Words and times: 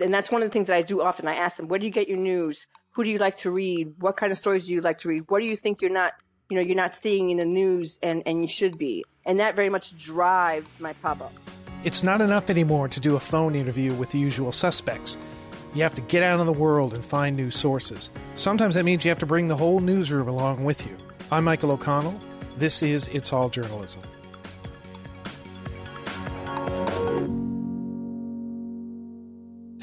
And 0.00 0.14
that's 0.14 0.30
one 0.30 0.42
of 0.42 0.48
the 0.48 0.52
things 0.52 0.68
that 0.68 0.76
I 0.76 0.82
do 0.82 1.02
often. 1.02 1.26
I 1.26 1.34
ask 1.34 1.56
them, 1.56 1.68
where 1.68 1.78
do 1.78 1.84
you 1.84 1.92
get 1.92 2.08
your 2.08 2.18
news? 2.18 2.66
Who 2.92 3.04
do 3.04 3.10
you 3.10 3.18
like 3.18 3.36
to 3.38 3.50
read? 3.50 3.94
What 3.98 4.16
kind 4.16 4.30
of 4.30 4.38
stories 4.38 4.66
do 4.66 4.72
you 4.72 4.80
like 4.80 4.98
to 4.98 5.08
read? 5.08 5.24
What 5.28 5.40
do 5.40 5.46
you 5.46 5.56
think 5.56 5.82
you're 5.82 5.90
not, 5.90 6.14
you 6.50 6.56
know, 6.56 6.62
you're 6.62 6.76
not 6.76 6.94
seeing 6.94 7.30
in 7.30 7.36
the 7.36 7.44
news 7.44 7.98
and, 8.02 8.22
and 8.26 8.40
you 8.40 8.46
should 8.46 8.78
be? 8.78 9.04
And 9.24 9.40
that 9.40 9.56
very 9.56 9.68
much 9.68 9.96
drives 9.98 10.68
my 10.78 10.92
pop 10.94 11.20
up. 11.20 11.32
It's 11.84 12.02
not 12.02 12.20
enough 12.20 12.50
anymore 12.50 12.88
to 12.88 13.00
do 13.00 13.16
a 13.16 13.20
phone 13.20 13.54
interview 13.54 13.92
with 13.92 14.10
the 14.10 14.18
usual 14.18 14.52
suspects. 14.52 15.16
You 15.74 15.82
have 15.82 15.94
to 15.94 16.00
get 16.02 16.22
out 16.22 16.40
in 16.40 16.46
the 16.46 16.52
world 16.52 16.94
and 16.94 17.04
find 17.04 17.36
new 17.36 17.50
sources. 17.50 18.10
Sometimes 18.36 18.74
that 18.74 18.84
means 18.84 19.04
you 19.04 19.10
have 19.10 19.18
to 19.18 19.26
bring 19.26 19.48
the 19.48 19.56
whole 19.56 19.80
newsroom 19.80 20.28
along 20.28 20.64
with 20.64 20.86
you. 20.86 20.96
I'm 21.30 21.44
Michael 21.44 21.72
O'Connell. 21.72 22.18
This 22.56 22.82
is 22.82 23.08
It's 23.08 23.32
All 23.32 23.48
Journalism. 23.48 24.02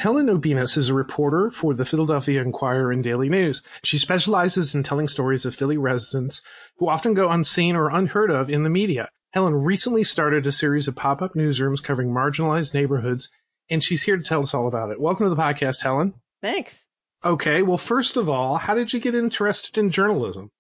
Helen 0.06 0.28
Ubiñas 0.28 0.78
is 0.78 0.90
a 0.90 0.94
reporter 0.94 1.50
for 1.50 1.74
the 1.74 1.84
Philadelphia 1.84 2.40
Inquirer 2.40 2.92
and 2.92 3.04
Daily 3.04 3.28
News. 3.28 3.64
She 3.82 3.98
specializes 3.98 4.76
in 4.76 4.84
telling 4.84 5.08
stories 5.08 5.46
of 5.46 5.56
Philly 5.56 5.78
residents 5.78 6.44
who 6.78 6.88
often 6.88 7.16
go 7.16 7.32
unseen 7.32 7.76
or 7.76 7.90
unheard 7.90 8.30
of 8.30 8.48
in 8.48 8.62
the 8.62 8.70
media. 8.70 9.10
Helen 9.34 9.56
recently 9.56 10.04
started 10.04 10.46
a 10.46 10.52
series 10.52 10.88
of 10.88 10.96
pop 10.96 11.24
up 11.24 11.34
newsrooms 11.34 11.82
covering 11.82 12.12
marginalized 12.12 12.76
neighborhoods, 12.76 13.32
and 13.68 13.84
she's 13.84 14.04
here 14.04 14.16
to 14.16 14.22
tell 14.22 14.42
us 14.42 14.54
all 14.54 14.68
about 14.68 14.92
it. 14.92 15.02
Welcome 15.02 15.26
to 15.26 15.34
the 15.34 15.42
podcast, 15.42 15.82
Helen. 15.82 16.14
Thanks. 16.40 16.86
Okay, 17.24 17.64
well, 17.64 17.80
first 17.80 18.16
of 18.16 18.30
all, 18.30 18.58
how 18.58 18.76
did 18.76 18.94
you 18.94 19.00
get 19.00 19.16
interested 19.16 19.76
in 19.76 19.90
journalism? 19.90 20.52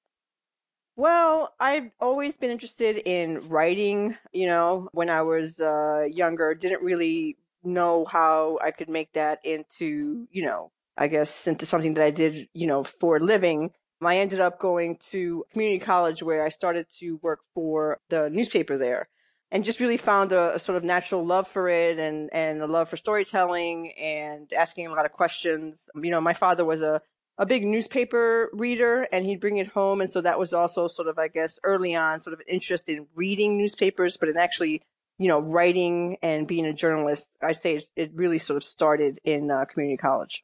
Well, 0.95 1.53
I've 1.59 1.91
always 1.99 2.35
been 2.35 2.49
interested 2.49 2.97
in 3.05 3.47
writing. 3.47 4.17
You 4.33 4.47
know, 4.47 4.89
when 4.91 5.11
I 5.11 5.21
was 5.21 5.59
uh, 5.59 6.07
younger, 6.11 6.55
didn't 6.55 6.81
really 6.81 7.37
know 7.65 8.05
how 8.05 8.59
I 8.63 8.71
could 8.71 8.89
make 8.89 9.13
that 9.13 9.39
into, 9.43 10.27
you 10.31 10.43
know, 10.43 10.71
I 10.97 11.07
guess 11.07 11.47
into 11.47 11.65
something 11.65 11.93
that 11.95 12.03
I 12.03 12.11
did, 12.11 12.47
you 12.53 12.67
know, 12.67 12.83
for 12.83 13.19
living. 13.19 13.71
I 14.01 14.17
ended 14.17 14.39
up 14.39 14.59
going 14.59 14.97
to 15.09 15.45
community 15.51 15.79
college 15.79 16.21
where 16.21 16.45
I 16.45 16.49
started 16.49 16.87
to 16.99 17.17
work 17.23 17.39
for 17.53 17.99
the 18.09 18.29
newspaper 18.29 18.77
there 18.77 19.07
and 19.51 19.63
just 19.63 19.79
really 19.79 19.97
found 19.97 20.31
a, 20.31 20.55
a, 20.55 20.59
sort 20.59 20.77
of 20.77 20.83
natural 20.83 21.25
love 21.25 21.47
for 21.47 21.69
it 21.69 21.97
and, 21.97 22.29
and 22.33 22.61
a 22.61 22.67
love 22.67 22.89
for 22.89 22.97
storytelling 22.97 23.91
and 23.93 24.51
asking 24.53 24.87
a 24.87 24.91
lot 24.91 25.05
of 25.05 25.11
questions. 25.11 25.89
You 25.95 26.11
know, 26.11 26.21
my 26.21 26.33
father 26.33 26.65
was 26.65 26.81
a, 26.81 27.01
a 27.37 27.45
big 27.45 27.65
newspaper 27.65 28.49
reader 28.53 29.07
and 29.11 29.25
he'd 29.25 29.39
bring 29.39 29.57
it 29.57 29.67
home. 29.67 30.01
And 30.01 30.11
so 30.11 30.21
that 30.21 30.39
was 30.39 30.53
also 30.53 30.87
sort 30.87 31.07
of, 31.07 31.17
I 31.17 31.27
guess, 31.27 31.59
early 31.63 31.95
on, 31.95 32.21
sort 32.21 32.33
of 32.33 32.41
interest 32.47 32.89
in 32.89 33.07
reading 33.15 33.57
newspapers, 33.57 34.17
but 34.17 34.29
in 34.29 34.37
actually 34.37 34.81
you 35.17 35.27
know, 35.27 35.39
writing 35.39 36.17
and 36.21 36.47
being 36.47 36.65
a 36.65 36.73
journalist, 36.73 37.37
I 37.41 37.53
say 37.53 37.79
it 37.95 38.11
really 38.15 38.37
sort 38.37 38.57
of 38.57 38.63
started 38.63 39.19
in 39.23 39.49
uh, 39.49 39.65
community 39.65 39.97
college. 39.97 40.43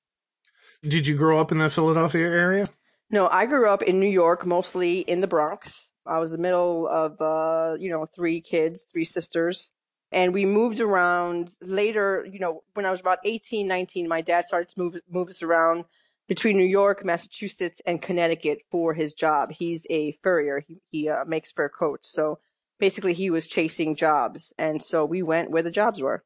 Did 0.84 1.06
you 1.06 1.16
grow 1.16 1.40
up 1.40 1.52
in 1.52 1.60
the 1.60 1.70
Philadelphia 1.70 2.26
area? 2.26 2.68
No, 3.10 3.28
I 3.28 3.46
grew 3.46 3.70
up 3.70 3.82
in 3.84 4.00
New 4.00 4.10
York, 4.10 4.46
mostly 4.46 5.00
in 5.00 5.22
the 5.22 5.28
Bronx. 5.28 5.92
I 6.06 6.20
was 6.20 6.32
the 6.32 6.38
middle 6.38 6.88
of, 6.88 7.22
uh, 7.22 7.76
you 7.80 7.92
know, 7.92 8.06
three 8.06 8.42
kids, 8.42 8.88
three 8.92 9.04
sisters. 9.04 9.72
And 10.12 10.34
we 10.34 10.46
moved 10.46 10.80
around 10.80 11.56
later, 11.62 12.26
you 12.30 12.40
know, 12.40 12.64
when 12.74 12.86
I 12.86 12.92
was 12.92 13.00
about 13.00 13.20
18, 13.24 13.68
19, 13.68 14.08
my 14.08 14.22
dad 14.22 14.46
started 14.46 14.70
to 14.70 14.80
move, 14.80 14.96
move 15.10 15.30
us 15.30 15.44
around 15.44 15.86
between 16.28 16.58
New 16.58 16.66
York, 16.66 17.06
Massachusetts, 17.06 17.82
and 17.86 18.02
Connecticut 18.02 18.60
for 18.72 18.94
his 18.94 19.14
job. 19.14 19.52
He's 19.52 19.86
a 19.90 20.14
furrier. 20.24 20.64
He, 20.66 20.82
he 20.90 21.10
uh, 21.10 21.26
makes 21.26 21.52
fur 21.52 21.70
coats. 21.70 22.10
So 22.12 22.40
basically 22.82 23.14
he 23.14 23.30
was 23.30 23.48
chasing 23.48 23.96
jobs. 23.96 24.52
And 24.58 24.84
so 24.84 25.06
we 25.06 25.24
went 25.24 25.52
where 25.52 25.64
the 25.64 25.72
jobs 25.72 26.02
were. 26.02 26.26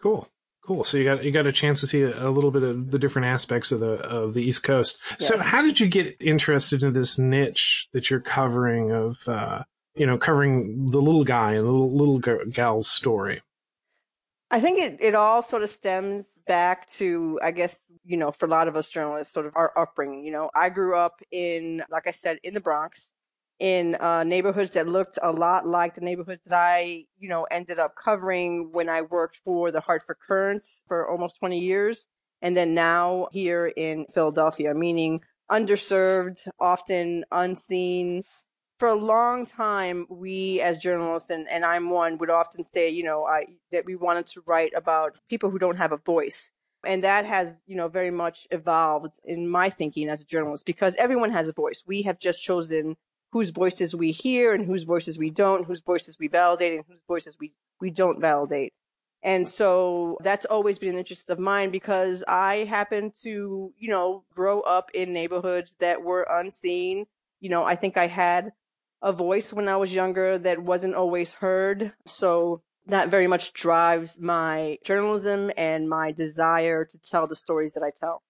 Cool. 0.00 0.28
Cool. 0.64 0.84
So 0.84 0.96
you 0.96 1.04
got 1.04 1.24
you 1.24 1.32
got 1.32 1.46
a 1.46 1.52
chance 1.52 1.80
to 1.80 1.86
see 1.86 2.02
a, 2.02 2.28
a 2.28 2.30
little 2.30 2.50
bit 2.50 2.62
of 2.62 2.90
the 2.90 2.98
different 2.98 3.26
aspects 3.26 3.72
of 3.72 3.80
the 3.80 3.94
of 3.94 4.34
the 4.34 4.42
East 4.42 4.62
Coast. 4.62 4.98
Yes. 5.10 5.28
So 5.28 5.38
how 5.38 5.60
did 5.60 5.78
you 5.80 5.88
get 5.88 6.16
interested 6.20 6.82
in 6.82 6.92
this 6.92 7.18
niche 7.18 7.88
that 7.92 8.10
you're 8.10 8.20
covering 8.20 8.92
of 8.92 9.18
uh, 9.26 9.64
you 9.96 10.06
know 10.06 10.18
covering 10.18 10.90
the 10.90 11.00
little 11.00 11.24
guy 11.24 11.54
and 11.54 11.66
the 11.66 11.70
little, 11.70 11.92
little 11.92 12.18
gal's 12.50 12.88
story? 12.88 13.42
I 14.52 14.60
think 14.60 14.78
it, 14.78 14.98
it 15.00 15.14
all 15.14 15.40
sort 15.40 15.62
of 15.62 15.70
stems 15.70 16.38
back 16.46 16.86
to, 16.90 17.40
I 17.42 17.52
guess, 17.52 17.86
you 18.04 18.18
know, 18.18 18.30
for 18.30 18.44
a 18.44 18.50
lot 18.50 18.68
of 18.68 18.76
us 18.76 18.90
journalists, 18.90 19.32
sort 19.32 19.46
of 19.46 19.56
our 19.56 19.72
upbringing. 19.78 20.26
You 20.26 20.32
know, 20.32 20.50
I 20.54 20.68
grew 20.68 20.94
up 20.94 21.22
in, 21.30 21.82
like 21.90 22.06
I 22.06 22.10
said, 22.10 22.38
in 22.42 22.52
the 22.52 22.60
Bronx 22.60 23.14
in 23.58 23.94
uh, 23.96 24.24
neighborhoods 24.24 24.72
that 24.72 24.88
looked 24.88 25.18
a 25.22 25.30
lot 25.30 25.66
like 25.66 25.94
the 25.94 26.00
neighborhoods 26.00 26.40
that 26.46 26.58
I, 26.58 27.04
you 27.18 27.28
know, 27.28 27.44
ended 27.50 27.78
up 27.78 27.94
covering 27.94 28.72
when 28.72 28.88
I 28.88 29.02
worked 29.02 29.40
for 29.44 29.70
the 29.70 29.80
Hartford 29.80 30.16
Courant 30.26 30.66
for 30.88 31.08
almost 31.08 31.38
20 31.38 31.58
years. 31.58 32.06
And 32.40 32.56
then 32.56 32.74
now 32.74 33.28
here 33.30 33.72
in 33.76 34.06
Philadelphia, 34.12 34.74
meaning 34.74 35.22
underserved, 35.50 36.48
often 36.58 37.24
unseen. 37.30 38.24
For 38.78 38.88
a 38.88 38.94
long 38.94 39.46
time, 39.46 40.06
we 40.10 40.60
as 40.60 40.78
journalists, 40.78 41.30
and, 41.30 41.48
and 41.48 41.64
I'm 41.64 41.90
one, 41.90 42.18
would 42.18 42.30
often 42.30 42.64
say, 42.64 42.88
you 42.88 43.04
know, 43.04 43.24
I, 43.24 43.46
that 43.70 43.84
we 43.84 43.94
wanted 43.94 44.26
to 44.26 44.42
write 44.44 44.72
about 44.74 45.18
people 45.28 45.50
who 45.50 45.58
don't 45.60 45.76
have 45.76 45.92
a 45.92 45.98
voice. 45.98 46.50
And 46.84 47.04
that 47.04 47.24
has, 47.26 47.60
you 47.68 47.76
know, 47.76 47.86
very 47.86 48.10
much 48.10 48.48
evolved 48.50 49.20
in 49.22 49.48
my 49.48 49.70
thinking 49.70 50.08
as 50.08 50.22
a 50.22 50.24
journalist 50.24 50.66
because 50.66 50.96
everyone 50.96 51.30
has 51.30 51.46
a 51.46 51.52
voice. 51.52 51.84
We 51.86 52.02
have 52.02 52.18
just 52.18 52.42
chosen 52.42 52.96
whose 53.32 53.50
voices 53.50 53.96
we 53.96 54.12
hear 54.12 54.54
and 54.54 54.66
whose 54.66 54.84
voices 54.84 55.18
we 55.18 55.30
don't, 55.30 55.66
whose 55.66 55.80
voices 55.80 56.18
we 56.18 56.28
validate 56.28 56.74
and 56.74 56.84
whose 56.86 57.00
voices 57.08 57.36
we, 57.40 57.52
we 57.80 57.90
don't 57.90 58.20
validate. 58.20 58.72
And 59.22 59.48
so 59.48 60.18
that's 60.22 60.44
always 60.44 60.78
been 60.78 60.90
an 60.90 60.98
interest 60.98 61.30
of 61.30 61.38
mine 61.38 61.70
because 61.70 62.24
I 62.26 62.64
happen 62.64 63.12
to, 63.22 63.72
you 63.76 63.88
know, 63.88 64.24
grow 64.34 64.60
up 64.60 64.90
in 64.92 65.12
neighborhoods 65.12 65.74
that 65.78 66.02
were 66.02 66.26
unseen. 66.28 67.06
You 67.40 67.48
know, 67.48 67.64
I 67.64 67.76
think 67.76 67.96
I 67.96 68.08
had 68.08 68.52
a 69.00 69.12
voice 69.12 69.52
when 69.52 69.68
I 69.68 69.76
was 69.76 69.94
younger 69.94 70.38
that 70.38 70.62
wasn't 70.62 70.94
always 70.94 71.34
heard. 71.34 71.92
So 72.06 72.62
that 72.86 73.10
very 73.10 73.28
much 73.28 73.52
drives 73.52 74.18
my 74.18 74.78
journalism 74.84 75.52
and 75.56 75.88
my 75.88 76.10
desire 76.10 76.84
to 76.84 76.98
tell 76.98 77.26
the 77.26 77.36
stories 77.36 77.74
that 77.74 77.82
I 77.82 77.90
tell. 77.90 78.22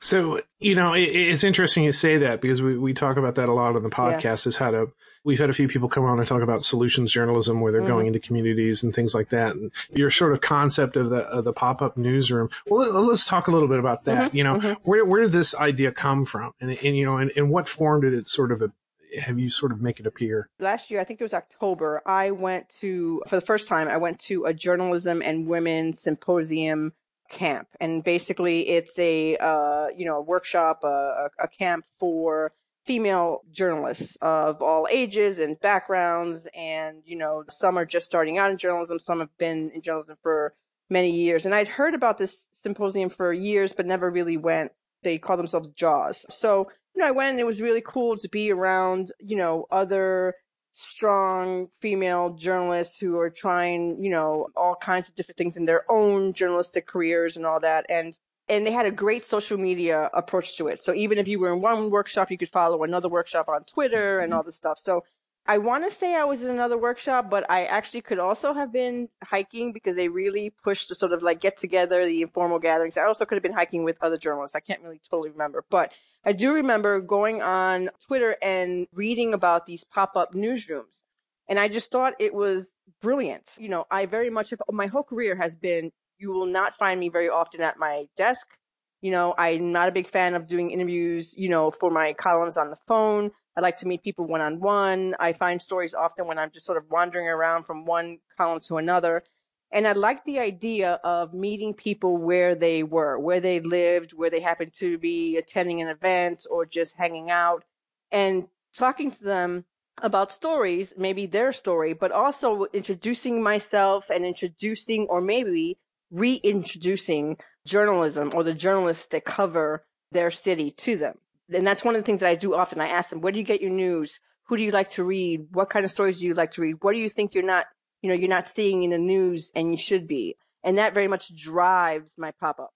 So, 0.00 0.40
you 0.58 0.74
know, 0.74 0.92
it, 0.92 1.02
it's 1.02 1.44
interesting 1.44 1.84
you 1.84 1.92
say 1.92 2.18
that 2.18 2.40
because 2.40 2.60
we, 2.60 2.76
we 2.76 2.92
talk 2.92 3.16
about 3.16 3.36
that 3.36 3.48
a 3.48 3.52
lot 3.52 3.76
on 3.76 3.82
the 3.82 3.90
podcast 3.90 4.44
yeah. 4.44 4.48
is 4.50 4.56
how 4.56 4.70
to, 4.70 4.92
we've 5.24 5.38
had 5.38 5.48
a 5.48 5.54
few 5.54 5.66
people 5.66 5.88
come 5.88 6.04
on 6.04 6.18
and 6.18 6.28
talk 6.28 6.42
about 6.42 6.64
solutions 6.64 7.12
journalism 7.12 7.60
where 7.60 7.72
they're 7.72 7.80
mm-hmm. 7.80 7.90
going 7.90 8.06
into 8.06 8.20
communities 8.20 8.82
and 8.82 8.94
things 8.94 9.14
like 9.14 9.30
that. 9.30 9.54
And 9.56 9.72
your 9.90 10.10
sort 10.10 10.32
of 10.32 10.40
concept 10.40 10.96
of 10.96 11.10
the, 11.10 11.20
of 11.28 11.44
the 11.44 11.52
pop 11.52 11.80
up 11.80 11.96
newsroom. 11.96 12.50
Well, 12.66 12.92
let, 12.92 13.12
us 13.12 13.26
talk 13.26 13.48
a 13.48 13.50
little 13.50 13.68
bit 13.68 13.78
about 13.78 14.04
that. 14.04 14.28
Mm-hmm. 14.28 14.36
You 14.36 14.44
know, 14.44 14.54
mm-hmm. 14.56 14.72
where, 14.82 15.04
where 15.04 15.22
did 15.22 15.32
this 15.32 15.54
idea 15.54 15.90
come 15.92 16.24
from? 16.24 16.52
And, 16.60 16.70
and 16.70 16.96
you 16.96 17.06
know, 17.06 17.16
and, 17.16 17.32
and 17.36 17.50
what 17.50 17.68
form 17.68 18.02
did 18.02 18.12
it 18.12 18.28
sort 18.28 18.52
of 18.52 18.60
a, 18.60 18.72
have 19.20 19.38
you 19.38 19.48
sort 19.48 19.72
of 19.72 19.80
make 19.80 20.00
it 20.00 20.06
appear? 20.06 20.48
Last 20.58 20.90
year, 20.90 21.00
I 21.00 21.04
think 21.04 21.20
it 21.20 21.24
was 21.24 21.34
October, 21.34 22.02
I 22.04 22.32
went 22.32 22.68
to, 22.80 23.22
for 23.28 23.36
the 23.36 23.44
first 23.46 23.68
time, 23.68 23.88
I 23.88 23.96
went 23.96 24.18
to 24.20 24.44
a 24.44 24.52
journalism 24.52 25.22
and 25.22 25.46
women 25.46 25.92
symposium 25.92 26.92
camp 27.30 27.68
and 27.80 28.04
basically 28.04 28.68
it's 28.68 28.98
a 28.98 29.36
uh, 29.36 29.88
you 29.96 30.04
know 30.04 30.16
a 30.16 30.22
workshop 30.22 30.80
a, 30.84 31.28
a 31.40 31.48
camp 31.48 31.84
for 31.98 32.52
female 32.84 33.40
journalists 33.50 34.16
of 34.20 34.60
all 34.60 34.86
ages 34.90 35.38
and 35.38 35.58
backgrounds 35.60 36.46
and 36.54 37.02
you 37.06 37.16
know 37.16 37.42
some 37.48 37.78
are 37.78 37.86
just 37.86 38.06
starting 38.06 38.36
out 38.38 38.50
in 38.50 38.58
journalism 38.58 38.98
some 38.98 39.20
have 39.20 39.36
been 39.38 39.70
in 39.74 39.80
journalism 39.80 40.16
for 40.22 40.54
many 40.90 41.10
years 41.10 41.46
and 41.46 41.54
i'd 41.54 41.68
heard 41.68 41.94
about 41.94 42.18
this 42.18 42.46
symposium 42.52 43.08
for 43.08 43.32
years 43.32 43.72
but 43.72 43.86
never 43.86 44.10
really 44.10 44.36
went 44.36 44.70
they 45.04 45.18
call 45.18 45.36
themselves 45.36 45.70
jaws. 45.70 46.26
So 46.28 46.68
you 46.94 47.00
know 47.00 47.06
i 47.06 47.12
went 47.12 47.30
and 47.30 47.40
it 47.40 47.46
was 47.46 47.62
really 47.62 47.82
cool 47.84 48.16
to 48.16 48.28
be 48.28 48.50
around 48.50 49.12
you 49.20 49.36
know 49.36 49.66
other 49.70 50.34
strong 50.74 51.68
female 51.80 52.30
journalists 52.30 52.98
who 52.98 53.16
are 53.16 53.30
trying, 53.30 54.02
you 54.02 54.10
know, 54.10 54.48
all 54.56 54.74
kinds 54.74 55.08
of 55.08 55.14
different 55.14 55.38
things 55.38 55.56
in 55.56 55.64
their 55.64 55.84
own 55.88 56.32
journalistic 56.32 56.86
careers 56.86 57.36
and 57.36 57.46
all 57.46 57.60
that. 57.60 57.86
And 57.88 58.18
and 58.46 58.66
they 58.66 58.72
had 58.72 58.84
a 58.84 58.90
great 58.90 59.24
social 59.24 59.56
media 59.56 60.10
approach 60.12 60.58
to 60.58 60.68
it. 60.68 60.78
So 60.78 60.92
even 60.92 61.16
if 61.16 61.26
you 61.26 61.38
were 61.40 61.54
in 61.54 61.62
one 61.62 61.88
workshop, 61.88 62.30
you 62.30 62.36
could 62.36 62.50
follow 62.50 62.82
another 62.82 63.08
workshop 63.08 63.48
on 63.48 63.64
Twitter 63.64 64.18
and 64.18 64.30
mm-hmm. 64.30 64.36
all 64.36 64.42
this 64.42 64.56
stuff. 64.56 64.78
So 64.78 65.04
I 65.46 65.58
want 65.58 65.84
to 65.84 65.90
say 65.90 66.14
I 66.14 66.24
was 66.24 66.42
in 66.42 66.50
another 66.50 66.78
workshop, 66.78 67.28
but 67.28 67.48
I 67.50 67.64
actually 67.64 68.00
could 68.00 68.18
also 68.18 68.54
have 68.54 68.72
been 68.72 69.10
hiking 69.22 69.74
because 69.74 69.94
they 69.94 70.08
really 70.08 70.48
pushed 70.48 70.88
to 70.88 70.94
sort 70.94 71.12
of 71.12 71.22
like 71.22 71.40
get 71.40 71.58
together, 71.58 72.06
the 72.06 72.22
informal 72.22 72.58
gatherings. 72.58 72.96
I 72.96 73.04
also 73.04 73.26
could 73.26 73.34
have 73.34 73.42
been 73.42 73.52
hiking 73.52 73.84
with 73.84 74.02
other 74.02 74.16
journalists. 74.16 74.56
I 74.56 74.60
can't 74.60 74.82
really 74.82 75.02
totally 75.08 75.30
remember, 75.30 75.62
but 75.68 75.92
I 76.24 76.32
do 76.32 76.54
remember 76.54 76.98
going 77.00 77.42
on 77.42 77.90
Twitter 78.06 78.36
and 78.40 78.86
reading 78.94 79.34
about 79.34 79.66
these 79.66 79.84
pop 79.84 80.16
up 80.16 80.32
newsrooms. 80.32 81.02
And 81.46 81.58
I 81.58 81.68
just 81.68 81.90
thought 81.90 82.14
it 82.18 82.32
was 82.32 82.74
brilliant. 83.02 83.56
You 83.58 83.68
know, 83.68 83.84
I 83.90 84.06
very 84.06 84.30
much 84.30 84.54
my 84.70 84.86
whole 84.86 85.02
career 85.02 85.36
has 85.36 85.54
been, 85.54 85.92
you 86.18 86.32
will 86.32 86.46
not 86.46 86.74
find 86.74 86.98
me 86.98 87.10
very 87.10 87.28
often 87.28 87.60
at 87.60 87.78
my 87.78 88.06
desk. 88.16 88.56
You 89.02 89.10
know, 89.10 89.34
I'm 89.36 89.72
not 89.72 89.90
a 89.90 89.92
big 89.92 90.08
fan 90.08 90.34
of 90.34 90.46
doing 90.46 90.70
interviews, 90.70 91.36
you 91.36 91.50
know, 91.50 91.70
for 91.70 91.90
my 91.90 92.14
columns 92.14 92.56
on 92.56 92.70
the 92.70 92.78
phone. 92.88 93.32
I 93.56 93.60
like 93.60 93.76
to 93.76 93.86
meet 93.86 94.02
people 94.02 94.26
one 94.26 94.40
on 94.40 94.60
one. 94.60 95.14
I 95.20 95.32
find 95.32 95.62
stories 95.62 95.94
often 95.94 96.26
when 96.26 96.38
I'm 96.38 96.50
just 96.50 96.66
sort 96.66 96.78
of 96.78 96.90
wandering 96.90 97.28
around 97.28 97.64
from 97.64 97.84
one 97.84 98.18
column 98.36 98.60
to 98.60 98.78
another. 98.78 99.22
And 99.70 99.86
I 99.86 99.92
like 99.92 100.24
the 100.24 100.38
idea 100.38 101.00
of 101.04 101.34
meeting 101.34 101.74
people 101.74 102.16
where 102.16 102.54
they 102.54 102.82
were, 102.82 103.18
where 103.18 103.40
they 103.40 103.60
lived, 103.60 104.12
where 104.12 104.30
they 104.30 104.40
happened 104.40 104.72
to 104.74 104.98
be 104.98 105.36
attending 105.36 105.80
an 105.80 105.88
event 105.88 106.46
or 106.50 106.64
just 106.64 106.96
hanging 106.96 107.30
out 107.30 107.64
and 108.12 108.46
talking 108.72 109.10
to 109.10 109.24
them 109.24 109.64
about 110.02 110.32
stories, 110.32 110.94
maybe 110.96 111.26
their 111.26 111.52
story, 111.52 111.92
but 111.92 112.12
also 112.12 112.66
introducing 112.72 113.42
myself 113.42 114.10
and 114.10 114.24
introducing 114.24 115.06
or 115.06 115.20
maybe 115.20 115.78
reintroducing 116.10 117.36
journalism 117.66 118.30
or 118.34 118.42
the 118.42 118.54
journalists 118.54 119.06
that 119.06 119.24
cover 119.24 119.84
their 120.12 120.30
city 120.30 120.70
to 120.70 120.96
them. 120.96 121.18
And 121.52 121.66
that's 121.66 121.84
one 121.84 121.94
of 121.94 122.00
the 122.00 122.06
things 122.06 122.20
that 122.20 122.28
I 122.28 122.34
do 122.34 122.54
often. 122.54 122.80
I 122.80 122.88
ask 122.88 123.10
them, 123.10 123.20
where 123.20 123.32
do 123.32 123.38
you 123.38 123.44
get 123.44 123.60
your 123.60 123.70
news? 123.70 124.20
Who 124.44 124.56
do 124.56 124.62
you 124.62 124.70
like 124.70 124.90
to 124.90 125.04
read? 125.04 125.46
What 125.52 125.70
kind 125.70 125.84
of 125.84 125.90
stories 125.90 126.20
do 126.20 126.26
you 126.26 126.34
like 126.34 126.50
to 126.52 126.62
read? 126.62 126.76
What 126.80 126.92
do 126.92 126.98
you 126.98 127.08
think 127.08 127.34
you're 127.34 127.44
not 127.44 127.66
you 128.04 128.08
know, 128.08 128.14
you're 128.14 128.28
not 128.28 128.46
seeing 128.46 128.82
in 128.82 128.90
the 128.90 128.98
news 128.98 129.50
and 129.54 129.70
you 129.70 129.78
should 129.78 130.06
be. 130.06 130.36
And 130.62 130.76
that 130.76 130.92
very 130.92 131.08
much 131.08 131.34
drives 131.34 132.12
my 132.18 132.32
pop-ups. 132.32 132.74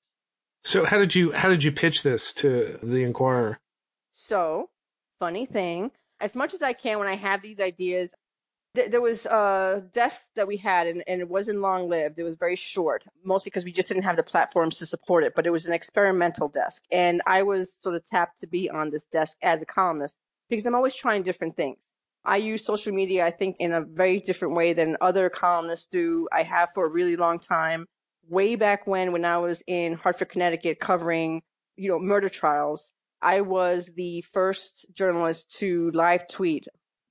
So 0.64 0.86
how 0.86 0.96
did 0.96 1.14
you 1.14 1.32
how 1.32 1.50
did 1.50 1.62
you 1.62 1.70
pitch 1.70 2.02
this 2.02 2.32
to 2.34 2.78
the 2.82 3.04
Inquirer? 3.04 3.60
So, 4.10 4.70
funny 5.18 5.44
thing, 5.44 5.90
as 6.18 6.34
much 6.34 6.54
as 6.54 6.62
I 6.62 6.72
can 6.72 6.98
when 6.98 7.08
I 7.08 7.16
have 7.16 7.42
these 7.42 7.60
ideas, 7.60 8.14
th- 8.74 8.90
there 8.90 9.00
was 9.00 9.26
uh, 9.26 9.76
a 9.78 9.80
desk 9.80 10.22
that 10.36 10.46
we 10.46 10.56
had 10.56 10.86
and, 10.86 11.02
and 11.06 11.20
it 11.20 11.28
wasn't 11.28 11.60
long 11.60 11.88
lived. 11.88 12.18
It 12.18 12.24
was 12.24 12.36
very 12.36 12.56
short, 12.56 13.06
mostly 13.24 13.50
because 13.50 13.64
we 13.64 13.72
just 13.72 13.88
didn't 13.88 14.04
have 14.04 14.16
the 14.16 14.22
platforms 14.22 14.78
to 14.78 14.86
support 14.86 15.24
it, 15.24 15.34
but 15.34 15.46
it 15.46 15.50
was 15.50 15.66
an 15.66 15.72
experimental 15.72 16.48
desk. 16.48 16.84
And 16.90 17.22
I 17.26 17.42
was 17.42 17.72
sort 17.72 17.94
of 17.94 18.04
tapped 18.04 18.40
to 18.40 18.46
be 18.46 18.68
on 18.70 18.90
this 18.90 19.04
desk 19.06 19.38
as 19.42 19.62
a 19.62 19.66
columnist 19.66 20.16
because 20.48 20.66
I'm 20.66 20.74
always 20.74 20.94
trying 20.94 21.22
different 21.22 21.56
things. 21.56 21.92
I 22.24 22.36
use 22.36 22.64
social 22.64 22.92
media, 22.92 23.24
I 23.24 23.30
think, 23.30 23.56
in 23.58 23.72
a 23.72 23.80
very 23.80 24.20
different 24.20 24.54
way 24.54 24.72
than 24.72 24.96
other 25.00 25.30
columnists 25.30 25.86
do. 25.86 26.28
I 26.32 26.42
have 26.42 26.70
for 26.74 26.86
a 26.86 26.90
really 26.90 27.16
long 27.16 27.38
time. 27.38 27.86
Way 28.28 28.56
back 28.56 28.86
when, 28.86 29.12
when 29.12 29.24
I 29.24 29.38
was 29.38 29.62
in 29.66 29.94
Hartford, 29.94 30.28
Connecticut 30.28 30.80
covering, 30.80 31.42
you 31.76 31.88
know, 31.88 31.98
murder 31.98 32.28
trials, 32.28 32.92
I 33.22 33.40
was 33.40 33.90
the 33.96 34.22
first 34.32 34.86
journalist 34.92 35.56
to 35.58 35.90
live 35.92 36.28
tweet 36.28 36.66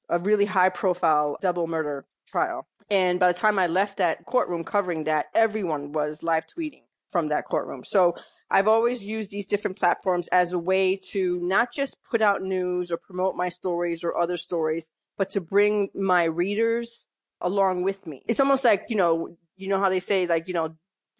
a 0.09 0.19
really 0.19 0.45
high 0.45 0.69
profile 0.69 1.37
double 1.41 1.67
murder 1.67 2.05
trial. 2.27 2.67
And 2.89 3.19
by 3.19 3.31
the 3.31 3.37
time 3.37 3.59
I 3.59 3.67
left 3.67 3.97
that 3.97 4.25
courtroom 4.25 4.63
covering 4.63 5.05
that, 5.05 5.27
everyone 5.33 5.91
was 5.91 6.23
live 6.23 6.45
tweeting 6.47 6.83
from 7.11 7.27
that 7.27 7.45
courtroom. 7.45 7.83
So 7.83 8.15
I've 8.49 8.67
always 8.67 9.03
used 9.03 9.31
these 9.31 9.45
different 9.45 9.77
platforms 9.77 10.27
as 10.29 10.53
a 10.53 10.59
way 10.59 10.95
to 11.11 11.39
not 11.41 11.73
just 11.73 11.97
put 12.09 12.21
out 12.21 12.41
news 12.41 12.91
or 12.91 12.97
promote 12.97 13.35
my 13.35 13.49
stories 13.49 14.03
or 14.03 14.17
other 14.17 14.37
stories, 14.37 14.89
but 15.17 15.29
to 15.29 15.41
bring 15.41 15.89
my 15.93 16.23
readers 16.23 17.05
along 17.41 17.83
with 17.83 18.07
me. 18.07 18.23
It's 18.27 18.39
almost 18.39 18.63
like, 18.63 18.85
you 18.89 18.95
know, 18.95 19.37
you 19.57 19.67
know 19.67 19.79
how 19.79 19.89
they 19.89 19.99
say 19.99 20.27
like, 20.27 20.47
you 20.47 20.53
know, 20.53 20.75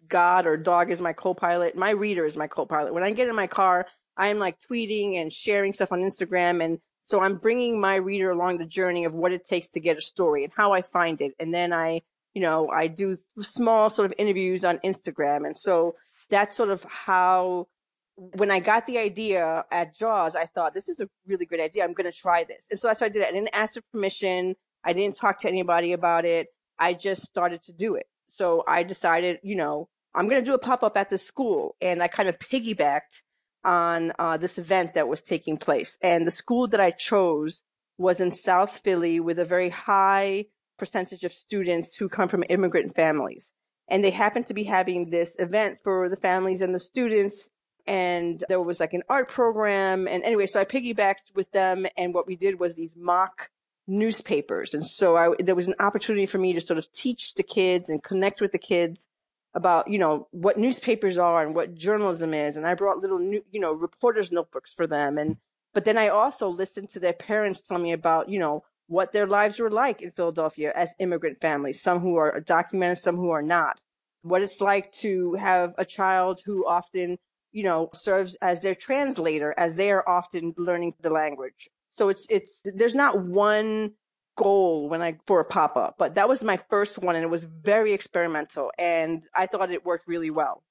God 0.08 0.46
or 0.46 0.56
dog 0.56 0.90
is 0.90 1.02
my 1.02 1.12
co-pilot. 1.12 1.76
My 1.76 1.90
reader 1.90 2.24
is 2.24 2.36
my 2.36 2.46
co-pilot. 2.46 2.94
When 2.94 3.02
I 3.02 3.10
get 3.10 3.28
in 3.28 3.36
my 3.36 3.46
car, 3.46 3.86
I'm 4.16 4.38
like 4.38 4.58
tweeting 4.58 5.16
and 5.16 5.32
sharing 5.32 5.74
stuff 5.74 5.92
on 5.92 6.00
Instagram. 6.00 6.64
And 6.64 6.78
so 7.08 7.22
I'm 7.22 7.36
bringing 7.36 7.80
my 7.80 7.94
reader 7.94 8.30
along 8.30 8.58
the 8.58 8.66
journey 8.66 9.06
of 9.06 9.14
what 9.14 9.32
it 9.32 9.42
takes 9.42 9.68
to 9.68 9.80
get 9.80 9.96
a 9.96 10.00
story 10.02 10.44
and 10.44 10.52
how 10.54 10.74
I 10.74 10.82
find 10.82 11.22
it. 11.22 11.32
And 11.40 11.54
then 11.54 11.72
I, 11.72 12.02
you 12.34 12.42
know, 12.42 12.68
I 12.68 12.86
do 12.86 13.16
small 13.40 13.88
sort 13.88 14.10
of 14.10 14.14
interviews 14.18 14.62
on 14.62 14.76
Instagram. 14.80 15.46
And 15.46 15.56
so 15.56 15.94
that's 16.28 16.54
sort 16.54 16.68
of 16.68 16.84
how 16.84 17.68
when 18.16 18.50
I 18.50 18.58
got 18.58 18.84
the 18.84 18.98
idea 18.98 19.64
at 19.72 19.96
Jaws, 19.96 20.36
I 20.36 20.44
thought 20.44 20.74
this 20.74 20.86
is 20.86 21.00
a 21.00 21.08
really 21.26 21.46
good 21.46 21.60
idea. 21.60 21.82
I'm 21.82 21.94
going 21.94 22.12
to 22.12 22.16
try 22.16 22.44
this. 22.44 22.66
And 22.70 22.78
so 22.78 22.88
that's 22.88 23.00
what 23.00 23.06
I 23.06 23.08
did. 23.08 23.24
I 23.24 23.32
didn't 23.32 23.54
ask 23.54 23.76
for 23.76 23.82
permission. 23.90 24.54
I 24.84 24.92
didn't 24.92 25.16
talk 25.16 25.38
to 25.38 25.48
anybody 25.48 25.92
about 25.92 26.26
it. 26.26 26.48
I 26.78 26.92
just 26.92 27.22
started 27.22 27.62
to 27.62 27.72
do 27.72 27.94
it. 27.94 28.06
So 28.28 28.64
I 28.68 28.82
decided, 28.82 29.38
you 29.42 29.56
know, 29.56 29.88
I'm 30.14 30.28
going 30.28 30.42
to 30.42 30.46
do 30.46 30.52
a 30.52 30.58
pop 30.58 30.82
up 30.82 30.98
at 30.98 31.08
the 31.08 31.16
school. 31.16 31.74
And 31.80 32.02
I 32.02 32.08
kind 32.08 32.28
of 32.28 32.38
piggybacked 32.38 33.22
on 33.68 34.12
uh, 34.18 34.38
this 34.38 34.56
event 34.56 34.94
that 34.94 35.08
was 35.08 35.20
taking 35.20 35.58
place. 35.58 35.98
And 36.02 36.26
the 36.26 36.30
school 36.30 36.66
that 36.68 36.80
I 36.80 36.90
chose 36.90 37.62
was 37.98 38.18
in 38.18 38.30
South 38.30 38.78
Philly 38.78 39.20
with 39.20 39.38
a 39.38 39.44
very 39.44 39.68
high 39.68 40.46
percentage 40.78 41.22
of 41.22 41.32
students 41.32 41.96
who 41.96 42.08
come 42.08 42.28
from 42.28 42.44
immigrant 42.48 42.96
families. 42.96 43.52
And 43.86 44.02
they 44.02 44.10
happened 44.10 44.46
to 44.46 44.54
be 44.54 44.64
having 44.64 45.10
this 45.10 45.36
event 45.38 45.78
for 45.84 46.08
the 46.08 46.16
families 46.16 46.62
and 46.62 46.74
the 46.74 46.80
students 46.80 47.50
and 47.86 48.44
there 48.50 48.60
was 48.60 48.80
like 48.80 48.92
an 48.92 49.02
art 49.08 49.28
program. 49.28 50.06
And 50.06 50.22
anyway, 50.22 50.44
so 50.46 50.60
I 50.60 50.64
piggybacked 50.64 51.34
with 51.34 51.50
them. 51.52 51.86
And 51.96 52.12
what 52.12 52.26
we 52.26 52.36
did 52.36 52.60
was 52.60 52.74
these 52.74 52.94
mock 52.94 53.48
newspapers. 53.86 54.74
And 54.74 54.86
so 54.86 55.16
I, 55.16 55.34
there 55.38 55.54
was 55.54 55.68
an 55.68 55.74
opportunity 55.80 56.26
for 56.26 56.36
me 56.36 56.52
to 56.52 56.60
sort 56.60 56.78
of 56.78 56.92
teach 56.92 57.34
the 57.34 57.42
kids 57.42 57.88
and 57.88 58.02
connect 58.02 58.42
with 58.42 58.52
the 58.52 58.58
kids 58.58 59.08
about, 59.54 59.90
you 59.90 59.98
know, 59.98 60.28
what 60.30 60.58
newspapers 60.58 61.18
are 61.18 61.42
and 61.42 61.54
what 61.54 61.74
journalism 61.74 62.34
is. 62.34 62.56
And 62.56 62.66
I 62.66 62.74
brought 62.74 62.98
little, 62.98 63.18
new, 63.18 63.44
you 63.50 63.60
know, 63.60 63.72
reporters 63.72 64.30
notebooks 64.30 64.72
for 64.72 64.86
them. 64.86 65.18
And, 65.18 65.38
but 65.74 65.84
then 65.84 65.98
I 65.98 66.08
also 66.08 66.48
listened 66.48 66.90
to 66.90 67.00
their 67.00 67.12
parents 67.12 67.60
tell 67.60 67.78
me 67.78 67.92
about, 67.92 68.28
you 68.28 68.38
know, 68.38 68.64
what 68.86 69.12
their 69.12 69.26
lives 69.26 69.58
were 69.58 69.70
like 69.70 70.00
in 70.00 70.12
Philadelphia 70.12 70.72
as 70.74 70.94
immigrant 70.98 71.40
families, 71.40 71.80
some 71.80 72.00
who 72.00 72.16
are 72.16 72.40
documented, 72.40 72.98
some 72.98 73.16
who 73.16 73.30
are 73.30 73.42
not. 73.42 73.80
What 74.22 74.42
it's 74.42 74.60
like 74.60 74.92
to 74.92 75.34
have 75.34 75.74
a 75.78 75.84
child 75.84 76.42
who 76.44 76.66
often 76.66 77.18
you 77.52 77.62
know, 77.62 77.90
serves 77.94 78.34
as 78.36 78.62
their 78.62 78.74
translator 78.74 79.54
as 79.56 79.76
they 79.76 79.90
are 79.90 80.06
often 80.08 80.54
learning 80.56 80.94
the 81.00 81.10
language. 81.10 81.68
So 81.90 82.08
it's, 82.08 82.26
it's, 82.30 82.62
there's 82.64 82.94
not 82.94 83.20
one 83.20 83.92
goal 84.38 84.88
when 84.88 85.02
I, 85.02 85.18
for 85.26 85.40
a 85.40 85.44
pop 85.44 85.76
up, 85.76 85.96
but 85.98 86.14
that 86.14 86.28
was 86.28 86.42
my 86.42 86.58
first 86.70 86.98
one 86.98 87.16
and 87.16 87.24
it 87.24 87.28
was 87.28 87.44
very 87.44 87.92
experimental 87.92 88.72
and 88.78 89.24
I 89.34 89.46
thought 89.46 89.70
it 89.70 89.84
worked 89.84 90.08
really 90.08 90.30
well. 90.30 90.62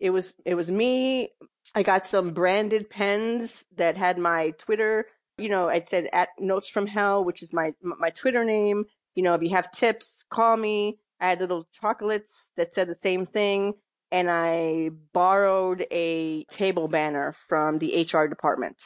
It 0.00 0.10
was, 0.10 0.34
it 0.44 0.56
was 0.56 0.70
me. 0.70 1.30
I 1.74 1.82
got 1.82 2.04
some 2.04 2.32
branded 2.32 2.90
pens 2.90 3.64
that 3.76 3.96
had 3.96 4.18
my 4.18 4.50
Twitter, 4.58 5.06
you 5.38 5.48
know, 5.48 5.68
I 5.68 5.80
said 5.80 6.08
at 6.12 6.28
notes 6.38 6.68
from 6.68 6.88
hell, 6.88 7.24
which 7.24 7.42
is 7.42 7.54
my, 7.54 7.72
my 7.80 8.10
Twitter 8.10 8.44
name. 8.44 8.84
You 9.14 9.22
know, 9.22 9.34
if 9.34 9.42
you 9.42 9.50
have 9.50 9.70
tips, 9.70 10.24
call 10.28 10.56
me. 10.56 10.98
I 11.20 11.30
had 11.30 11.40
little 11.40 11.68
chocolates 11.72 12.52
that 12.56 12.74
said 12.74 12.88
the 12.88 12.94
same 12.94 13.24
thing 13.24 13.74
and 14.10 14.30
I 14.30 14.90
borrowed 15.12 15.86
a 15.90 16.44
table 16.44 16.88
banner 16.88 17.34
from 17.48 17.78
the 17.78 18.02
HR 18.02 18.26
department. 18.26 18.76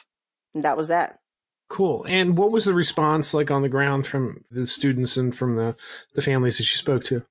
And 0.53 0.63
that 0.63 0.77
was 0.77 0.87
that. 0.87 1.19
Cool. 1.69 2.03
And 2.09 2.37
what 2.37 2.51
was 2.51 2.65
the 2.65 2.73
response 2.73 3.33
like 3.33 3.51
on 3.51 3.61
the 3.61 3.69
ground 3.69 4.07
from 4.07 4.43
the 4.49 4.65
students 4.65 5.17
and 5.17 5.35
from 5.35 5.55
the, 5.55 5.75
the 6.15 6.21
families 6.21 6.57
that 6.57 6.69
you 6.71 6.77
spoke 6.77 7.03
to? 7.05 7.23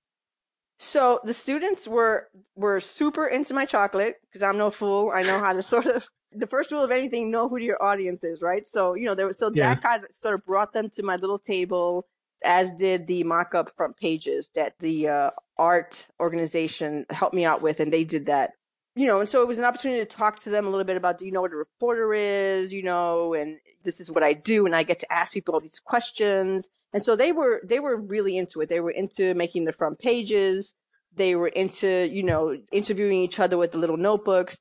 So 0.79 1.21
the 1.25 1.35
students 1.35 1.89
were 1.89 2.29
were 2.55 2.79
super 2.79 3.27
into 3.27 3.53
my 3.53 3.65
chocolate 3.65 4.17
because 4.23 4.45
I'm 4.45 4.57
no 4.57 4.71
fool. 4.71 5.11
I 5.13 5.23
know 5.23 5.41
how 5.41 5.53
to 5.53 5.63
sort 5.63 5.87
of 5.87 6.09
the 6.31 6.47
first 6.47 6.71
rule 6.71 6.85
of 6.85 6.93
anything 6.93 7.31
know 7.31 7.49
who 7.49 7.59
your 7.59 7.83
audience 7.83 8.23
is, 8.23 8.41
right? 8.41 8.67
So 8.67 8.95
you 8.95 9.05
know 9.07 9.15
there 9.15 9.27
was 9.27 9.39
so 9.39 9.51
yeah. 9.53 9.75
that 9.75 9.83
kind 9.83 10.05
of 10.05 10.13
sort 10.13 10.37
of 10.37 10.47
brought 10.47 10.73
them 10.73 10.89
to 10.91 11.03
my 11.03 11.17
little 11.17 11.39
table 11.39 12.07
as 12.45 12.73
did 12.75 13.09
the 13.09 13.25
mock-up 13.25 13.71
front 13.77 13.97
pages 13.97 14.51
that 14.55 14.75
the 14.79 15.09
uh, 15.09 15.31
art 15.57 16.07
organization 16.21 17.05
helped 17.11 17.35
me 17.35 17.45
out 17.45 17.63
with, 17.63 17.81
and 17.81 17.93
they 17.93 18.05
did 18.05 18.27
that. 18.27 18.53
You 18.99 19.07
know, 19.07 19.21
and 19.21 19.29
so 19.29 19.43
it 19.43 19.47
was 19.47 19.59
an 19.59 19.65
opportunity 19.65 20.01
to 20.01 20.07
talk 20.07 20.39
to 20.41 20.51
them 20.51 20.67
a 20.67 20.71
little 20.71 20.85
bit 20.85 20.97
about, 20.97 21.19
do 21.19 21.25
you 21.25 21.31
know 21.31 21.43
what 21.43 21.53
a 21.53 21.57
reporter 21.57 22.13
is? 22.13 22.73
You 22.73 22.83
know, 22.83 23.33
and 23.33 23.59
this 23.85 24.01
is 24.01 24.11
what 24.11 24.25
I 24.25 24.33
do, 24.33 24.67
and 24.67 24.75
I 24.75 24.83
get 24.83 24.99
to 24.99 25.13
ask 25.13 25.33
people 25.33 25.55
all 25.55 25.61
these 25.61 25.79
questions. 25.79 26.69
And 26.93 27.01
so 27.01 27.15
they 27.15 27.31
were 27.31 27.61
they 27.63 27.79
were 27.79 27.97
really 27.97 28.37
into 28.37 28.61
it. 28.61 28.69
They 28.69 28.81
were 28.81 28.91
into 28.91 29.35
making 29.35 29.67
the 29.67 29.73
front 29.73 30.01
pages. 30.01 30.75
They 31.15 31.37
were 31.37 31.47
into, 31.47 32.09
you 32.11 32.25
know, 32.25 32.59
interviewing 32.73 33.23
each 33.23 33.39
other 33.39 33.57
with 33.57 33.71
the 33.71 33.79
little 33.79 33.97
notebooks 33.97 34.61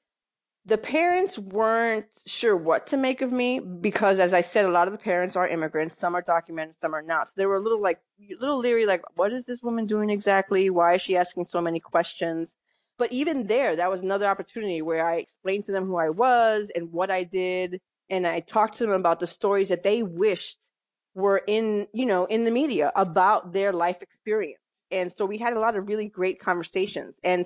the 0.67 0.77
parents 0.77 1.39
weren't 1.39 2.07
sure 2.25 2.55
what 2.55 2.85
to 2.87 2.97
make 2.97 3.21
of 3.21 3.31
me 3.31 3.59
because 3.59 4.19
as 4.19 4.33
i 4.33 4.41
said 4.41 4.65
a 4.65 4.71
lot 4.71 4.85
of 4.85 4.93
the 4.93 4.99
parents 4.99 5.37
are 5.37 5.47
immigrants 5.47 5.97
some 5.97 6.13
are 6.13 6.21
documented 6.21 6.75
some 6.75 6.93
are 6.93 7.01
not 7.01 7.29
so 7.29 7.33
they 7.37 7.45
were 7.45 7.55
a 7.55 7.61
little 7.61 7.81
like 7.81 8.01
a 8.19 8.35
little 8.41 8.57
leery 8.57 8.85
like 8.85 9.01
what 9.15 9.31
is 9.31 9.45
this 9.45 9.63
woman 9.63 9.85
doing 9.85 10.09
exactly 10.09 10.69
why 10.69 10.93
is 10.95 11.01
she 11.01 11.15
asking 11.15 11.45
so 11.45 11.61
many 11.61 11.79
questions 11.79 12.57
but 12.97 13.11
even 13.11 13.47
there 13.47 13.75
that 13.75 13.89
was 13.89 14.01
another 14.01 14.27
opportunity 14.27 14.81
where 14.81 15.07
i 15.07 15.15
explained 15.15 15.63
to 15.63 15.71
them 15.71 15.85
who 15.85 15.97
i 15.97 16.09
was 16.09 16.71
and 16.75 16.91
what 16.91 17.09
i 17.11 17.23
did 17.23 17.79
and 18.09 18.25
i 18.27 18.39
talked 18.39 18.77
to 18.77 18.85
them 18.85 18.93
about 18.93 19.19
the 19.19 19.27
stories 19.27 19.69
that 19.69 19.83
they 19.83 20.03
wished 20.03 20.69
were 21.15 21.41
in 21.47 21.87
you 21.93 22.05
know 22.05 22.25
in 22.25 22.43
the 22.43 22.51
media 22.51 22.91
about 22.95 23.53
their 23.53 23.73
life 23.73 24.01
experience 24.01 24.59
and 24.91 25.11
so 25.11 25.25
we 25.25 25.37
had 25.37 25.53
a 25.53 25.59
lot 25.59 25.75
of 25.75 25.87
really 25.87 26.07
great 26.07 26.39
conversations 26.39 27.19
and 27.23 27.45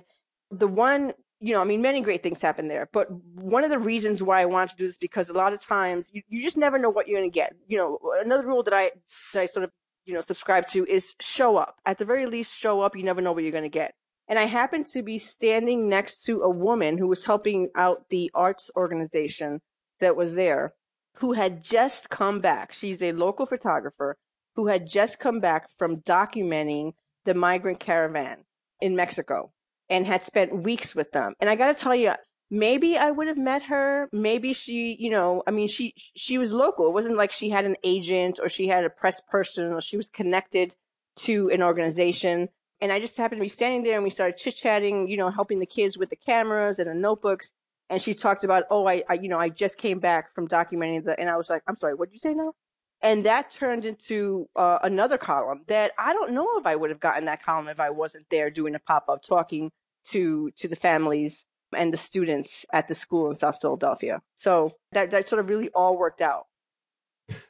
the 0.52 0.68
one 0.68 1.14
you 1.44 1.56
know, 1.56 1.62
I 1.62 1.64
mean, 1.64 1.82
many 1.82 2.02
great 2.02 2.22
things 2.22 2.40
happen 2.40 2.68
there. 2.68 2.88
But 2.94 3.08
one 3.12 3.64
of 3.64 3.72
the 3.72 3.80
reasons 3.80 4.22
why 4.22 4.42
I 4.42 4.46
wanted 4.46 4.70
to 4.70 4.76
do 4.78 4.88
this 4.88 4.98
because 4.98 5.28
a 5.28 5.34
lot 5.34 5.54
of 5.54 5.62
times 5.62 6.12
you, 6.14 6.22
you 6.30 6.44
just 6.44 6.56
never 6.56 6.78
know 6.78 6.92
what 6.92 7.08
you're 7.08 7.20
going 7.20 7.32
to 7.32 7.34
get. 7.34 7.56
You 7.68 7.80
know, 7.80 8.00
another 8.24 8.46
rule 8.46 8.62
that 8.64 8.74
I 8.76 8.92
that 9.34 9.42
I 9.42 9.46
sort 9.48 9.64
of 9.64 9.72
you 10.06 10.14
know 10.14 10.22
subscribe 10.22 10.68
to 10.68 10.86
is 10.86 11.16
show 11.20 11.58
up. 11.58 11.78
At 11.84 11.98
the 11.98 12.06
very 12.06 12.28
least, 12.28 12.56
show 12.56 12.82
up. 12.82 12.96
You 12.96 13.04
never 13.04 13.22
know 13.22 13.32
what 13.32 13.42
you're 13.42 13.52
going 13.52 13.64
to 13.64 13.70
get. 13.70 13.96
And 14.32 14.40
I 14.40 14.46
happened 14.46 14.86
to 14.94 15.04
be 15.04 15.18
standing 15.18 15.90
next 15.90 16.24
to 16.24 16.42
a 16.42 16.50
woman 16.50 16.98
who 16.98 17.10
was 17.10 17.26
helping 17.26 17.68
out 17.76 18.08
the 18.08 18.32
arts 18.34 18.72
organization 18.78 19.60
that 20.00 20.16
was 20.16 20.36
there, 20.36 20.74
who 21.18 21.34
had 21.34 21.62
just 21.62 22.10
come 22.10 22.40
back. 22.40 22.72
She's 22.72 23.02
a 23.02 23.12
local 23.12 23.46
photographer 23.46 24.16
who 24.56 24.68
had 24.68 24.88
just 24.88 25.20
come 25.20 25.42
back 25.42 25.68
from 25.78 25.98
documenting 25.98 26.94
the 27.26 27.34
migrant 27.34 27.82
caravan 27.82 28.46
in 28.80 28.96
Mexico 28.96 29.52
and 29.90 30.06
had 30.06 30.24
spent 30.24 30.64
weeks 30.64 30.96
with 30.96 31.12
them. 31.12 31.34
And 31.42 31.50
I 31.50 31.58
got 31.58 31.76
to 31.76 31.84
tell 31.84 31.94
you, 31.94 32.14
maybe 32.50 32.98
I 32.98 33.12
would 33.12 33.28
have 33.28 33.38
met 33.38 33.64
her. 33.64 34.08
Maybe 34.14 34.54
she, 34.54 34.96
you 34.98 35.10
know, 35.10 35.44
I 35.46 35.52
mean, 35.52 35.68
she, 35.68 35.94
she 35.98 36.38
was 36.38 36.54
local. 36.54 36.88
It 36.88 36.94
wasn't 36.94 37.18
like 37.18 37.34
she 37.34 37.50
had 37.50 37.66
an 37.66 37.76
agent 37.84 38.40
or 38.42 38.48
she 38.48 38.70
had 38.70 38.86
a 38.86 38.90
press 38.90 39.20
person 39.20 39.74
or 39.74 39.82
she 39.82 39.98
was 39.98 40.10
connected 40.10 40.74
to 41.18 41.50
an 41.50 41.62
organization. 41.62 42.48
And 42.82 42.92
I 42.92 43.00
just 43.00 43.16
happened 43.18 43.40
to 43.40 43.46
be 43.46 43.50
standing 43.50 43.84
there 43.84 43.96
and 43.96 44.04
we 44.04 44.10
started 44.10 44.38
chit 44.38 44.56
chatting, 44.56 45.08
you 45.08 45.16
know, 45.16 45.30
helping 45.30 45.60
the 45.60 45.66
kids 45.68 45.98
with 45.98 46.10
the 46.10 46.16
cameras 46.16 46.80
and 46.80 46.90
the 46.90 46.96
notebooks. 46.96 47.54
And 47.90 48.02
she 48.02 48.14
talked 48.14 48.44
about, 48.44 48.64
oh, 48.72 48.88
I, 48.88 49.04
I 49.08 49.14
you 49.14 49.30
know, 49.30 49.40
I 49.40 49.50
just 49.50 49.78
came 49.78 50.00
back 50.00 50.34
from 50.34 50.48
documenting 50.48 51.06
the, 51.06 51.20
and 51.20 51.30
I 51.30 51.38
was 51.38 51.50
like, 51.50 51.62
I'm 51.68 51.78
sorry, 51.78 51.94
what 51.94 52.10
did 52.10 52.16
you 52.16 52.20
say 52.20 52.34
now? 52.34 52.54
And 53.02 53.26
that 53.26 53.50
turned 53.50 53.86
into 53.86 54.48
uh, 54.56 54.80
another 54.84 55.18
column 55.18 55.62
that 55.68 55.92
I 55.98 56.14
don't 56.14 56.34
know 56.34 56.48
if 56.58 56.66
I 56.66 56.76
would 56.76 56.90
have 56.90 57.00
gotten 57.00 57.26
that 57.26 57.44
column 57.44 57.68
if 57.68 57.80
I 57.80 57.90
wasn't 57.90 58.28
there 58.30 58.50
doing 58.50 58.76
a 58.76 58.80
pop 58.80 59.06
up 59.10 59.22
talking 59.24 59.72
to 60.06 60.52
to 60.58 60.68
the 60.68 60.76
families 60.76 61.46
and 61.76 61.94
the 61.94 61.98
students 61.98 62.66
at 62.72 62.88
the 62.88 62.96
school 62.96 63.28
in 63.28 63.34
South 63.34 63.60
Philadelphia. 63.62 64.22
So 64.36 64.74
that 64.92 65.12
that 65.12 65.28
sort 65.28 65.40
of 65.40 65.50
really 65.50 65.70
all 65.70 65.98
worked 65.98 66.22
out. 66.22 66.46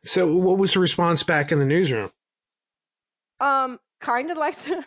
So 0.03 0.35
what 0.35 0.57
was 0.57 0.73
the 0.73 0.79
response 0.79 1.23
back 1.23 1.51
in 1.51 1.59
the 1.59 1.65
newsroom? 1.65 2.11
Um, 3.39 3.79
kind 3.99 4.31
of 4.31 4.37
like 4.37 4.55
the, 4.57 4.85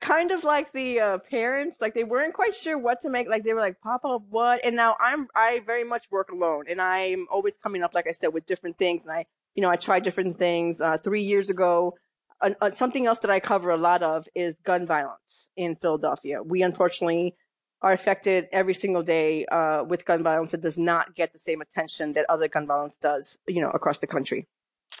kind 0.00 0.30
of 0.30 0.44
like 0.44 0.72
the 0.72 1.00
uh, 1.00 1.18
parents, 1.18 1.78
like 1.80 1.94
they 1.94 2.04
weren't 2.04 2.34
quite 2.34 2.54
sure 2.54 2.78
what 2.78 3.00
to 3.00 3.10
make. 3.10 3.28
Like 3.28 3.44
they 3.44 3.52
were 3.52 3.60
like, 3.60 3.80
"Papa, 3.80 4.18
what?" 4.28 4.64
And 4.64 4.76
now 4.76 4.96
I'm 5.00 5.28
I 5.34 5.60
very 5.66 5.84
much 5.84 6.10
work 6.10 6.30
alone, 6.30 6.64
and 6.68 6.80
I'm 6.80 7.26
always 7.30 7.56
coming 7.56 7.82
up, 7.82 7.94
like 7.94 8.06
I 8.06 8.12
said, 8.12 8.28
with 8.28 8.46
different 8.46 8.78
things, 8.78 9.02
and 9.02 9.12
I 9.12 9.26
you 9.54 9.62
know, 9.62 9.70
I 9.70 9.76
tried 9.76 10.02
different 10.02 10.38
things. 10.38 10.80
Uh, 10.80 10.98
three 10.98 11.22
years 11.22 11.50
ago, 11.50 11.96
uh, 12.40 12.70
something 12.70 13.06
else 13.06 13.18
that 13.20 13.30
I 13.30 13.40
cover 13.40 13.70
a 13.70 13.76
lot 13.76 14.02
of 14.02 14.26
is 14.34 14.54
gun 14.60 14.86
violence 14.86 15.48
in 15.56 15.76
Philadelphia. 15.76 16.42
We 16.42 16.62
unfortunately 16.62 17.34
are 17.82 17.92
affected 17.92 18.46
every 18.52 18.74
single 18.74 19.02
day 19.02 19.44
uh, 19.46 19.84
with 19.84 20.04
gun 20.04 20.22
violence. 20.22 20.54
It 20.54 20.60
does 20.60 20.78
not 20.78 21.14
get 21.14 21.32
the 21.32 21.38
same 21.38 21.60
attention 21.60 22.12
that 22.14 22.26
other 22.28 22.48
gun 22.48 22.66
violence 22.66 22.96
does, 22.96 23.38
you 23.46 23.60
know, 23.60 23.70
across 23.70 23.98
the 23.98 24.06
country. 24.06 24.46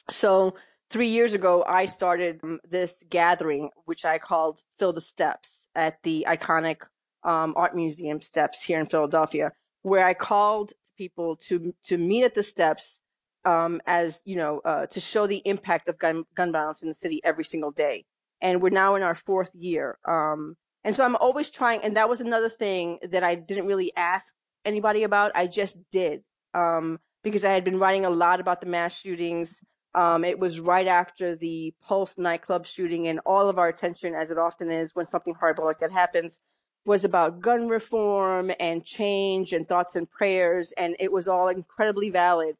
So 0.08 0.54
three 0.90 1.08
years 1.08 1.32
ago, 1.34 1.64
I 1.66 1.86
started 1.86 2.40
um, 2.42 2.60
this 2.68 3.02
gathering, 3.08 3.70
which 3.84 4.04
I 4.04 4.18
called 4.18 4.60
Fill 4.78 4.92
the 4.92 5.00
Steps 5.00 5.68
at 5.74 6.02
the 6.02 6.26
iconic 6.28 6.82
um, 7.22 7.54
art 7.56 7.74
museum 7.74 8.20
steps 8.20 8.62
here 8.62 8.80
in 8.80 8.86
Philadelphia, 8.86 9.52
where 9.82 10.06
I 10.06 10.14
called 10.14 10.72
people 10.96 11.36
to 11.36 11.74
to 11.84 11.96
meet 11.96 12.24
at 12.24 12.34
the 12.34 12.42
steps 12.42 13.00
um, 13.44 13.80
as 13.86 14.20
you 14.24 14.36
know 14.36 14.60
uh, 14.64 14.86
to 14.86 15.00
show 15.00 15.26
the 15.26 15.42
impact 15.44 15.88
of 15.88 15.98
gun 15.98 16.24
gun 16.34 16.52
violence 16.52 16.82
in 16.82 16.88
the 16.88 16.94
city 16.94 17.20
every 17.24 17.44
single 17.44 17.70
day. 17.70 18.04
And 18.42 18.62
we're 18.62 18.70
now 18.70 18.94
in 18.94 19.02
our 19.02 19.14
fourth 19.14 19.50
year. 19.54 19.98
Um, 20.06 20.56
and 20.82 20.96
so 20.96 21.04
I'm 21.04 21.16
always 21.16 21.50
trying. 21.50 21.82
And 21.82 21.96
that 21.96 22.08
was 22.08 22.22
another 22.22 22.48
thing 22.48 22.98
that 23.10 23.22
I 23.22 23.34
didn't 23.34 23.66
really 23.66 23.92
ask 23.96 24.34
anybody 24.64 25.02
about. 25.02 25.32
I 25.34 25.46
just 25.46 25.76
did 25.92 26.22
um, 26.54 26.98
because 27.22 27.44
I 27.44 27.52
had 27.52 27.64
been 27.64 27.78
writing 27.78 28.06
a 28.06 28.10
lot 28.10 28.40
about 28.40 28.62
the 28.62 28.66
mass 28.66 28.98
shootings. 28.98 29.60
Um, 29.94 30.24
it 30.24 30.38
was 30.38 30.60
right 30.60 30.86
after 30.86 31.34
the 31.34 31.74
Pulse 31.82 32.16
nightclub 32.16 32.66
shooting, 32.66 33.08
and 33.08 33.20
all 33.26 33.48
of 33.48 33.58
our 33.58 33.68
attention, 33.68 34.14
as 34.14 34.30
it 34.30 34.38
often 34.38 34.70
is 34.70 34.94
when 34.94 35.06
something 35.06 35.34
horrible 35.34 35.64
like 35.64 35.80
that 35.80 35.90
happens, 35.90 36.40
was 36.84 37.04
about 37.04 37.40
gun 37.40 37.68
reform 37.68 38.52
and 38.60 38.84
change 38.84 39.52
and 39.52 39.68
thoughts 39.68 39.96
and 39.96 40.10
prayers. 40.10 40.72
And 40.78 40.96
it 40.98 41.12
was 41.12 41.26
all 41.28 41.48
incredibly 41.48 42.10
valid 42.10 42.56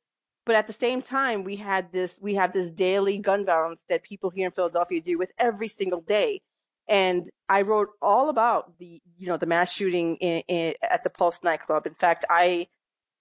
but 0.50 0.56
at 0.56 0.66
the 0.66 0.72
same 0.72 1.02
time 1.02 1.44
we 1.44 1.56
had 1.56 1.92
this 1.92 2.18
we 2.20 2.34
have 2.34 2.52
this 2.52 2.70
daily 2.70 3.18
gun 3.18 3.44
violence 3.44 3.84
that 3.88 4.02
people 4.02 4.30
here 4.30 4.46
in 4.46 4.52
philadelphia 4.52 5.00
deal 5.00 5.18
with 5.18 5.32
every 5.38 5.68
single 5.68 6.00
day 6.00 6.40
and 6.88 7.30
i 7.48 7.62
wrote 7.62 7.90
all 8.02 8.28
about 8.28 8.78
the 8.78 9.00
you 9.16 9.26
know 9.26 9.36
the 9.36 9.46
mass 9.46 9.72
shooting 9.72 10.16
in, 10.16 10.42
in, 10.48 10.74
at 10.82 11.04
the 11.04 11.10
pulse 11.10 11.42
nightclub 11.44 11.86
in 11.86 11.94
fact 11.94 12.24
i 12.28 12.66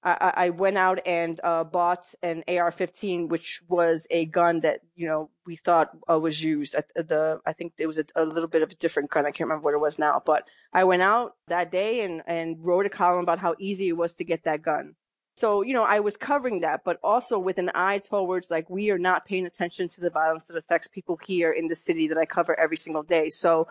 I, 0.01 0.33
I 0.35 0.49
went 0.51 0.77
out 0.77 0.99
and 1.05 1.41
uh, 1.43 1.65
bought 1.65 2.13
an 2.23 2.43
AR-15, 2.47 3.27
which 3.27 3.61
was 3.67 4.07
a 4.09 4.25
gun 4.25 4.61
that 4.61 4.79
you 4.95 5.07
know 5.07 5.29
we 5.45 5.57
thought 5.57 5.89
uh, 6.09 6.17
was 6.19 6.41
used. 6.41 6.75
At 6.75 6.87
the 6.95 7.41
I 7.45 7.51
think 7.51 7.73
it 7.77 7.87
was 7.87 7.97
a, 7.97 8.05
a, 8.15 8.23
little 8.23 8.47
bit 8.47 8.61
of 8.61 8.71
a 8.71 8.75
different 8.75 9.09
gun. 9.09 9.25
I 9.25 9.31
can't 9.31 9.49
remember 9.49 9.65
what 9.65 9.73
it 9.73 9.81
was 9.81 9.99
now, 9.99 10.21
but 10.25 10.49
I 10.71 10.85
went 10.85 11.01
out 11.01 11.35
that 11.47 11.69
day 11.69 12.05
and 12.05 12.21
and 12.27 12.57
wrote 12.65 12.85
a 12.85 12.89
column 12.89 13.23
about 13.23 13.39
how 13.39 13.55
easy 13.59 13.89
it 13.89 13.97
was 13.97 14.13
to 14.15 14.23
get 14.23 14.43
that 14.43 14.61
gun. 14.61 14.95
So, 15.35 15.61
you 15.61 15.73
know, 15.73 15.85
I 15.85 16.01
was 16.01 16.17
covering 16.17 16.59
that, 16.61 16.81
but 16.83 16.99
also 17.01 17.39
with 17.39 17.59
an 17.59 17.71
eye 17.73 17.99
towards 17.99 18.51
like 18.51 18.69
we 18.69 18.91
are 18.91 18.97
not 18.97 19.25
paying 19.25 19.45
attention 19.45 19.87
to 19.89 20.01
the 20.01 20.09
violence 20.09 20.47
that 20.47 20.57
affects 20.57 20.87
people 20.87 21.17
here 21.25 21.49
in 21.49 21.69
the 21.69 21.77
city 21.77 22.09
that 22.09 22.17
I 22.17 22.25
cover 22.25 22.59
every 22.59 22.75
single 22.75 23.03
day. 23.03 23.29
So 23.29 23.69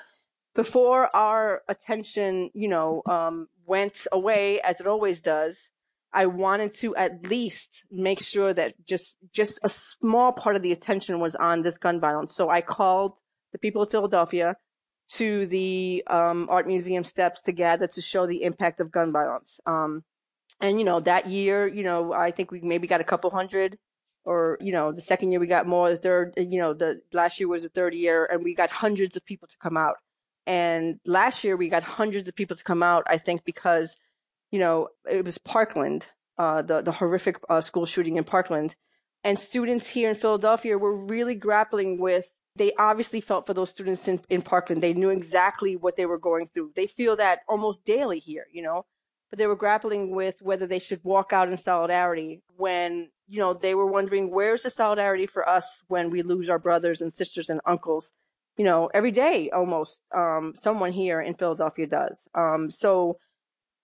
before 0.55 1.15
our 1.15 1.63
attention, 1.69 2.51
you 2.55 2.69
know, 2.69 3.03
um, 3.07 3.49
went 3.67 4.07
away 4.11 4.63
as 4.63 4.81
it 4.81 4.87
always 4.87 5.21
does, 5.21 5.69
I 6.13 6.27
wanted 6.27 6.75
to 6.77 6.97
at 6.97 7.27
least 7.29 7.85
make 7.91 8.21
sure 8.21 8.55
that 8.55 8.75
just 8.85 9.17
just 9.33 9.61
a 9.63 9.69
small 9.69 10.33
part 10.33 10.57
of 10.57 10.63
the 10.63 10.73
attention 10.73 11.21
was 11.21 11.37
on 11.37 11.63
this 11.63 11.79
gun 11.79 12.01
violence. 12.01 12.35
So 12.35 12.49
I 12.49 12.61
called 12.61 13.19
the 13.53 13.59
people 13.59 13.83
of 13.83 13.91
Philadelphia 13.91 14.57
to 15.11 15.47
the 15.47 16.03
um, 16.07 16.47
art 16.51 16.67
museum 16.67 17.05
steps 17.05 17.41
to 17.43 17.53
gather 17.53 17.87
to 17.87 18.01
show 18.01 18.27
the 18.27 18.43
impact 18.43 18.81
of 18.81 18.91
gun 18.91 19.13
violence. 19.13 19.61
Um, 19.67 20.05
and, 20.61 20.79
you 20.79 20.85
know, 20.85 21.01
that 21.01 21.29
year, 21.29 21.67
you 21.67 21.85
know, 21.85 22.13
I 22.13 22.31
think 22.31 22.51
we 22.51 22.61
maybe 22.61 22.87
got 22.87 23.01
a 23.01 23.05
couple 23.05 23.31
hundred 23.31 23.79
or, 24.25 24.59
you 24.61 24.73
know, 24.73 24.93
the 24.93 25.01
second 25.01 25.31
year 25.31 25.41
we 25.41 25.47
got 25.47 25.67
more, 25.67 25.91
the 25.91 25.97
third, 25.97 26.35
you 26.37 26.59
know, 26.59 26.75
the 26.75 27.01
last 27.13 27.39
year 27.39 27.49
was 27.49 27.63
the 27.63 27.69
third 27.69 27.95
year 27.95 28.29
and 28.31 28.43
we 28.43 28.55
got 28.55 28.71
hundreds 28.71 29.17
of 29.17 29.25
people 29.25 29.49
to 29.49 29.57
come 29.59 29.77
out. 29.77 29.97
And 30.47 30.99
last 31.07 31.45
year 31.45 31.57
we 31.57 31.69
got 31.69 31.83
hundreds 31.83 32.29
of 32.29 32.35
people 32.35 32.57
to 32.57 32.65
come 32.65 32.83
out, 32.83 33.05
I 33.07 33.19
think, 33.19 33.45
because, 33.45 33.97
you 34.51 34.59
know, 34.59 34.89
it 35.11 35.25
was 35.25 35.39
Parkland, 35.39 36.11
uh, 36.39 36.63
the, 36.63 36.81
the 36.81 36.93
horrific 36.93 37.39
uh, 37.49 37.61
school 37.61 37.87
shooting 37.87 38.17
in 38.17 38.25
Parkland. 38.25 38.77
And 39.25 39.39
students 39.39 39.89
here 39.89 40.09
in 40.09 40.17
Philadelphia 40.17 40.79
were 40.79 40.97
really 40.97 41.35
grappling 41.35 41.99
with 41.99 42.35
they 42.57 42.73
obviously 42.77 43.21
felt 43.21 43.47
for 43.47 43.55
those 43.55 43.71
students 43.71 44.09
in, 44.09 44.21
in 44.29 44.43
Parkland. 44.43 44.83
They 44.83 44.93
knew 44.93 45.11
exactly 45.11 45.77
what 45.77 45.95
they 45.95 46.07
were 46.07 46.19
going 46.19 46.49
through. 46.49 46.73
They 46.75 46.89
feel 46.89 47.15
that 47.15 47.43
almost 47.49 47.85
daily 47.85 48.19
here, 48.19 48.47
you 48.53 48.63
know 48.63 48.85
but 49.31 49.39
they 49.39 49.47
were 49.47 49.57
grappling 49.57 50.15
with 50.15 50.41
whether 50.41 50.67
they 50.67 50.79
should 50.79 51.05
walk 51.05 51.33
out 51.33 51.51
in 51.51 51.59
solidarity 51.59 52.43
when, 52.57 53.11
you 53.27 53.39
know, 53.39 53.53
they 53.53 53.75
were 53.75 53.87
wondering 53.87 54.31
where's 54.31 54.63
the 54.63 54.71
solidarity 54.71 55.27
for 55.27 55.49
us 55.49 55.83
when 55.89 56.11
we 56.11 56.23
lose 56.23 56.49
our 56.49 56.59
brothers 56.59 57.01
and 57.01 57.13
sisters 57.13 57.51
and 57.51 57.61
uncles, 57.67 58.13
you 58.57 58.65
know, 58.65 58.91
every 58.95 59.11
day 59.11 59.51
almost, 59.51 60.03
um, 60.15 60.55
someone 60.57 60.93
here 60.93 61.21
in 61.21 61.35
Philadelphia 61.35 61.87
does. 61.87 62.29
Um, 62.35 62.71
so 62.71 63.19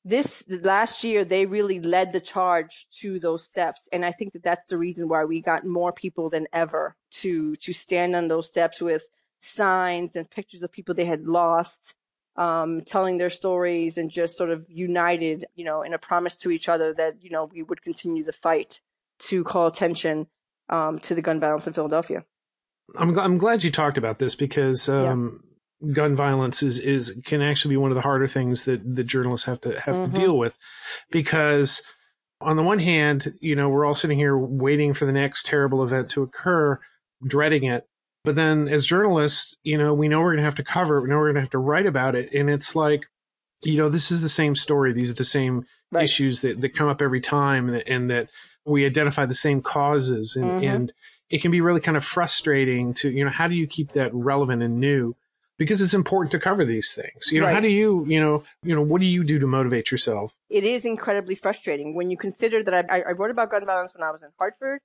this 0.04 0.44
last 0.48 1.02
year, 1.02 1.24
they 1.24 1.46
really 1.46 1.80
led 1.80 2.12
the 2.12 2.20
charge 2.20 2.86
to 3.00 3.18
those 3.18 3.44
steps. 3.44 3.88
And 3.92 4.04
I 4.04 4.12
think 4.12 4.34
that 4.34 4.42
that's 4.42 4.64
the 4.68 4.78
reason 4.78 5.08
why 5.08 5.24
we 5.24 5.40
got 5.40 5.64
more 5.64 5.92
people 5.92 6.28
than 6.28 6.46
ever 6.52 6.96
to, 7.12 7.56
to 7.56 7.72
stand 7.72 8.14
on 8.14 8.28
those 8.28 8.46
steps 8.46 8.82
with 8.82 9.06
signs 9.40 10.14
and 10.14 10.30
pictures 10.30 10.62
of 10.62 10.72
people 10.72 10.94
they 10.94 11.04
had 11.04 11.26
lost 11.26 11.94
um, 12.36 12.80
telling 12.82 13.18
their 13.18 13.30
stories 13.30 13.96
and 13.96 14.10
just 14.10 14.36
sort 14.36 14.50
of 14.50 14.66
united, 14.68 15.46
you 15.54 15.64
know, 15.64 15.82
in 15.82 15.94
a 15.94 15.98
promise 15.98 16.36
to 16.38 16.50
each 16.50 16.68
other 16.68 16.92
that, 16.94 17.22
you 17.22 17.30
know, 17.30 17.44
we 17.44 17.62
would 17.62 17.82
continue 17.82 18.24
the 18.24 18.32
fight 18.32 18.80
to 19.20 19.44
call 19.44 19.66
attention 19.66 20.26
um, 20.68 20.98
to 20.98 21.14
the 21.14 21.22
gun 21.22 21.40
violence 21.40 21.66
in 21.66 21.72
Philadelphia. 21.72 22.24
I'm, 22.96 23.18
I'm 23.18 23.38
glad 23.38 23.62
you 23.62 23.70
talked 23.70 23.96
about 23.96 24.18
this 24.18 24.34
because 24.34 24.88
um, 24.88 25.40
yeah. 25.42 25.53
Gun 25.92 26.16
violence 26.16 26.62
is, 26.62 26.78
is 26.78 27.20
can 27.24 27.42
actually 27.42 27.74
be 27.74 27.78
one 27.78 27.90
of 27.90 27.94
the 27.94 28.00
harder 28.02 28.26
things 28.26 28.64
that 28.64 28.94
the 28.94 29.04
journalists 29.04 29.46
have 29.46 29.60
to 29.62 29.78
have 29.80 29.96
mm-hmm. 29.96 30.12
to 30.12 30.20
deal 30.20 30.38
with 30.38 30.56
because 31.10 31.82
on 32.40 32.56
the 32.56 32.62
one 32.62 32.78
hand, 32.78 33.34
you 33.40 33.56
know, 33.56 33.68
we're 33.68 33.84
all 33.84 33.94
sitting 33.94 34.18
here 34.18 34.36
waiting 34.36 34.92
for 34.92 35.06
the 35.06 35.12
next 35.12 35.46
terrible 35.46 35.82
event 35.82 36.10
to 36.10 36.22
occur, 36.22 36.78
dreading 37.26 37.64
it. 37.64 37.86
But 38.22 38.34
then 38.34 38.68
as 38.68 38.86
journalists, 38.86 39.56
you 39.62 39.76
know, 39.78 39.92
we 39.94 40.08
know 40.08 40.20
we're 40.20 40.32
going 40.32 40.38
to 40.38 40.44
have 40.44 40.54
to 40.56 40.64
cover 40.64 40.98
it. 40.98 41.02
We 41.02 41.08
know 41.08 41.16
we're 41.16 41.26
going 41.26 41.36
to 41.36 41.40
have 41.42 41.50
to 41.50 41.58
write 41.58 41.86
about 41.86 42.14
it. 42.14 42.32
And 42.32 42.48
it's 42.48 42.74
like, 42.74 43.06
you 43.62 43.76
know, 43.78 43.88
this 43.88 44.10
is 44.10 44.22
the 44.22 44.28
same 44.28 44.56
story. 44.56 44.92
These 44.92 45.10
are 45.10 45.14
the 45.14 45.24
same 45.24 45.66
right. 45.90 46.04
issues 46.04 46.40
that, 46.42 46.60
that 46.60 46.74
come 46.74 46.88
up 46.88 47.02
every 47.02 47.20
time 47.20 47.68
and, 47.68 47.88
and, 47.88 48.10
that 48.10 48.28
we 48.66 48.86
identify 48.86 49.26
the 49.26 49.34
same 49.34 49.60
causes. 49.60 50.36
And, 50.36 50.44
mm-hmm. 50.44 50.64
and 50.64 50.92
it 51.28 51.42
can 51.42 51.50
be 51.50 51.60
really 51.60 51.80
kind 51.80 51.96
of 51.96 52.04
frustrating 52.04 52.94
to, 52.94 53.10
you 53.10 53.24
know, 53.24 53.30
how 53.30 53.46
do 53.46 53.54
you 53.54 53.66
keep 53.66 53.92
that 53.92 54.12
relevant 54.14 54.62
and 54.62 54.80
new? 54.80 55.14
Because 55.56 55.80
it's 55.80 55.94
important 55.94 56.32
to 56.32 56.38
cover 56.38 56.64
these 56.64 56.94
things. 56.94 57.30
You 57.30 57.40
know, 57.40 57.46
right. 57.46 57.54
how 57.54 57.60
do 57.60 57.68
you, 57.68 58.04
you 58.08 58.20
know, 58.20 58.42
you 58.62 58.74
know, 58.74 58.82
what 58.82 59.00
do 59.00 59.06
you 59.06 59.22
do 59.22 59.38
to 59.38 59.46
motivate 59.46 59.90
yourself? 59.90 60.34
It 60.50 60.64
is 60.64 60.84
incredibly 60.84 61.36
frustrating 61.36 61.94
when 61.94 62.10
you 62.10 62.16
consider 62.16 62.62
that 62.62 62.90
I, 62.90 63.02
I 63.02 63.12
wrote 63.12 63.30
about 63.30 63.50
gun 63.50 63.64
violence 63.64 63.94
when 63.94 64.02
I 64.02 64.10
was 64.10 64.22
in 64.22 64.30
Hartford. 64.38 64.80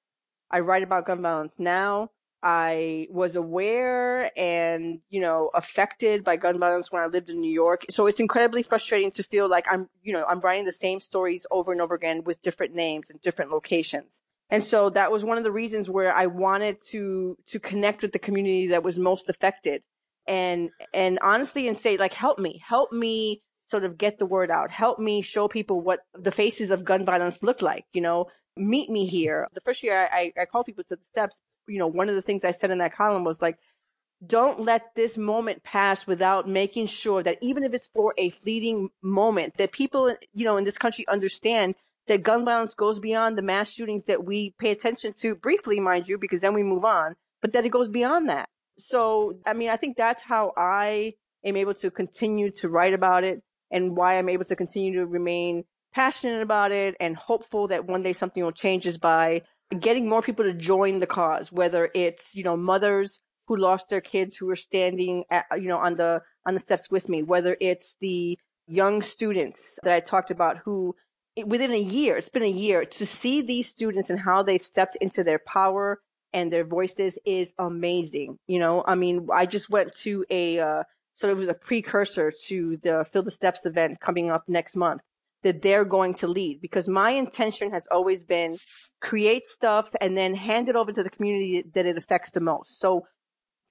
I 0.52 0.60
write 0.60 0.84
about 0.84 1.06
gun 1.06 1.22
violence 1.22 1.60
now. 1.60 2.10
I 2.42 3.08
was 3.10 3.36
aware 3.36 4.32
and, 4.38 5.00
you 5.10 5.20
know, 5.20 5.50
affected 5.54 6.24
by 6.24 6.38
gun 6.38 6.58
violence 6.58 6.92
when 6.92 7.02
I 7.02 7.08
lived 7.08 7.30
in 7.30 7.42
New 7.42 7.52
York. 7.52 7.86
So 7.90 8.08
it's 8.08 8.20
incredibly 8.20 8.64
frustrating 8.64 9.12
to 9.12 9.24
feel 9.24 9.50
like 9.50 9.66
I'm, 9.70 9.90
you 10.02 10.14
know, 10.14 10.24
I'm 10.26 10.40
writing 10.40 10.66
the 10.66 10.72
same 10.72 11.02
stories 11.02 11.46
over 11.52 11.72
and 11.72 11.82
over 11.82 11.96
again 11.96 12.24
with 12.24 12.42
different 12.42 12.74
names 12.74 13.10
and 13.10 13.20
different 13.20 13.52
locations. 13.52 14.22
And 14.50 14.64
so 14.64 14.90
that 14.92 15.12
was 15.12 15.26
one 15.26 15.38
of 15.38 15.44
the 15.44 15.52
reasons 15.52 15.90
where 15.90 16.14
I 16.14 16.28
wanted 16.28 16.82
to, 16.88 17.38
to 17.48 17.60
connect 17.60 18.02
with 18.02 18.14
the 18.14 18.20
community 18.20 18.68
that 18.68 18.84
was 18.84 18.98
most 18.98 19.30
affected 19.30 19.84
and 20.30 20.70
and 20.94 21.20
honestly 21.22 21.68
and 21.68 21.78
say 21.78 21.98
like 21.98 22.14
help 22.14 22.40
me 22.40 22.62
help 22.66 22.94
me 22.94 23.42
sort 23.66 23.84
of 23.84 23.98
get 23.98 24.18
the 24.18 24.26
word 24.26 24.50
out. 24.50 24.72
Help 24.72 24.98
me 24.98 25.22
show 25.22 25.48
people 25.48 25.82
what 25.82 26.00
the 26.14 26.32
faces 26.32 26.72
of 26.72 26.84
gun 26.86 27.06
violence 27.06 27.44
look 27.44 27.62
like 27.62 27.86
you 27.94 28.02
know? 28.02 28.28
Meet 28.56 28.90
me 28.90 29.06
here. 29.06 29.48
The 29.54 29.62
first 29.62 29.84
year 29.84 30.10
i 30.12 30.32
i, 30.38 30.46
called 30.46 30.66
people 30.66 30.84
to 30.86 30.96
the 30.96 31.04
steps 31.04 31.42
you 31.70 31.78
know 31.78 31.88
one 31.88 32.10
of 32.10 32.16
the 32.16 32.22
things 32.22 32.44
i 32.44 32.52
said 32.52 32.72
in 32.72 32.80
that 32.80 32.96
column 32.96 33.24
was 33.24 33.42
like 33.42 33.58
don't 34.26 34.60
let 34.60 34.96
this 34.96 35.18
moment 35.18 35.64
pass 35.64 36.06
without 36.06 36.48
making 36.48 36.88
sure 36.88 37.24
that 37.24 37.38
even 37.42 37.64
if 37.64 37.74
it's 37.74 37.88
for 37.88 38.14
a 38.18 38.30
fleeting 38.32 38.90
moment 39.02 39.56
that 39.58 39.72
people 39.72 40.14
you 40.34 40.46
know 40.46 40.58
in 40.58 40.66
this 40.66 40.78
country 40.78 41.08
understand 41.08 41.76
that 42.08 42.24
gun 42.24 42.44
violence 42.44 42.74
goes 42.74 43.00
beyond 43.00 43.38
the 43.38 43.42
mass 43.42 43.72
shootings 43.72 44.04
that 44.04 44.26
we 44.26 44.54
pay 44.60 44.72
attention 44.72 45.14
to 45.14 45.36
briefly 45.36 45.80
mind 45.80 46.10
you 46.10 46.18
because 46.18 46.42
then 46.42 46.54
we 46.54 46.64
move 46.64 46.84
on 46.84 47.16
but 47.42 47.54
that 47.54 47.66
it 47.66 47.70
goes 47.70 47.88
beyond 47.88 48.28
that 48.28 48.50
so 48.80 49.38
i 49.46 49.54
mean 49.54 49.70
i 49.70 49.76
think 49.76 49.98
that's 49.98 50.24
how 50.24 50.54
i 50.58 51.14
am 51.44 51.56
able 51.56 51.74
to 51.74 51.92
continue 51.92 52.50
to 52.50 52.70
write 52.70 52.94
about 52.94 53.24
it 53.24 53.42
and 53.72 53.96
why 53.96 54.18
i'm 54.18 54.30
able 54.30 54.46
to 54.46 54.56
continue 54.56 54.94
to 54.94 55.06
remain 55.06 55.64
passionate 55.94 56.42
about 56.42 56.72
it 56.72 56.96
and 57.00 57.16
hopeful 57.16 57.68
that 57.68 57.86
one 57.86 58.04
day 58.04 58.14
something 58.14 58.44
will 58.44 58.52
change 58.52 58.86
is 58.86 58.98
by 58.98 59.42
getting 59.80 60.08
more 60.08 60.22
people 60.22 60.46
to 60.46 60.54
join 60.54 61.00
the 61.00 61.08
cause 61.08 61.52
whether 61.52 61.90
it's 61.94 62.36
you 62.36 62.44
know 62.44 62.58
mothers 62.58 63.20
who 63.48 63.58
lost 63.58 63.90
their 63.90 64.02
kids 64.02 64.38
who 64.38 64.46
were 64.46 64.56
standing 64.56 65.24
at, 65.30 65.46
you 65.58 65.68
know 65.68 65.78
on 65.78 65.96
the 65.98 66.22
on 66.46 66.54
the 66.54 66.60
steps 66.60 66.90
with 66.90 67.10
me 67.10 67.22
whether 67.22 67.58
it's 67.60 67.96
the 68.00 68.38
young 68.68 69.02
students 69.02 69.80
that 69.84 69.94
i 69.94 70.00
talked 70.00 70.32
about 70.32 70.60
who 70.60 70.96
within 71.46 71.72
a 71.72 71.80
year 71.80 72.18
it's 72.18 72.30
been 72.30 72.44
a 72.44 72.50
year 72.50 72.86
to 72.86 73.06
see 73.06 73.42
these 73.42 73.68
students 73.68 74.10
and 74.10 74.22
how 74.22 74.44
they've 74.44 74.62
stepped 74.62 74.96
into 74.98 75.24
their 75.24 75.40
power 75.40 76.00
and 76.34 76.52
their 76.52 76.64
voices 76.64 77.18
is 77.26 77.54
amazing 77.60 78.38
you 78.48 78.60
know 78.60 78.84
i 78.88 78.96
mean 78.96 79.28
i 79.34 79.46
just 79.46 79.70
went 79.70 79.92
to 79.94 80.26
a 80.30 80.60
uh, 80.60 80.84
sort 81.14 81.34
of 81.34 81.48
a 81.48 81.54
precursor 81.54 82.32
to 82.32 82.78
the 82.78 83.06
fill 83.12 83.24
the 83.24 83.32
steps 83.32 83.66
event 83.66 84.00
coming 84.00 84.30
up 84.30 84.44
next 84.48 84.76
month 84.76 85.02
that 85.42 85.62
they're 85.62 85.86
going 85.86 86.14
to 86.14 86.28
lead 86.28 86.60
because 86.60 86.88
my 86.88 87.12
intention 87.12 87.72
has 87.72 87.88
always 87.88 88.24
been 88.24 88.58
create 89.02 89.46
stuff 89.46 89.96
and 90.02 90.18
then 90.18 90.36
hand 90.36 90.68
it 90.70 90.76
over 90.76 90.92
to 90.92 91.04
the 91.04 91.10
community 91.10 91.64
that 91.74 91.86
it 91.86 91.98
affects 91.98 92.32
the 92.32 92.42
most 92.42 92.80
so 92.80 93.06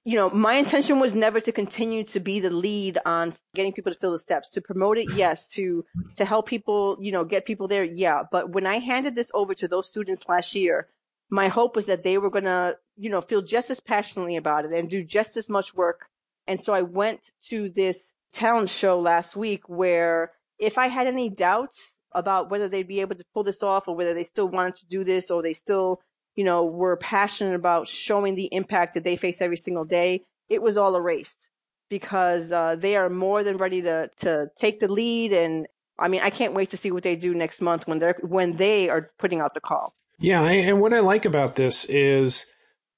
you 0.05 0.15
know, 0.15 0.29
my 0.29 0.55
intention 0.55 0.99
was 0.99 1.13
never 1.13 1.39
to 1.41 1.51
continue 1.51 2.03
to 2.05 2.19
be 2.19 2.39
the 2.39 2.49
lead 2.49 2.97
on 3.05 3.35
getting 3.53 3.73
people 3.73 3.91
to 3.91 3.99
fill 3.99 4.13
the 4.13 4.19
steps, 4.19 4.49
to 4.49 4.61
promote 4.61 4.97
it, 4.97 5.07
yes, 5.13 5.47
to 5.49 5.85
to 6.15 6.25
help 6.25 6.47
people, 6.47 6.97
you 6.99 7.11
know, 7.11 7.25
get 7.25 7.45
people 7.45 7.67
there, 7.67 7.83
yeah. 7.83 8.23
But 8.31 8.51
when 8.51 8.65
I 8.65 8.79
handed 8.79 9.15
this 9.15 9.29
over 9.33 9.53
to 9.55 9.67
those 9.67 9.87
students 9.87 10.27
last 10.27 10.55
year, 10.55 10.87
my 11.29 11.47
hope 11.47 11.75
was 11.75 11.85
that 11.87 12.03
they 12.03 12.17
were 12.17 12.29
gonna, 12.29 12.75
you 12.97 13.09
know, 13.09 13.21
feel 13.21 13.41
just 13.41 13.69
as 13.69 13.79
passionately 13.79 14.35
about 14.35 14.65
it 14.65 14.71
and 14.71 14.89
do 14.89 15.03
just 15.03 15.37
as 15.37 15.49
much 15.49 15.73
work. 15.75 16.07
And 16.47 16.61
so 16.61 16.73
I 16.73 16.81
went 16.81 17.31
to 17.49 17.69
this 17.69 18.13
talent 18.33 18.69
show 18.69 18.99
last 18.99 19.35
week 19.35 19.67
where 19.67 20.31
if 20.57 20.77
I 20.77 20.87
had 20.87 21.07
any 21.07 21.29
doubts 21.29 21.99
about 22.11 22.49
whether 22.49 22.67
they'd 22.67 22.87
be 22.87 23.01
able 23.01 23.15
to 23.15 23.23
pull 23.33 23.43
this 23.43 23.61
off 23.61 23.87
or 23.87 23.95
whether 23.95 24.13
they 24.13 24.23
still 24.23 24.47
wanted 24.47 24.75
to 24.75 24.87
do 24.87 25.03
this 25.03 25.29
or 25.29 25.41
they 25.41 25.53
still 25.53 26.01
you 26.39 26.45
know, 26.45 26.63
were 26.63 26.95
passionate 26.95 27.53
about 27.53 27.85
showing 27.85 28.35
the 28.35 28.47
impact 28.53 28.93
that 28.93 29.03
they 29.03 29.17
face 29.17 29.41
every 29.41 29.57
single 29.57 29.83
day, 29.83 30.23
it 30.47 30.61
was 30.61 30.77
all 30.77 30.95
erased 30.95 31.49
because 31.89 32.53
uh, 32.53 32.77
they 32.77 32.95
are 32.95 33.09
more 33.09 33.43
than 33.43 33.57
ready 33.57 33.81
to 33.81 34.09
to 34.19 34.47
take 34.55 34.79
the 34.79 34.87
lead. 34.87 35.33
And 35.33 35.67
I 35.99 36.07
mean, 36.07 36.21
I 36.23 36.29
can't 36.29 36.53
wait 36.53 36.69
to 36.69 36.77
see 36.77 36.91
what 36.91 37.03
they 37.03 37.17
do 37.17 37.33
next 37.33 37.59
month 37.59 37.87
when 37.87 37.99
they're 37.99 38.17
when 38.21 38.55
they 38.55 38.89
are 38.89 39.09
putting 39.19 39.41
out 39.41 39.53
the 39.53 39.59
call. 39.59 39.93
Yeah, 40.19 40.43
and 40.43 40.81
what 40.81 40.93
I 40.93 40.99
like 40.99 41.25
about 41.25 41.55
this 41.55 41.85
is, 41.85 42.45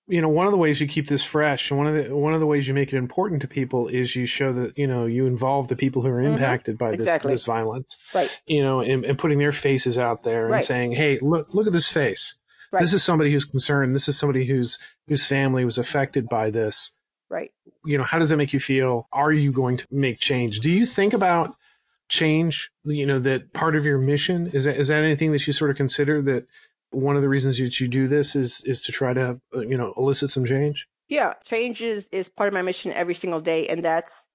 you 0.08 0.22
know, 0.22 0.30
one 0.30 0.48
of 0.48 0.52
the 0.52 0.58
ways 0.58 0.82
you 0.82 0.88
keep 0.88 1.08
this 1.08 1.24
fresh, 1.24 1.70
and 1.70 1.78
one 1.78 1.88
of 1.88 1.94
the 1.94 2.16
one 2.16 2.34
of 2.34 2.40
the 2.40 2.48
ways 2.48 2.68
you 2.68 2.74
make 2.74 2.92
it 2.92 2.98
important 2.98 3.42
to 3.44 3.48
people 3.48 3.88
is 3.88 4.16
you 4.16 4.26
show 4.26 4.52
that 4.54 4.78
you 4.78 4.88
know 4.88 5.06
you 5.06 5.26
involve 5.26 5.68
the 5.68 5.76
people 5.76 6.02
who 6.02 6.10
are 6.10 6.22
mm-hmm. 6.22 6.34
impacted 6.34 6.78
by 6.78 6.92
this 6.92 7.02
exactly. 7.02 7.34
this 7.34 7.46
violence, 7.46 7.98
right? 8.14 8.42
You 8.48 8.64
know, 8.64 8.82
and, 8.82 9.06
and 9.06 9.20
putting 9.20 9.38
their 9.38 9.52
faces 9.52 9.98
out 9.98 10.24
there 10.24 10.46
and 10.46 10.54
right. 10.54 10.64
saying, 10.64 10.94
"Hey, 10.94 11.20
look 11.22 11.54
look 11.54 11.68
at 11.68 11.74
this 11.74 11.92
face." 11.92 12.38
Right. 12.72 12.80
This 12.80 12.94
is 12.94 13.04
somebody 13.04 13.32
who's 13.32 13.46
concerned. 13.46 13.94
This 13.94 14.08
is 14.08 14.18
somebody 14.18 14.46
whose 14.46 14.80
whose 15.08 15.28
family 15.28 15.66
was 15.66 15.78
affected 15.78 16.28
by 16.30 16.50
this. 16.50 16.96
Right. 17.30 17.52
You 17.86 17.98
know, 17.98 18.04
how 18.04 18.18
does 18.18 18.30
that 18.30 18.38
make 18.38 18.54
you 18.54 18.60
feel? 18.60 19.08
Are 19.12 19.32
you 19.32 19.52
going 19.52 19.78
to 19.78 19.88
make 19.92 20.20
change? 20.20 20.60
Do 20.60 20.72
you 20.72 20.86
think 20.86 21.14
about 21.14 21.56
change? 22.10 22.72
You 22.84 23.06
know, 23.06 23.20
that 23.20 23.54
part 23.54 23.76
of 23.76 23.86
your 23.86 23.98
mission 23.98 24.48
is 24.48 24.66
that 24.66 24.78
is 24.78 24.88
that 24.88 25.04
anything 25.04 25.32
that 25.34 25.46
you 25.46 25.54
sort 25.54 25.72
of 25.72 25.78
consider 25.78 26.22
that 26.24 26.48
one 26.92 27.16
of 27.16 27.22
the 27.22 27.30
reasons 27.30 27.58
that 27.58 27.80
you 27.80 27.88
do 27.88 28.08
this 28.08 28.36
is 28.36 28.62
is 28.66 28.82
to 28.84 28.92
try 28.92 29.14
to 29.14 29.40
uh, 29.56 29.62
you 29.62 29.78
know 29.78 29.94
elicit 29.98 30.30
some 30.30 30.46
change? 30.46 30.88
Yeah, 31.08 31.34
change 31.44 31.82
is 31.82 32.08
is 32.12 32.30
part 32.30 32.48
of 32.48 32.54
my 32.54 32.62
mission 32.62 32.92
every 32.94 33.14
single 33.14 33.40
day, 33.40 33.68
and 33.68 33.84
that's 33.84 34.28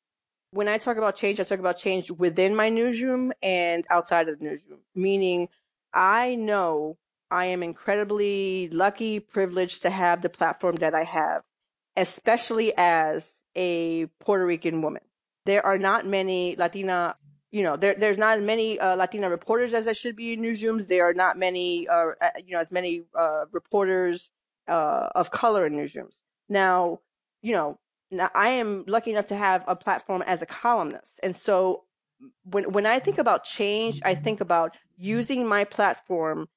when 0.50 0.68
I 0.68 0.78
talk 0.78 0.96
about 0.96 1.16
change. 1.16 1.40
I 1.40 1.44
talk 1.44 1.58
about 1.58 1.76
change 1.76 2.10
within 2.10 2.54
my 2.54 2.68
newsroom 2.68 3.32
and 3.42 3.86
outside 3.90 4.28
of 4.28 4.38
the 4.38 4.44
newsroom. 4.44 4.80
Meaning, 4.94 5.48
I 5.94 6.34
know 6.34 6.98
I 7.30 7.46
am 7.46 7.62
incredibly 7.62 8.68
lucky, 8.68 9.20
privileged 9.20 9.82
to 9.82 9.90
have 9.90 10.22
the 10.22 10.28
platform 10.28 10.76
that 10.76 10.94
I 10.94 11.04
have, 11.04 11.42
especially 11.96 12.72
as 12.76 13.40
a 13.54 14.06
Puerto 14.20 14.46
Rican 14.46 14.82
woman. 14.82 15.02
There 15.44 15.64
are 15.64 15.78
not 15.78 16.06
many 16.06 16.56
Latina, 16.56 17.16
you 17.56 17.62
know, 17.62 17.74
there, 17.74 17.94
there's 17.94 18.18
not 18.18 18.36
as 18.36 18.44
many 18.44 18.78
uh, 18.78 18.96
Latina 18.96 19.30
reporters 19.30 19.72
as 19.72 19.86
there 19.86 19.94
should 19.94 20.14
be 20.14 20.34
in 20.34 20.42
newsrooms. 20.42 20.88
There 20.88 21.08
are 21.08 21.14
not 21.14 21.38
many, 21.38 21.88
uh, 21.88 22.10
you 22.44 22.52
know, 22.52 22.60
as 22.60 22.70
many 22.70 23.04
uh, 23.14 23.46
reporters 23.50 24.28
uh, 24.68 25.08
of 25.14 25.30
color 25.30 25.64
in 25.64 25.72
newsrooms. 25.72 26.20
Now, 26.50 27.00
you 27.40 27.54
know, 27.54 27.78
now 28.10 28.28
I 28.34 28.48
am 28.50 28.84
lucky 28.86 29.10
enough 29.10 29.28
to 29.28 29.36
have 29.36 29.64
a 29.66 29.74
platform 29.74 30.20
as 30.26 30.42
a 30.42 30.46
columnist. 30.46 31.18
And 31.22 31.34
so 31.34 31.84
when, 32.44 32.72
when 32.72 32.84
I 32.84 32.98
think 32.98 33.16
about 33.16 33.44
change, 33.44 34.02
I 34.04 34.14
think 34.14 34.42
about 34.42 34.76
using 34.98 35.46
my 35.46 35.64
platform 35.64 36.48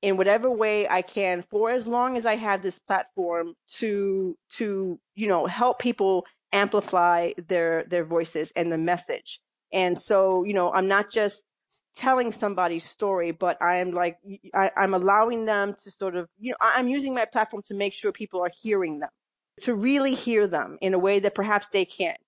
in 0.00 0.16
whatever 0.16 0.50
way 0.50 0.88
I 0.88 1.02
can 1.02 1.42
for 1.42 1.70
as 1.70 1.86
long 1.86 2.16
as 2.16 2.24
I 2.24 2.36
have 2.36 2.62
this 2.62 2.78
platform 2.78 3.54
to 3.80 4.38
to 4.52 4.98
you 5.14 5.26
know 5.26 5.46
help 5.46 5.78
people 5.78 6.24
amplify 6.52 7.32
their 7.36 7.84
their 7.84 8.04
voices 8.04 8.50
and 8.56 8.72
the 8.72 8.78
message. 8.78 9.40
And 9.72 10.00
so, 10.00 10.44
you 10.44 10.54
know, 10.54 10.72
I'm 10.72 10.88
not 10.88 11.10
just 11.10 11.46
telling 11.94 12.30
somebody's 12.30 12.84
story, 12.84 13.32
but 13.32 13.60
I 13.60 13.76
am 13.78 13.90
like 13.92 14.18
I, 14.54 14.70
I'm 14.76 14.94
allowing 14.94 15.44
them 15.46 15.74
to 15.82 15.90
sort 15.90 16.16
of 16.16 16.28
you 16.38 16.52
know 16.52 16.56
I'm 16.60 16.88
using 16.88 17.14
my 17.14 17.24
platform 17.24 17.62
to 17.66 17.74
make 17.74 17.92
sure 17.92 18.12
people 18.12 18.40
are 18.40 18.50
hearing 18.62 19.00
them, 19.00 19.10
to 19.60 19.74
really 19.74 20.14
hear 20.14 20.46
them 20.46 20.78
in 20.80 20.94
a 20.94 20.98
way 20.98 21.18
that 21.18 21.34
perhaps 21.34 21.68
they 21.72 21.84
can't. 21.84 22.18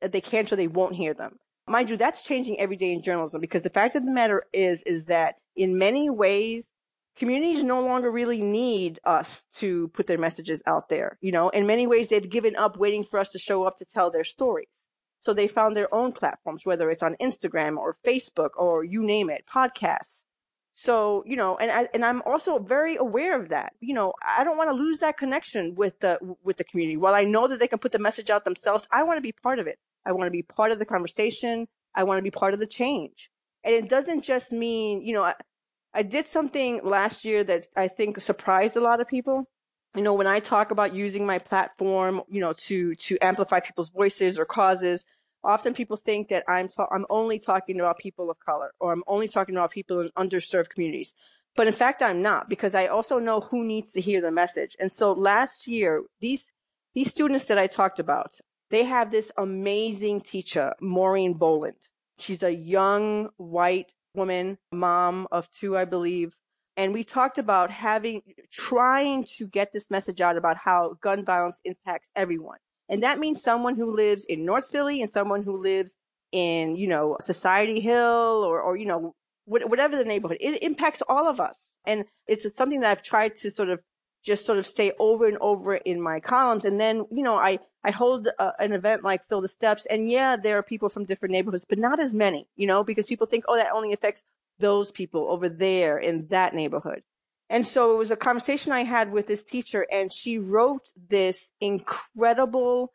That 0.00 0.12
they 0.12 0.20
can't 0.20 0.50
or 0.50 0.56
they 0.56 0.66
won't 0.66 0.94
hear 0.94 1.14
them. 1.14 1.38
Mind 1.68 1.90
you, 1.90 1.96
that's 1.96 2.22
changing 2.22 2.58
every 2.58 2.76
day 2.76 2.92
in 2.92 3.02
journalism 3.02 3.40
because 3.40 3.62
the 3.62 3.70
fact 3.70 3.94
of 3.94 4.04
the 4.04 4.10
matter 4.10 4.44
is 4.52 4.82
is 4.82 5.06
that 5.06 5.36
in 5.54 5.78
many 5.78 6.10
ways 6.10 6.72
communities 7.16 7.62
no 7.62 7.82
longer 7.82 8.10
really 8.10 8.42
need 8.42 8.98
us 9.04 9.44
to 9.52 9.88
put 9.88 10.06
their 10.06 10.18
messages 10.18 10.62
out 10.66 10.88
there. 10.88 11.18
You 11.20 11.32
know, 11.32 11.50
in 11.50 11.66
many 11.66 11.86
ways, 11.86 12.08
they've 12.08 12.28
given 12.28 12.56
up 12.56 12.78
waiting 12.78 13.04
for 13.04 13.20
us 13.20 13.30
to 13.32 13.38
show 13.38 13.64
up 13.64 13.76
to 13.76 13.84
tell 13.84 14.10
their 14.10 14.24
stories. 14.24 14.88
So 15.20 15.32
they 15.32 15.46
found 15.46 15.76
their 15.76 15.94
own 15.94 16.12
platforms, 16.12 16.66
whether 16.66 16.90
it's 16.90 17.02
on 17.02 17.14
Instagram 17.20 17.76
or 17.76 17.94
Facebook 18.04 18.50
or 18.56 18.82
you 18.82 19.04
name 19.04 19.30
it, 19.30 19.44
podcasts. 19.48 20.24
So, 20.72 21.22
you 21.26 21.36
know, 21.36 21.56
and 21.58 21.70
I, 21.70 21.88
and 21.92 22.04
I'm 22.04 22.22
also 22.22 22.58
very 22.58 22.96
aware 22.96 23.38
of 23.40 23.50
that. 23.50 23.74
You 23.80 23.94
know, 23.94 24.14
I 24.26 24.44
don't 24.44 24.56
want 24.56 24.70
to 24.70 24.82
lose 24.82 25.00
that 25.00 25.18
connection 25.18 25.74
with 25.74 26.00
the, 26.00 26.18
with 26.42 26.56
the 26.56 26.64
community. 26.64 26.96
While 26.96 27.14
I 27.14 27.24
know 27.24 27.46
that 27.46 27.58
they 27.58 27.68
can 27.68 27.78
put 27.78 27.92
the 27.92 27.98
message 27.98 28.30
out 28.30 28.44
themselves, 28.44 28.88
I 28.90 29.02
want 29.02 29.18
to 29.18 29.22
be 29.22 29.32
part 29.32 29.58
of 29.58 29.66
it. 29.66 29.78
I 30.06 30.12
want 30.12 30.26
to 30.26 30.30
be 30.30 30.42
part 30.42 30.72
of 30.72 30.78
the 30.78 30.86
conversation. 30.86 31.68
I 31.94 32.04
want 32.04 32.18
to 32.18 32.22
be 32.22 32.30
part 32.30 32.54
of 32.54 32.60
the 32.60 32.66
change. 32.66 33.30
And 33.62 33.74
it 33.74 33.88
doesn't 33.90 34.22
just 34.22 34.52
mean, 34.52 35.02
you 35.02 35.12
know, 35.12 35.34
I 35.92 36.02
did 36.02 36.28
something 36.28 36.80
last 36.82 37.24
year 37.24 37.44
that 37.44 37.66
I 37.76 37.88
think 37.88 38.20
surprised 38.20 38.76
a 38.76 38.80
lot 38.80 39.00
of 39.00 39.08
people. 39.08 39.50
You 39.96 40.02
know, 40.02 40.14
when 40.14 40.26
I 40.26 40.40
talk 40.40 40.70
about 40.70 40.94
using 40.94 41.26
my 41.26 41.38
platform, 41.38 42.22
you 42.28 42.40
know, 42.40 42.52
to 42.52 42.94
to 42.94 43.18
amplify 43.20 43.60
people's 43.60 43.88
voices 43.88 44.38
or 44.38 44.44
causes, 44.44 45.04
often 45.42 45.74
people 45.74 45.96
think 45.96 46.28
that 46.28 46.44
I'm 46.48 46.68
ta- 46.68 46.88
I'm 46.92 47.06
only 47.10 47.38
talking 47.38 47.80
about 47.80 47.98
people 47.98 48.30
of 48.30 48.38
color 48.38 48.72
or 48.78 48.92
I'm 48.92 49.02
only 49.06 49.26
talking 49.26 49.56
about 49.56 49.72
people 49.72 50.00
in 50.00 50.08
underserved 50.10 50.70
communities. 50.70 51.14
But 51.56 51.66
in 51.66 51.72
fact, 51.72 52.02
I'm 52.02 52.22
not 52.22 52.48
because 52.48 52.74
I 52.74 52.86
also 52.86 53.18
know 53.18 53.40
who 53.40 53.64
needs 53.64 53.90
to 53.92 54.00
hear 54.00 54.20
the 54.20 54.30
message. 54.30 54.76
And 54.78 54.92
so 54.92 55.12
last 55.12 55.66
year, 55.66 56.04
these 56.20 56.52
these 56.94 57.10
students 57.10 57.46
that 57.46 57.58
I 57.58 57.66
talked 57.66 57.98
about, 57.98 58.38
they 58.70 58.84
have 58.84 59.10
this 59.10 59.32
amazing 59.36 60.20
teacher, 60.20 60.74
Maureen 60.80 61.34
Boland. 61.34 61.88
She's 62.18 62.42
a 62.42 62.54
young 62.54 63.30
white 63.36 63.94
woman, 64.14 64.58
mom 64.72 65.26
of 65.32 65.50
two, 65.50 65.76
I 65.76 65.84
believe. 65.84 66.34
And 66.80 66.94
we 66.94 67.04
talked 67.04 67.36
about 67.36 67.70
having, 67.70 68.22
trying 68.50 69.24
to 69.36 69.46
get 69.46 69.74
this 69.74 69.90
message 69.90 70.22
out 70.22 70.38
about 70.38 70.56
how 70.56 70.96
gun 71.02 71.26
violence 71.26 71.60
impacts 71.62 72.10
everyone. 72.16 72.56
And 72.88 73.02
that 73.02 73.18
means 73.18 73.42
someone 73.42 73.76
who 73.76 73.94
lives 73.94 74.24
in 74.24 74.46
North 74.46 74.70
Philly 74.70 75.02
and 75.02 75.10
someone 75.10 75.42
who 75.42 75.60
lives 75.60 75.96
in, 76.32 76.76
you 76.76 76.88
know, 76.88 77.18
Society 77.20 77.80
Hill 77.80 78.46
or, 78.46 78.62
or, 78.62 78.78
you 78.78 78.86
know, 78.86 79.14
whatever 79.44 79.94
the 79.94 80.06
neighborhood. 80.06 80.38
It 80.40 80.62
impacts 80.62 81.02
all 81.06 81.28
of 81.28 81.38
us. 81.38 81.74
And 81.84 82.06
it's 82.26 82.50
something 82.56 82.80
that 82.80 82.90
I've 82.90 83.02
tried 83.02 83.36
to 83.36 83.50
sort 83.50 83.68
of 83.68 83.80
just 84.24 84.46
sort 84.46 84.58
of 84.58 84.66
say 84.66 84.92
over 84.98 85.28
and 85.28 85.36
over 85.42 85.74
in 85.74 86.00
my 86.00 86.18
columns. 86.18 86.64
And 86.64 86.80
then, 86.80 87.04
you 87.10 87.22
know, 87.22 87.36
I, 87.36 87.58
I 87.84 87.90
hold 87.90 88.28
uh, 88.38 88.52
an 88.58 88.72
event 88.72 89.04
like 89.04 89.22
Fill 89.22 89.42
the 89.42 89.48
Steps 89.48 89.84
and 89.84 90.08
yeah, 90.08 90.36
there 90.36 90.56
are 90.56 90.62
people 90.62 90.88
from 90.88 91.04
different 91.04 91.32
neighborhoods, 91.32 91.66
but 91.66 91.78
not 91.78 92.00
as 92.00 92.14
many, 92.14 92.48
you 92.56 92.66
know, 92.66 92.82
because 92.82 93.04
people 93.04 93.26
think, 93.26 93.44
oh, 93.48 93.56
that 93.56 93.72
only 93.74 93.92
affects 93.92 94.24
those 94.60 94.90
people 94.90 95.26
over 95.30 95.48
there 95.48 95.98
in 95.98 96.28
that 96.28 96.54
neighborhood. 96.54 97.02
And 97.48 97.66
so 97.66 97.92
it 97.92 97.98
was 97.98 98.12
a 98.12 98.16
conversation 98.16 98.70
I 98.70 98.84
had 98.84 99.10
with 99.10 99.26
this 99.26 99.42
teacher 99.42 99.86
and 99.90 100.12
she 100.12 100.38
wrote 100.38 100.92
this 101.08 101.50
incredible, 101.60 102.92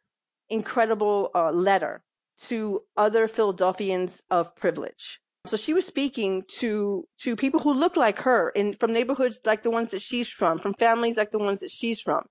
incredible 0.49 1.29
uh, 1.35 1.51
letter 1.51 2.03
to 2.37 2.81
other 2.95 3.27
Philadelphians 3.27 4.21
of 4.29 4.55
privilege. 4.55 5.19
So 5.45 5.57
she 5.57 5.73
was 5.73 5.85
speaking 5.85 6.43
to 6.59 7.07
to 7.19 7.35
people 7.35 7.59
who 7.59 7.73
look 7.73 7.97
like 7.97 8.19
her 8.19 8.49
in 8.49 8.73
from 8.73 8.93
neighborhoods 8.93 9.41
like 9.45 9.63
the 9.63 9.69
ones 9.69 9.91
that 9.91 10.01
she's 10.01 10.29
from, 10.29 10.57
from 10.57 10.73
families 10.73 11.17
like 11.17 11.31
the 11.31 11.37
ones 11.37 11.59
that 11.59 11.69
she's 11.69 12.01
from. 12.01 12.25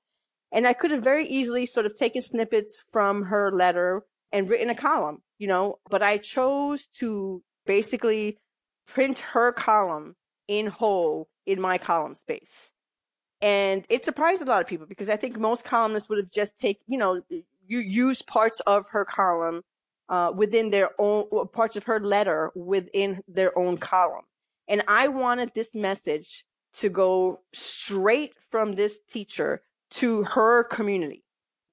And 0.51 0.67
I 0.67 0.73
could 0.73 0.91
have 0.91 1.03
very 1.03 1.27
easily 1.27 1.67
sort 1.67 1.87
of 1.87 1.97
taken 1.97 2.23
snippets 2.23 2.77
from 2.93 3.25
her 3.25 3.53
letter 3.53 4.03
and 4.33 4.49
written 4.49 4.71
a 4.71 4.75
column, 4.75 5.23
you 5.39 5.47
know, 5.47 5.79
but 5.91 6.03
I 6.03 6.17
chose 6.17 6.87
to 6.99 7.43
basically 7.67 8.39
print 8.87 9.21
her 9.33 9.53
column 9.53 10.17
in 10.49 10.67
whole 10.67 11.29
in 11.47 11.61
my 11.61 11.79
column 11.79 12.15
space. 12.15 12.71
And 13.41 13.85
it 13.89 14.05
surprised 14.05 14.43
a 14.43 14.47
lot 14.47 14.63
of 14.63 14.67
people 14.67 14.87
because 14.87 15.11
I 15.11 15.17
think 15.17 15.39
most 15.39 15.65
columnists 15.65 16.09
would 16.09 16.19
have 16.19 16.31
just 16.31 16.59
take, 16.59 16.81
you 16.87 16.97
know, 16.97 17.21
you 17.29 17.79
use 17.79 18.23
parts 18.23 18.61
of 18.61 18.89
her 18.91 19.05
column 19.05 19.63
uh, 20.09 20.33
within 20.35 20.71
their 20.71 20.91
own 20.99 21.27
parts 21.49 21.77
of 21.77 21.85
her 21.85 22.01
letter 22.01 22.51
within 22.55 23.23
their 23.29 23.57
own 23.59 23.77
column. 23.79 24.25
And 24.69 24.83
I 24.89 25.09
wanted 25.09 25.53
this 25.55 25.75
message 25.75 26.45
to 26.75 26.89
go 26.89 27.41
straight 27.53 28.33
from 28.51 28.75
this 28.75 28.99
teacher 29.09 29.63
to 29.91 30.25
her 30.25 30.65
community. 30.65 31.25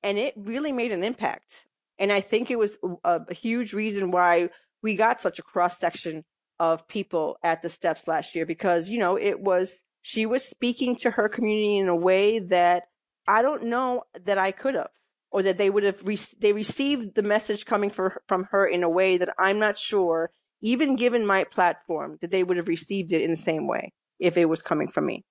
And 0.03 0.17
it 0.17 0.33
really 0.35 0.71
made 0.71 0.91
an 0.91 1.03
impact. 1.03 1.65
And 1.99 2.11
I 2.11 2.21
think 2.21 2.49
it 2.49 2.59
was 2.59 2.79
a, 3.03 3.21
a 3.27 3.33
huge 3.33 3.73
reason 3.73 4.11
why 4.11 4.49
we 4.81 4.95
got 4.95 5.19
such 5.19 5.39
a 5.39 5.43
cross 5.43 5.77
section 5.77 6.25
of 6.61 6.87
people 6.87 7.37
at 7.41 7.63
the 7.63 7.69
steps 7.69 8.07
last 8.07 8.35
year 8.35 8.45
because, 8.45 8.87
you 8.87 8.99
know, 8.99 9.17
it 9.17 9.39
was, 9.39 9.83
she 10.03 10.27
was 10.27 10.43
speaking 10.47 10.95
to 10.95 11.09
her 11.09 11.27
community 11.27 11.79
in 11.79 11.87
a 11.87 11.95
way 11.95 12.37
that 12.37 12.83
I 13.27 13.41
don't 13.41 13.63
know 13.63 14.03
that 14.25 14.37
I 14.37 14.51
could 14.51 14.75
have 14.75 14.91
or 15.31 15.41
that 15.41 15.57
they 15.57 15.71
would 15.71 15.83
have 15.83 16.03
re- 16.05 16.19
they 16.39 16.53
received 16.53 17.15
the 17.15 17.23
message 17.23 17.65
coming 17.65 17.89
for, 17.89 18.21
from 18.27 18.43
her 18.51 18.63
in 18.63 18.83
a 18.83 18.89
way 18.89 19.17
that 19.17 19.33
I'm 19.39 19.57
not 19.57 19.75
sure, 19.75 20.29
even 20.61 20.95
given 20.95 21.25
my 21.25 21.45
platform, 21.45 22.19
that 22.21 22.29
they 22.29 22.43
would 22.43 22.57
have 22.57 22.67
received 22.67 23.11
it 23.11 23.23
in 23.23 23.31
the 23.31 23.37
same 23.37 23.67
way 23.67 23.91
if 24.19 24.37
it 24.37 24.45
was 24.45 24.61
coming 24.61 24.87
from 24.87 25.07
me. 25.07 25.25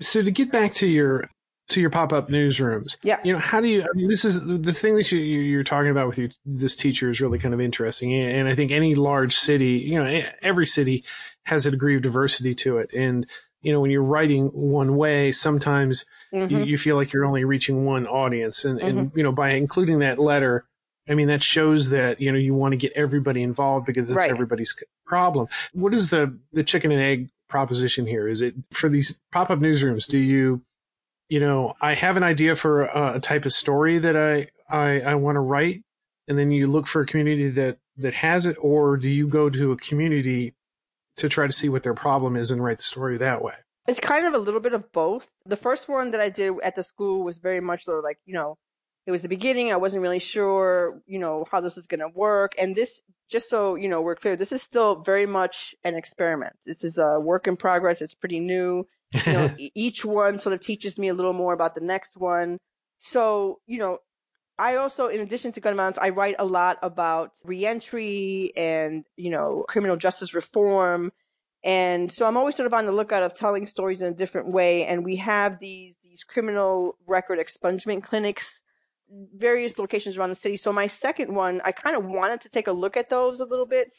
So 0.00 0.22
to 0.22 0.30
get 0.30 0.52
back 0.52 0.72
to 0.74 0.86
your 0.86 1.28
to 1.70 1.80
your 1.80 1.90
pop 1.90 2.12
up 2.12 2.28
newsrooms, 2.28 2.96
yeah, 3.02 3.18
you 3.24 3.32
know, 3.32 3.38
how 3.38 3.60
do 3.60 3.68
you? 3.68 3.82
I 3.82 3.88
mean, 3.94 4.08
this 4.08 4.24
is 4.24 4.46
the 4.46 4.72
thing 4.72 4.96
that 4.96 5.10
you, 5.10 5.18
you're 5.18 5.64
talking 5.64 5.90
about 5.90 6.06
with 6.06 6.18
you. 6.18 6.30
This 6.44 6.76
teacher 6.76 7.10
is 7.10 7.20
really 7.20 7.38
kind 7.38 7.54
of 7.54 7.60
interesting, 7.60 8.14
and 8.14 8.48
I 8.48 8.54
think 8.54 8.70
any 8.70 8.94
large 8.94 9.34
city, 9.34 9.72
you 9.72 10.02
know, 10.02 10.22
every 10.42 10.66
city 10.66 11.04
has 11.44 11.66
a 11.66 11.70
degree 11.70 11.96
of 11.96 12.02
diversity 12.02 12.54
to 12.56 12.78
it, 12.78 12.92
and 12.92 13.26
you 13.62 13.72
know, 13.72 13.80
when 13.80 13.90
you're 13.90 14.02
writing 14.02 14.46
one 14.48 14.96
way, 14.96 15.32
sometimes 15.32 16.04
mm-hmm. 16.32 16.54
you, 16.54 16.64
you, 16.64 16.78
feel 16.78 16.96
like 16.96 17.12
you're 17.12 17.24
only 17.24 17.44
reaching 17.44 17.84
one 17.84 18.06
audience. 18.06 18.64
And, 18.64 18.78
mm-hmm. 18.78 18.98
and, 18.98 19.12
you 19.14 19.22
know, 19.22 19.32
by 19.32 19.50
including 19.50 19.98
that 19.98 20.18
letter, 20.18 20.64
I 21.08 21.14
mean, 21.14 21.28
that 21.28 21.42
shows 21.42 21.90
that, 21.90 22.20
you 22.20 22.32
know, 22.32 22.38
you 22.38 22.54
want 22.54 22.72
to 22.72 22.76
get 22.76 22.92
everybody 22.94 23.42
involved 23.42 23.86
because 23.86 24.10
it's 24.10 24.18
right. 24.18 24.30
everybody's 24.30 24.74
problem. 25.06 25.48
What 25.72 25.92
is 25.92 26.10
the, 26.10 26.38
the 26.52 26.64
chicken 26.64 26.90
and 26.90 27.00
egg 27.00 27.28
proposition 27.48 28.06
here? 28.06 28.28
Is 28.28 28.42
it 28.42 28.54
for 28.70 28.88
these 28.88 29.20
pop 29.32 29.50
up 29.50 29.58
newsrooms? 29.58 30.06
Do 30.06 30.18
you, 30.18 30.62
you 31.30 31.38
know, 31.38 31.74
I 31.80 31.94
have 31.94 32.16
an 32.16 32.24
idea 32.24 32.56
for 32.56 32.82
a, 32.82 33.14
a 33.14 33.20
type 33.20 33.46
of 33.46 33.52
story 33.52 33.98
that 33.98 34.16
I, 34.16 34.48
I, 34.68 35.00
I 35.00 35.14
want 35.14 35.36
to 35.36 35.40
write, 35.40 35.82
and 36.26 36.36
then 36.36 36.50
you 36.50 36.66
look 36.66 36.88
for 36.88 37.02
a 37.02 37.06
community 37.06 37.48
that, 37.50 37.78
that 37.96 38.14
has 38.14 38.46
it, 38.46 38.56
or 38.60 38.96
do 38.96 39.08
you 39.08 39.28
go 39.28 39.48
to 39.48 39.70
a 39.70 39.76
community 39.76 40.54
to 41.16 41.28
try 41.28 41.46
to 41.46 41.52
see 41.52 41.68
what 41.68 41.84
their 41.84 41.94
problem 41.94 42.34
is 42.34 42.50
and 42.50 42.62
write 42.62 42.78
the 42.78 42.82
story 42.82 43.16
that 43.16 43.42
way? 43.42 43.54
It's 43.86 44.00
kind 44.00 44.26
of 44.26 44.34
a 44.34 44.38
little 44.38 44.60
bit 44.60 44.74
of 44.74 44.90
both. 44.90 45.30
The 45.46 45.56
first 45.56 45.88
one 45.88 46.10
that 46.10 46.20
I 46.20 46.30
did 46.30 46.54
at 46.64 46.74
the 46.74 46.82
school 46.82 47.22
was 47.24 47.38
very 47.38 47.60
much 47.60 47.84
sort 47.84 47.98
of 47.98 48.04
like, 48.04 48.18
you 48.26 48.34
know, 48.34 48.58
it 49.06 49.12
was 49.12 49.22
the 49.22 49.28
beginning. 49.28 49.72
I 49.72 49.76
wasn't 49.76 50.02
really 50.02 50.18
sure, 50.18 51.00
you 51.06 51.18
know, 51.20 51.46
how 51.50 51.60
this 51.60 51.76
was 51.76 51.86
going 51.86 52.00
to 52.00 52.08
work. 52.08 52.54
And 52.58 52.74
this, 52.74 53.00
just 53.28 53.48
so, 53.48 53.76
you 53.76 53.88
know, 53.88 54.00
we're 54.00 54.16
clear, 54.16 54.34
this 54.34 54.52
is 54.52 54.62
still 54.62 54.96
very 54.96 55.26
much 55.26 55.76
an 55.84 55.94
experiment. 55.94 56.54
This 56.66 56.82
is 56.82 56.98
a 56.98 57.20
work 57.20 57.46
in 57.46 57.56
progress. 57.56 58.02
It's 58.02 58.14
pretty 58.14 58.40
new. 58.40 58.86
You 59.12 59.32
know, 59.32 59.54
each 59.58 60.04
one 60.04 60.38
sort 60.38 60.52
of 60.52 60.60
teaches 60.60 60.98
me 60.98 61.08
a 61.08 61.14
little 61.14 61.32
more 61.32 61.52
about 61.52 61.74
the 61.74 61.80
next 61.80 62.16
one. 62.16 62.58
So, 62.98 63.60
you 63.66 63.78
know, 63.78 63.98
I 64.58 64.76
also, 64.76 65.08
in 65.08 65.20
addition 65.20 65.52
to 65.52 65.60
gun 65.60 65.74
violence, 65.74 65.98
I 65.98 66.10
write 66.10 66.36
a 66.38 66.44
lot 66.44 66.78
about 66.82 67.32
reentry 67.44 68.52
and, 68.56 69.04
you 69.16 69.30
know, 69.30 69.64
criminal 69.68 69.96
justice 69.96 70.34
reform. 70.34 71.12
And 71.64 72.12
so 72.12 72.26
I'm 72.26 72.36
always 72.36 72.56
sort 72.56 72.66
of 72.66 72.74
on 72.74 72.84
the 72.84 72.92
lookout 72.92 73.22
of 73.22 73.34
telling 73.34 73.66
stories 73.66 74.02
in 74.02 74.12
a 74.12 74.14
different 74.14 74.52
way. 74.52 74.84
And 74.84 75.02
we 75.02 75.16
have 75.16 75.60
these, 75.60 75.96
these 76.02 76.24
criminal 76.24 76.98
record 77.08 77.38
expungement 77.38 78.02
clinics, 78.02 78.62
various 79.34 79.78
locations 79.78 80.18
around 80.18 80.28
the 80.28 80.34
city. 80.34 80.58
So 80.58 80.74
my 80.74 80.86
second 80.86 81.34
one, 81.34 81.62
I 81.64 81.72
kind 81.72 81.96
of 81.96 82.04
wanted 82.04 82.42
to 82.42 82.50
take 82.50 82.66
a 82.66 82.72
look 82.72 82.98
at 82.98 83.08
those 83.08 83.40
a 83.40 83.46
little 83.46 83.66
bit. 83.66 83.90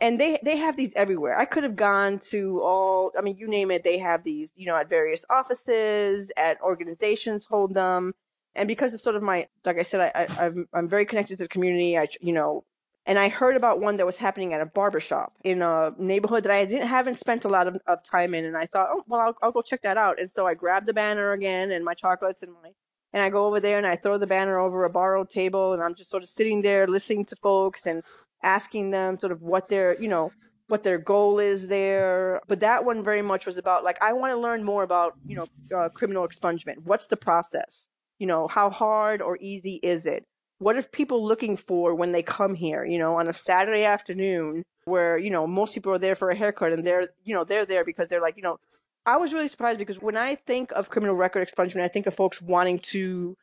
And 0.00 0.20
they, 0.20 0.38
they 0.44 0.56
have 0.56 0.76
these 0.76 0.94
everywhere. 0.94 1.36
I 1.36 1.44
could 1.44 1.64
have 1.64 1.74
gone 1.74 2.20
to 2.30 2.60
all, 2.62 3.10
I 3.18 3.20
mean, 3.20 3.36
you 3.36 3.48
name 3.48 3.72
it. 3.72 3.82
They 3.82 3.98
have 3.98 4.22
these, 4.22 4.52
you 4.54 4.66
know, 4.66 4.76
at 4.76 4.88
various 4.88 5.24
offices, 5.28 6.30
at 6.36 6.60
organizations 6.62 7.46
hold 7.46 7.74
them 7.74 8.14
and 8.58 8.68
because 8.68 8.92
of 8.92 9.00
sort 9.00 9.16
of 9.16 9.22
my 9.22 9.46
like 9.64 9.78
i 9.78 9.82
said 9.82 10.12
i, 10.14 10.26
I 10.38 10.46
am 10.46 10.68
I'm 10.72 10.88
very 10.88 11.06
connected 11.06 11.38
to 11.38 11.44
the 11.44 11.48
community 11.48 11.96
i 11.96 12.06
you 12.20 12.32
know 12.32 12.64
and 13.06 13.18
i 13.18 13.28
heard 13.28 13.56
about 13.56 13.80
one 13.80 13.96
that 13.96 14.06
was 14.06 14.18
happening 14.18 14.52
at 14.52 14.60
a 14.60 14.66
barbershop 14.66 15.32
in 15.44 15.62
a 15.62 15.92
neighborhood 15.98 16.42
that 16.44 16.52
i 16.52 16.64
didn't 16.64 16.88
haven't 16.88 17.16
spent 17.16 17.44
a 17.44 17.48
lot 17.48 17.68
of, 17.68 17.78
of 17.86 18.02
time 18.02 18.34
in 18.34 18.44
and 18.44 18.56
i 18.56 18.66
thought 18.66 18.88
oh 18.90 19.04
well 19.06 19.20
I'll, 19.20 19.36
I'll 19.42 19.52
go 19.52 19.62
check 19.62 19.82
that 19.82 19.96
out 19.96 20.20
and 20.20 20.30
so 20.30 20.46
i 20.46 20.54
grabbed 20.54 20.86
the 20.86 20.94
banner 20.94 21.32
again 21.32 21.70
and 21.70 21.84
my 21.84 21.94
chocolates 21.94 22.42
and 22.42 22.52
my 22.52 22.70
and 23.12 23.22
i 23.22 23.30
go 23.30 23.46
over 23.46 23.60
there 23.60 23.78
and 23.78 23.86
i 23.86 23.96
throw 23.96 24.18
the 24.18 24.26
banner 24.26 24.58
over 24.58 24.84
a 24.84 24.90
borrowed 24.90 25.30
table 25.30 25.72
and 25.72 25.82
i'm 25.82 25.94
just 25.94 26.10
sort 26.10 26.22
of 26.22 26.28
sitting 26.28 26.62
there 26.62 26.86
listening 26.86 27.24
to 27.26 27.36
folks 27.36 27.86
and 27.86 28.02
asking 28.42 28.90
them 28.90 29.18
sort 29.18 29.32
of 29.32 29.42
what 29.42 29.68
their 29.68 30.00
you 30.00 30.08
know 30.08 30.32
what 30.68 30.82
their 30.82 30.98
goal 30.98 31.38
is 31.38 31.68
there. 31.68 32.40
But 32.46 32.60
that 32.60 32.84
one 32.84 33.02
very 33.02 33.22
much 33.22 33.46
was 33.46 33.56
about 33.56 33.84
like, 33.84 34.02
I 34.02 34.12
want 34.12 34.34
to 34.34 34.38
learn 34.38 34.64
more 34.64 34.82
about, 34.82 35.14
you 35.26 35.34
know, 35.34 35.46
uh, 35.74 35.88
criminal 35.88 36.28
expungement. 36.28 36.84
What's 36.84 37.06
the 37.06 37.16
process? 37.16 37.88
you 38.18 38.26
know, 38.26 38.48
how 38.48 38.70
hard 38.70 39.22
or 39.22 39.38
easy 39.40 39.76
is 39.82 40.06
it? 40.06 40.24
What 40.58 40.76
are 40.76 40.82
people 40.82 41.24
looking 41.24 41.56
for 41.56 41.94
when 41.94 42.12
they 42.12 42.22
come 42.22 42.54
here, 42.54 42.84
you 42.84 42.98
know, 42.98 43.16
on 43.16 43.28
a 43.28 43.32
Saturday 43.32 43.84
afternoon 43.84 44.64
where, 44.84 45.16
you 45.16 45.30
know, 45.30 45.46
most 45.46 45.74
people 45.74 45.92
are 45.92 45.98
there 45.98 46.16
for 46.16 46.30
a 46.30 46.36
haircut 46.36 46.72
and 46.72 46.84
they're, 46.84 47.08
you 47.24 47.34
know, 47.34 47.44
they're 47.44 47.66
there 47.66 47.84
because 47.84 48.08
they're 48.08 48.20
like, 48.20 48.36
you 48.36 48.42
know, 48.42 48.58
I 49.06 49.16
was 49.16 49.32
really 49.32 49.48
surprised 49.48 49.78
because 49.78 50.02
when 50.02 50.16
I 50.16 50.34
think 50.34 50.72
of 50.72 50.90
criminal 50.90 51.14
record 51.14 51.46
expungement, 51.46 51.82
I 51.82 51.88
think 51.88 52.06
of 52.06 52.14
folks 52.14 52.42
wanting 52.42 52.80
to 52.80 53.36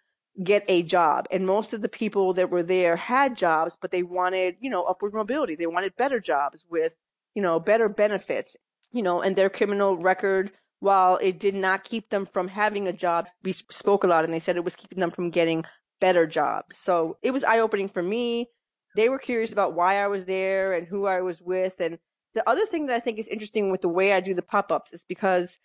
get 0.44 0.66
a 0.68 0.84
job. 0.84 1.28
And 1.32 1.46
most 1.46 1.74
of 1.74 1.82
the 1.82 1.90
people 1.90 2.34
that 2.34 2.50
were 2.50 2.64
there 2.64 2.96
had 2.96 3.38
jobs, 3.38 3.78
but 3.80 3.92
they 3.92 4.04
wanted, 4.04 4.58
you 4.60 4.70
know, 4.70 4.84
upward 4.84 5.14
mobility. 5.14 5.56
They 5.56 5.68
wanted 5.68 5.96
better 5.96 6.20
jobs 6.20 6.66
with, 6.70 6.96
you 7.34 7.42
know, 7.42 7.60
better 7.60 7.88
benefits, 7.88 8.56
you 8.92 9.02
know, 9.02 9.22
and 9.22 9.36
their 9.36 9.50
criminal 9.50 9.98
record 9.98 10.52
while 10.80 11.18
it 11.22 11.40
did 11.40 11.56
not 11.56 11.84
keep 11.84 12.10
them 12.10 12.26
from 12.26 12.50
having 12.50 12.88
a 12.88 12.94
job, 12.94 13.28
we 13.44 13.52
spoke 13.52 14.04
a 14.04 14.08
lot 14.08 14.24
and 14.24 14.34
they 14.34 14.40
said 14.40 14.56
it 14.56 14.64
was 14.64 14.76
keeping 14.76 15.00
them 15.00 15.12
from 15.12 15.30
getting 15.30 15.64
better 16.00 16.28
jobs. 16.28 16.78
So 16.78 17.18
it 17.22 17.32
was 17.32 17.44
eye 17.44 17.60
opening 17.60 17.90
for 17.90 18.04
me. 18.04 18.48
They 18.96 19.10
were 19.10 19.20
curious 19.20 19.52
about 19.52 19.74
why 19.74 20.04
I 20.04 20.08
was 20.08 20.26
there 20.26 20.74
and 20.74 20.88
who 20.88 21.06
I 21.06 21.22
was 21.22 21.42
with. 21.42 21.80
And 21.80 21.98
the 22.34 22.48
other 22.48 22.66
thing 22.66 22.86
that 22.86 22.96
I 22.96 23.00
think 23.00 23.18
is 23.18 23.28
interesting 23.28 23.72
with 23.72 23.82
the 23.82 23.90
way 23.90 24.14
I 24.14 24.20
do 24.20 24.34
the 24.34 24.42
pop 24.42 24.72
ups 24.72 24.94
is 24.94 25.04
because, 25.08 25.58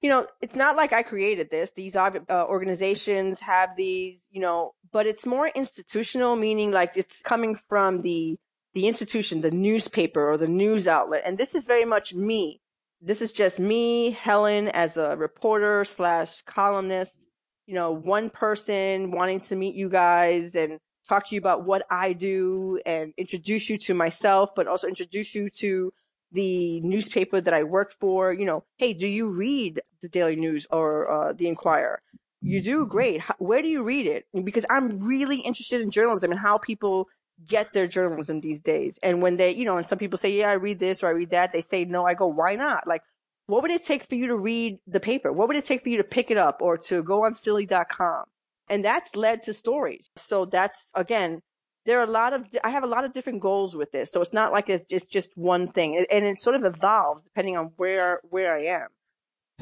you 0.00 0.08
know, 0.08 0.26
it's 0.40 0.54
not 0.54 0.76
like 0.76 0.92
I 0.92 1.02
created 1.02 1.50
this. 1.50 1.72
These 1.72 1.96
uh, 1.96 2.10
organizations 2.30 3.40
have 3.40 3.76
these, 3.76 4.28
you 4.30 4.40
know, 4.40 4.72
but 4.92 5.06
it's 5.06 5.26
more 5.26 5.48
institutional, 5.48 6.36
meaning 6.36 6.70
like 6.70 6.96
it's 6.96 7.20
coming 7.20 7.58
from 7.68 8.00
the 8.00 8.38
the 8.74 8.86
institution, 8.86 9.40
the 9.40 9.50
newspaper 9.50 10.30
or 10.30 10.36
the 10.36 10.46
news 10.46 10.86
outlet. 10.86 11.22
And 11.24 11.36
this 11.38 11.54
is 11.54 11.64
very 11.64 11.84
much 11.84 12.14
me 12.14 12.60
this 13.00 13.22
is 13.22 13.32
just 13.32 13.60
me, 13.60 14.10
Helen, 14.10 14.68
as 14.68 14.96
a 14.96 15.16
reporter 15.16 15.84
slash 15.84 16.42
columnist, 16.42 17.26
you 17.66 17.74
know, 17.74 17.92
one 17.92 18.28
person 18.28 19.12
wanting 19.12 19.40
to 19.42 19.56
meet 19.56 19.76
you 19.76 19.88
guys 19.88 20.56
and 20.56 20.78
talk 21.08 21.28
to 21.28 21.34
you 21.34 21.38
about 21.38 21.64
what 21.64 21.86
I 21.90 22.12
do 22.12 22.80
and 22.84 23.12
introduce 23.16 23.70
you 23.70 23.78
to 23.78 23.94
myself, 23.94 24.50
but 24.54 24.66
also 24.66 24.88
introduce 24.88 25.34
you 25.34 25.48
to 25.58 25.92
the 26.32 26.80
newspaper 26.80 27.40
that 27.40 27.54
I 27.54 27.64
work 27.64 27.92
for. 27.98 28.32
You 28.32 28.44
know, 28.44 28.64
hey, 28.76 28.92
do 28.92 29.06
you 29.06 29.30
read 29.30 29.80
the 30.02 30.08
Daily 30.08 30.36
News 30.36 30.66
or 30.70 31.10
uh, 31.10 31.32
the 31.32 31.48
Inquirer? 31.48 32.02
You 32.40 32.62
do 32.62 32.86
great. 32.86 33.20
How, 33.20 33.34
where 33.38 33.62
do 33.62 33.68
you 33.68 33.82
read 33.82 34.06
it? 34.06 34.26
Because 34.44 34.64
I'm 34.70 34.88
really 35.00 35.40
interested 35.40 35.80
in 35.80 35.90
journalism 35.90 36.30
and 36.30 36.40
how 36.40 36.58
people 36.58 37.08
get 37.46 37.72
their 37.72 37.86
journalism 37.86 38.40
these 38.40 38.60
days. 38.60 38.98
And 39.02 39.22
when 39.22 39.36
they, 39.36 39.52
you 39.52 39.64
know, 39.64 39.76
and 39.76 39.86
some 39.86 39.98
people 39.98 40.18
say, 40.18 40.30
yeah, 40.30 40.50
I 40.50 40.54
read 40.54 40.78
this 40.78 41.02
or 41.02 41.08
I 41.08 41.12
read 41.12 41.30
that, 41.30 41.52
they 41.52 41.60
say 41.60 41.84
no. 41.84 42.06
I 42.06 42.14
go, 42.14 42.26
why 42.26 42.56
not? 42.56 42.86
Like, 42.86 43.02
what 43.46 43.62
would 43.62 43.70
it 43.70 43.84
take 43.84 44.04
for 44.04 44.14
you 44.14 44.26
to 44.28 44.36
read 44.36 44.78
the 44.86 45.00
paper? 45.00 45.32
What 45.32 45.48
would 45.48 45.56
it 45.56 45.64
take 45.64 45.82
for 45.82 45.88
you 45.88 45.96
to 45.96 46.04
pick 46.04 46.30
it 46.30 46.36
up 46.36 46.60
or 46.60 46.76
to 46.78 47.02
go 47.02 47.24
on 47.24 47.34
Philly.com? 47.34 48.24
And 48.68 48.84
that's 48.84 49.16
led 49.16 49.42
to 49.44 49.54
stories. 49.54 50.10
So 50.16 50.44
that's 50.44 50.90
again, 50.94 51.40
there 51.88 51.98
are 52.00 52.04
a 52.04 52.10
lot 52.10 52.34
of, 52.34 52.44
I 52.62 52.68
have 52.68 52.84
a 52.84 52.86
lot 52.86 53.04
of 53.04 53.12
different 53.12 53.40
goals 53.40 53.74
with 53.74 53.92
this. 53.92 54.12
So 54.12 54.20
it's 54.20 54.34
not 54.34 54.52
like 54.52 54.68
it's 54.68 54.84
just, 54.84 55.10
just 55.10 55.36
one 55.38 55.72
thing 55.72 56.04
and 56.10 56.24
it 56.26 56.36
sort 56.36 56.54
of 56.54 56.64
evolves 56.64 57.24
depending 57.24 57.56
on 57.56 57.72
where, 57.76 58.20
where 58.28 58.54
I 58.54 58.66
am. 58.66 58.88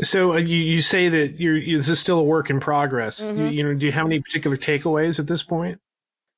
So 0.00 0.34
uh, 0.34 0.38
you, 0.38 0.56
you 0.58 0.82
say 0.82 1.08
that 1.08 1.38
you're, 1.38 1.56
you, 1.56 1.76
this 1.76 1.88
is 1.88 2.00
still 2.00 2.18
a 2.18 2.24
work 2.24 2.50
in 2.50 2.58
progress. 2.58 3.24
Mm-hmm. 3.24 3.40
You, 3.40 3.46
you 3.46 3.62
know, 3.62 3.74
do 3.74 3.86
you 3.86 3.92
have 3.92 4.06
any 4.06 4.20
particular 4.20 4.56
takeaways 4.56 5.20
at 5.20 5.28
this 5.28 5.44
point? 5.44 5.80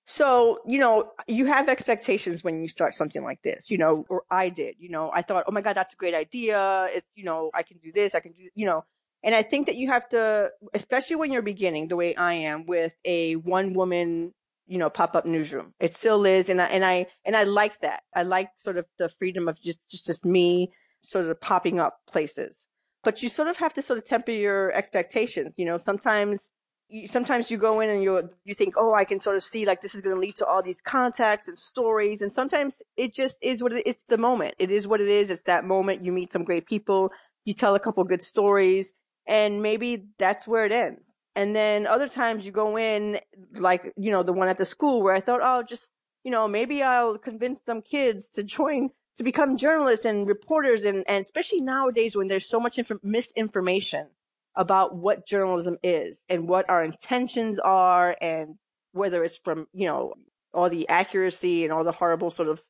So, 0.05 0.59
you 0.67 0.79
know, 0.79 1.11
you 1.27 1.47
have 1.47 1.71
expectations 1.71 2.45
when 2.45 2.61
you 2.61 2.69
start 2.69 2.95
something 2.95 3.25
like 3.25 3.41
this, 3.43 3.71
you 3.71 3.79
know, 3.79 4.05
or 4.11 4.25
I 4.31 4.51
did, 4.51 4.77
you 4.79 4.91
know, 4.91 5.11
I 5.13 5.23
thought, 5.23 5.45
oh 5.49 5.53
my 5.53 5.63
God, 5.63 5.75
that's 5.75 5.95
a 5.95 5.97
great 5.97 6.15
idea. 6.15 6.87
It's, 6.91 7.07
you 7.15 7.25
know, 7.25 7.51
I 7.55 7.63
can 7.63 7.79
do 7.79 7.93
this, 7.93 8.15
I 8.15 8.21
can 8.21 8.33
do, 8.33 8.49
you 8.55 8.67
know, 8.67 8.85
and 9.23 9.35
I 9.35 9.43
think 9.43 9.67
that 9.67 9.77
you 9.77 9.89
have 9.89 10.09
to, 10.11 10.51
especially 10.73 11.17
when 11.17 11.33
you're 11.33 11.43
beginning 11.43 11.89
the 11.89 11.97
way 11.97 12.15
I 12.15 12.35
am 12.35 12.67
with 12.67 12.95
a 13.05 13.37
one 13.37 13.73
woman, 13.73 14.33
you 14.69 14.79
know, 14.79 14.91
pop 14.91 15.17
up 15.17 15.27
newsroom. 15.27 15.75
It 15.81 15.95
still 15.95 16.25
is. 16.25 16.49
And 16.49 16.61
I, 16.61 16.67
and 16.67 16.85
I, 16.85 17.07
and 17.25 17.35
I 17.35 17.45
like 17.45 17.81
that. 17.81 18.03
I 18.15 18.23
like 18.23 18.51
sort 18.59 18.77
of 18.77 18.87
the 18.99 19.09
freedom 19.09 19.49
of 19.49 19.61
just, 19.61 19.91
just, 19.91 20.07
just 20.07 20.25
me 20.25 20.71
sort 21.03 21.27
of 21.27 21.41
popping 21.41 21.81
up 21.81 22.01
places. 22.07 22.67
But 23.03 23.23
you 23.23 23.29
sort 23.29 23.49
of 23.49 23.57
have 23.57 23.73
to 23.75 23.83
sort 23.83 23.99
of 23.99 24.05
temper 24.05 24.33
your 24.33 24.73
expectations. 24.73 25.55
You 25.57 25.65
know, 25.65 25.79
sometimes 25.79 26.51
you, 26.89 27.07
sometimes 27.07 27.51
you 27.51 27.59
go 27.59 27.81
in 27.81 27.91
and 27.91 28.03
you 28.03 28.29
you 28.45 28.55
think, 28.55 28.75
oh, 28.77 28.95
I 28.95 29.05
can 29.05 29.21
sort 29.21 29.37
of 29.37 29.45
see 29.45 29.65
like 29.67 29.81
this 29.81 29.95
is 29.95 30.03
going 30.03 30.17
to 30.17 30.21
lead 30.21 30.37
to 30.37 30.47
all 30.47 30.63
these 30.63 30.81
contacts 30.81 31.49
and 31.49 31.59
stories, 31.59 32.23
and 32.23 32.33
sometimes 32.33 32.83
it 32.97 33.15
just 33.15 33.39
is 33.41 33.63
what 33.63 33.73
it 33.73 33.87
is. 33.87 33.99
The 34.09 34.19
moment 34.19 34.55
it 34.59 34.71
is 34.71 34.89
what 34.89 35.01
it 35.01 35.09
is. 35.09 35.31
It's 35.31 35.43
that 35.43 35.65
moment. 35.65 36.05
You 36.05 36.13
meet 36.13 36.33
some 36.33 36.45
great 36.45 36.67
people. 36.67 37.13
You 37.45 37.55
tell 37.55 37.75
a 37.75 37.81
couple 37.81 38.03
good 38.05 38.23
stories, 38.23 38.93
and 39.27 39.63
maybe 39.63 40.07
that's 40.19 40.49
where 40.49 40.65
it 40.65 40.73
ends. 40.73 41.15
And 41.39 41.55
then 41.55 41.87
other 41.87 42.09
times 42.09 42.45
you 42.45 42.51
go 42.51 42.77
in, 42.77 43.21
like 43.53 43.93
you 43.97 44.11
know 44.11 44.25
the 44.25 44.33
one 44.33 44.49
at 44.49 44.59
the 44.59 44.65
school 44.65 45.03
where 45.03 45.15
I 45.15 45.21
thought, 45.21 45.41
oh, 45.43 45.63
just 45.63 45.93
you 46.25 46.33
know 46.33 46.49
maybe 46.49 46.83
I'll 46.83 47.17
convince 47.17 47.61
some 47.65 47.81
kids 47.81 48.29
to 48.31 48.43
join 48.43 48.91
to 49.17 49.23
become 49.23 49.57
journalists 49.57 50.05
and 50.05 50.27
reporters, 50.27 50.83
and 50.83 51.05
and 51.09 51.21
especially 51.21 51.61
nowadays 51.61 52.17
when 52.17 52.27
there's 52.27 52.49
so 52.49 52.59
much 52.59 52.77
inf- 52.77 53.05
misinformation 53.05 54.09
about 54.57 54.97
what 54.97 55.25
journalism 55.25 55.79
is 55.85 56.25
and 56.29 56.49
what 56.49 56.69
our 56.69 56.83
intentions 56.83 57.61
are 57.61 58.17
and 58.21 58.57
whether 58.93 59.23
it's 59.23 59.39
from, 59.39 59.69
you 59.73 59.87
know, 59.87 60.15
all 60.53 60.69
the 60.69 60.89
accuracy 60.89 61.63
and 61.63 61.73
all 61.73 61.85
the 61.85 61.93
horrible 61.93 62.31
sort 62.31 62.49
of, 62.49 62.61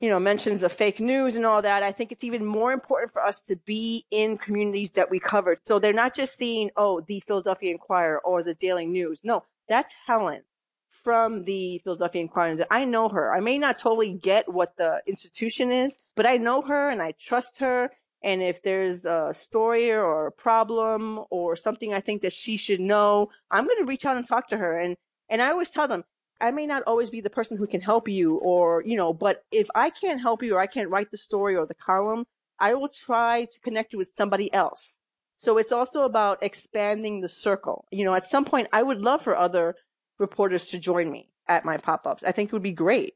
you 0.00 0.08
know, 0.08 0.18
mentions 0.18 0.62
of 0.62 0.72
fake 0.72 0.98
news 0.98 1.36
and 1.36 1.46
all 1.46 1.62
that. 1.62 1.82
I 1.82 1.92
think 1.92 2.10
it's 2.10 2.24
even 2.24 2.44
more 2.44 2.72
important 2.72 3.12
for 3.12 3.22
us 3.22 3.40
to 3.42 3.56
be 3.56 4.06
in 4.10 4.38
communities 4.38 4.92
that 4.92 5.10
we 5.10 5.20
cover. 5.20 5.56
So 5.62 5.78
they're 5.78 5.92
not 5.92 6.14
just 6.14 6.36
seeing, 6.36 6.70
oh, 6.76 7.00
the 7.00 7.22
Philadelphia 7.26 7.70
Inquirer 7.70 8.18
or 8.20 8.42
the 8.42 8.54
Daily 8.54 8.86
News. 8.86 9.20
No, 9.22 9.44
that's 9.68 9.94
Helen 10.06 10.42
from 10.90 11.44
the 11.44 11.80
Philadelphia 11.84 12.22
Inquirer. 12.22 12.64
I 12.70 12.84
know 12.84 13.08
her. 13.10 13.34
I 13.34 13.40
may 13.40 13.58
not 13.58 13.78
totally 13.78 14.12
get 14.14 14.52
what 14.52 14.76
the 14.76 15.02
institution 15.06 15.70
is, 15.70 16.00
but 16.16 16.26
I 16.26 16.38
know 16.38 16.62
her 16.62 16.90
and 16.90 17.02
I 17.02 17.12
trust 17.12 17.58
her 17.58 17.90
and 18.22 18.42
if 18.42 18.62
there's 18.62 19.06
a 19.06 19.32
story 19.32 19.90
or 19.90 20.26
a 20.26 20.32
problem 20.32 21.20
or 21.30 21.56
something 21.56 21.92
I 21.92 22.00
think 22.00 22.22
that 22.22 22.32
she 22.32 22.56
should 22.56 22.80
know, 22.80 23.30
I'm 23.50 23.64
going 23.64 23.78
to 23.78 23.84
reach 23.84 24.04
out 24.04 24.16
and 24.16 24.26
talk 24.26 24.48
to 24.48 24.58
her. 24.58 24.78
And, 24.78 24.96
and 25.28 25.40
I 25.40 25.50
always 25.50 25.70
tell 25.70 25.88
them, 25.88 26.04
I 26.40 26.50
may 26.50 26.66
not 26.66 26.82
always 26.86 27.10
be 27.10 27.20
the 27.20 27.30
person 27.30 27.56
who 27.56 27.66
can 27.66 27.80
help 27.80 28.08
you 28.08 28.36
or, 28.36 28.82
you 28.84 28.96
know, 28.96 29.12
but 29.12 29.44
if 29.50 29.68
I 29.74 29.90
can't 29.90 30.20
help 30.20 30.42
you 30.42 30.56
or 30.56 30.60
I 30.60 30.66
can't 30.66 30.90
write 30.90 31.10
the 31.10 31.18
story 31.18 31.56
or 31.56 31.66
the 31.66 31.74
column, 31.74 32.26
I 32.58 32.74
will 32.74 32.88
try 32.88 33.46
to 33.46 33.60
connect 33.60 33.92
you 33.92 33.98
with 33.98 34.14
somebody 34.14 34.52
else. 34.52 34.98
So 35.36 35.56
it's 35.56 35.72
also 35.72 36.02
about 36.02 36.42
expanding 36.42 37.20
the 37.20 37.28
circle. 37.28 37.86
You 37.90 38.04
know, 38.04 38.14
at 38.14 38.24
some 38.24 38.44
point 38.44 38.68
I 38.72 38.82
would 38.82 39.00
love 39.00 39.22
for 39.22 39.36
other 39.36 39.74
reporters 40.18 40.66
to 40.66 40.78
join 40.78 41.10
me 41.10 41.30
at 41.48 41.64
my 41.64 41.78
pop-ups. 41.78 42.22
I 42.24 42.32
think 42.32 42.48
it 42.48 42.52
would 42.52 42.62
be 42.62 42.72
great. 42.72 43.14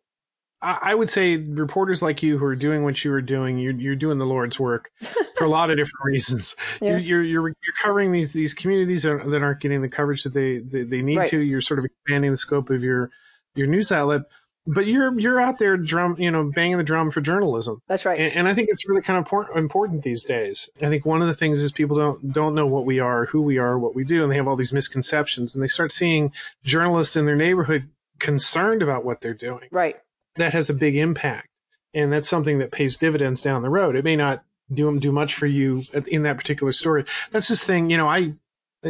I 0.65 0.95
would 0.95 1.11
say 1.11 1.37
reporters 1.37 2.01
like 2.01 2.23
you 2.23 2.39
who 2.39 2.45
are 2.47 2.57
doing 2.57 2.85
what 2.85 3.05
you 3.05 3.13
are 3.13 3.21
doing, 3.21 3.59
you're, 3.59 3.73
you're 3.73 3.97
doing 3.97 4.19
the 4.19 4.27
Lord's 4.27 4.59
work 4.59 4.91
for 5.37 5.45
a 5.45 5.49
lot 5.49 5.71
of 5.71 5.77
different 5.77 6.05
reasons. 6.05 6.57
Yeah. 6.81 6.97
You're, 6.97 7.23
you're, 7.23 7.49
you're 7.49 7.75
covering 7.83 8.13
these 8.13 8.33
these 8.33 8.55
communities 8.55 9.03
that 9.03 9.43
aren't 9.43 9.61
getting 9.61 9.83
the 9.83 9.89
coverage 9.89 10.23
that 10.23 10.35
they 10.35 10.59
they, 10.59 10.83
they 10.83 11.03
need 11.03 11.19
right. 11.19 11.29
to. 11.31 11.41
You're 11.41 11.61
sort 11.61 11.79
of 11.79 11.85
expanding 11.85 12.31
the 12.31 12.37
scope 12.37 12.71
of 12.71 12.83
your 12.83 13.11
your 13.55 13.67
news 13.67 13.93
outlet, 13.93 14.23
but 14.67 14.87
you're 14.87 15.19
you're 15.19 15.41
out 15.41 15.59
there 15.59 15.77
drum 15.77 16.17
you 16.19 16.31
know 16.31 16.51
banging 16.51 16.79
the 16.79 16.85
drum 16.85 17.11
for 17.11 17.21
journalism. 17.21 17.81
That's 17.87 18.05
right. 18.05 18.19
And, 18.19 18.33
and 18.35 18.49
I 18.49 18.55
think 18.55 18.69
it's 18.71 18.89
really 18.89 19.03
kind 19.03 19.19
of 19.19 19.23
important, 19.23 19.59
important 19.59 20.03
these 20.03 20.25
days. 20.25 20.71
I 20.81 20.89
think 20.89 21.05
one 21.05 21.21
of 21.21 21.29
the 21.29 21.35
things 21.35 21.61
is 21.61 21.73
people 21.73 21.97
don't 21.97 22.33
don't 22.33 22.55
know 22.55 22.67
what 22.67 22.87
we 22.87 23.01
are, 23.01 23.27
who 23.27 23.43
we 23.43 23.59
are, 23.59 23.79
what 23.79 23.95
we 23.95 24.05
do, 24.05 24.23
and 24.23 24.33
they 24.33 24.37
have 24.37 24.49
all 24.49 24.57
these 24.57 24.73
misconceptions, 24.73 25.55
and 25.55 25.63
they 25.63 25.69
start 25.69 25.93
seeing 25.93 26.33
journalists 26.63 27.17
in 27.17 27.27
their 27.27 27.37
neighborhood 27.37 27.91
concerned 28.19 28.83
about 28.83 29.05
what 29.05 29.21
they're 29.21 29.35
doing. 29.35 29.69
Right 29.71 29.97
that 30.37 30.53
has 30.53 30.71
a 30.71 30.75
big 30.75 30.97
impact. 30.97 31.49
And 31.93 32.13
that's 32.13 32.29
something 32.29 32.59
that 32.59 32.73
pays 32.73 32.97
dividends 32.97 33.41
down 33.41 33.63
the 33.63 33.71
road. 33.71 33.97
It 33.97 34.05
may 34.05 34.17
not 34.17 34.45
do 34.73 34.87
them 34.87 34.99
do 34.99 35.13
much 35.13 35.35
for 35.35 35.47
you 35.47 35.83
in 36.09 36.23
that 36.23 36.37
particular 36.37 36.73
story. 36.73 37.05
That's 37.31 37.49
this 37.49 37.65
thing, 37.65 37.91
you 37.91 37.97
know, 37.97 38.09
I 38.09 38.35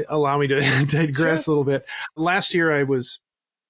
allow 0.08 0.38
me 0.38 0.46
to 0.48 0.60
digress 0.88 1.44
sure. 1.44 1.52
a 1.52 1.56
little 1.56 1.64
bit. 1.64 1.86
Last 2.16 2.54
year 2.54 2.72
I 2.72 2.84
was 2.84 3.20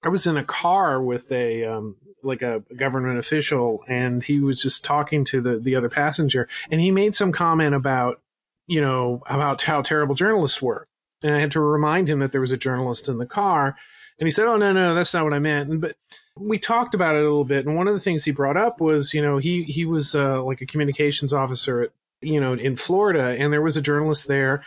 I 0.03 0.09
was 0.09 0.27
in 0.27 0.37
a 0.37 0.43
car 0.43 1.01
with 1.01 1.31
a 1.31 1.65
um, 1.65 1.95
like 2.23 2.41
a 2.41 2.63
government 2.75 3.17
official 3.17 3.83
and 3.87 4.23
he 4.23 4.39
was 4.39 4.61
just 4.61 4.85
talking 4.85 5.25
to 5.25 5.41
the 5.41 5.59
the 5.59 5.75
other 5.75 5.89
passenger 5.89 6.47
and 6.69 6.79
he 6.79 6.91
made 6.91 7.15
some 7.15 7.31
comment 7.31 7.75
about 7.75 8.21
you 8.67 8.81
know 8.81 9.23
about 9.27 9.61
how 9.63 9.81
terrible 9.81 10.15
journalists 10.15 10.61
were. 10.61 10.87
And 11.23 11.33
I 11.33 11.39
had 11.39 11.51
to 11.51 11.59
remind 11.59 12.09
him 12.09 12.19
that 12.19 12.31
there 12.31 12.41
was 12.41 12.51
a 12.51 12.57
journalist 12.57 13.09
in 13.09 13.17
the 13.17 13.25
car 13.25 13.75
and 14.19 14.27
he 14.27 14.31
said, 14.31 14.45
"Oh 14.45 14.57
no, 14.57 14.71
no, 14.71 14.95
that's 14.95 15.13
not 15.13 15.23
what 15.23 15.33
I 15.33 15.39
meant." 15.39 15.69
And, 15.69 15.81
But 15.81 15.95
we 16.37 16.59
talked 16.59 16.93
about 16.93 17.15
it 17.15 17.19
a 17.19 17.23
little 17.23 17.45
bit, 17.45 17.65
and 17.65 17.75
one 17.75 17.87
of 17.87 17.93
the 17.93 17.99
things 17.99 18.25
he 18.25 18.31
brought 18.31 18.57
up 18.57 18.81
was, 18.81 19.13
you 19.13 19.21
know, 19.21 19.37
he 19.37 19.63
he 19.63 19.85
was 19.85 20.15
uh, 20.15 20.43
like 20.43 20.61
a 20.61 20.65
communications 20.65 21.33
officer, 21.33 21.83
at, 21.83 21.91
you 22.21 22.39
know, 22.39 22.53
in 22.53 22.75
Florida, 22.75 23.35
and 23.39 23.53
there 23.53 23.61
was 23.61 23.77
a 23.77 23.81
journalist 23.81 24.27
there 24.27 24.63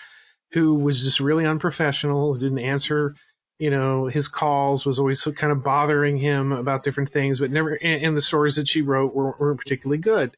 who 0.53 0.75
was 0.75 1.03
just 1.03 1.21
really 1.21 1.45
unprofessional, 1.45 2.33
who 2.33 2.41
didn't 2.41 2.59
answer, 2.59 3.15
you 3.59 3.71
know, 3.71 4.07
his 4.07 4.29
calls, 4.29 4.87
was 4.87 4.99
always 4.99 5.23
kind 5.37 5.53
of 5.53 5.63
bothering 5.63 6.17
him 6.17 6.53
about 6.53 6.85
different 6.85 7.11
things, 7.11 7.39
but 7.39 7.51
never. 7.51 7.75
And, 7.75 8.03
and 8.03 8.17
the 8.17 8.23
stories 8.23 8.57
that 8.57 8.69
she 8.69 8.81
wrote 8.81 9.15
weren't, 9.15 9.39
weren't 9.39 9.61
particularly 9.61 9.99
good, 9.99 10.37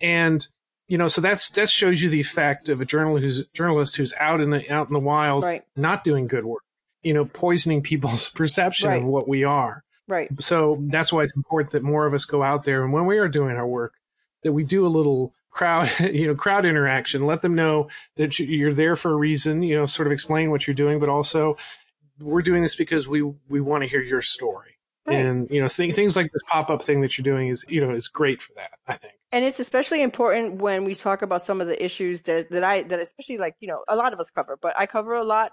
and 0.00 0.46
you 0.88 0.98
know, 0.98 1.08
so 1.08 1.20
that's 1.20 1.48
that 1.50 1.70
shows 1.70 2.02
you 2.02 2.10
the 2.10 2.20
effect 2.20 2.68
of 2.68 2.80
a 2.80 2.84
journalist 2.84 3.24
who's 3.24 3.46
journalist 3.54 3.96
who's 3.96 4.14
out 4.18 4.40
in 4.40 4.50
the 4.50 4.68
out 4.70 4.88
in 4.88 4.92
the 4.94 5.00
wild, 5.00 5.44
right. 5.44 5.62
not 5.76 6.02
doing 6.02 6.26
good 6.26 6.44
work, 6.44 6.64
you 7.02 7.14
know, 7.14 7.24
poisoning 7.24 7.82
people's 7.82 8.28
perception 8.34 8.88
right. 8.88 9.00
of 9.00 9.06
what 9.06 9.28
we 9.28 9.44
are. 9.44 9.84
Right. 10.08 10.28
So 10.40 10.78
that's 10.80 11.12
why 11.12 11.22
it's 11.22 11.36
important 11.36 11.72
that 11.72 11.82
more 11.82 12.06
of 12.06 12.14
us 12.14 12.24
go 12.24 12.42
out 12.42 12.64
there 12.64 12.82
and 12.82 12.92
when 12.92 13.06
we 13.06 13.18
are 13.18 13.28
doing 13.28 13.56
our 13.56 13.66
work, 13.66 13.94
that 14.42 14.52
we 14.52 14.64
do 14.64 14.86
a 14.86 14.88
little 14.88 15.34
crowd, 15.50 15.90
you 16.00 16.26
know, 16.26 16.34
crowd 16.34 16.66
interaction. 16.66 17.26
Let 17.26 17.42
them 17.42 17.54
know 17.54 17.88
that 18.16 18.38
you're 18.38 18.74
there 18.74 18.96
for 18.96 19.12
a 19.12 19.16
reason. 19.16 19.62
You 19.62 19.76
know, 19.76 19.86
sort 19.86 20.06
of 20.06 20.12
explain 20.12 20.50
what 20.50 20.66
you're 20.66 20.74
doing, 20.74 20.98
but 20.98 21.08
also 21.08 21.56
we're 22.20 22.42
doing 22.42 22.62
this 22.62 22.76
because 22.76 23.06
we 23.06 23.22
we 23.22 23.60
want 23.60 23.82
to 23.82 23.88
hear 23.88 24.02
your 24.02 24.22
story. 24.22 24.78
Right. 25.06 25.24
And 25.24 25.50
you 25.50 25.60
know, 25.60 25.68
th- 25.68 25.94
things 25.94 26.16
like 26.16 26.30
this 26.32 26.42
pop 26.46 26.70
up 26.70 26.82
thing 26.82 27.00
that 27.00 27.18
you're 27.18 27.24
doing 27.24 27.48
is 27.48 27.64
you 27.68 27.80
know 27.80 27.90
is 27.90 28.08
great 28.08 28.40
for 28.40 28.52
that. 28.54 28.72
I 28.86 28.94
think. 28.94 29.14
And 29.32 29.44
it's 29.44 29.60
especially 29.60 30.02
important 30.02 30.56
when 30.56 30.84
we 30.84 30.94
talk 30.94 31.22
about 31.22 31.42
some 31.42 31.60
of 31.60 31.66
the 31.66 31.82
issues 31.82 32.22
that 32.22 32.50
that 32.50 32.64
I 32.64 32.82
that 32.84 33.00
especially 33.00 33.38
like 33.38 33.56
you 33.60 33.68
know 33.68 33.84
a 33.88 33.96
lot 33.96 34.12
of 34.12 34.20
us 34.20 34.30
cover, 34.30 34.58
but 34.60 34.78
I 34.78 34.86
cover 34.86 35.14
a 35.14 35.24
lot 35.24 35.52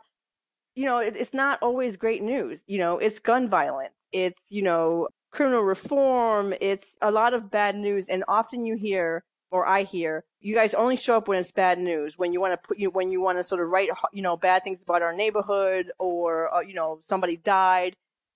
you 0.76 0.86
know, 0.86 1.00
it, 1.00 1.16
it's 1.16 1.34
not 1.34 1.60
always 1.62 1.98
great 1.98 2.24
news. 2.24 2.64
You 2.68 2.80
know, 2.80 2.98
it's 2.98 3.20
gun 3.20 3.50
violence. 3.50 3.94
It's, 4.12 4.52
you 4.52 4.62
know, 4.62 5.10
criminal 5.32 5.62
reform. 5.62 6.54
It's 6.62 6.96
a 7.02 7.12
lot 7.12 7.34
of 7.34 7.52
bad 7.52 7.76
news. 7.76 8.08
And 8.08 8.24
often 8.28 8.66
you 8.66 8.76
hear, 8.76 9.24
or 9.52 9.68
I 9.68 9.84
hear, 9.84 10.24
you 10.40 10.56
guys 10.56 10.74
only 10.74 10.96
show 10.96 11.18
up 11.18 11.28
when 11.28 11.40
it's 11.40 11.52
bad 11.52 11.80
news, 11.80 12.18
when 12.18 12.34
you 12.34 12.40
want 12.40 12.54
to 12.54 12.68
put 12.68 12.80
you, 12.80 12.90
when 12.90 13.12
you 13.12 13.22
want 13.22 13.38
to 13.38 13.44
sort 13.44 13.62
of 13.62 13.70
write, 13.70 13.90
you 14.14 14.22
know, 14.22 14.38
bad 14.38 14.64
things 14.64 14.82
about 14.82 15.02
our 15.02 15.14
neighborhood 15.14 15.92
or, 16.00 16.54
uh, 16.54 16.62
you 16.62 16.74
know, 16.74 16.98
somebody 17.02 17.38
died. 17.38 17.94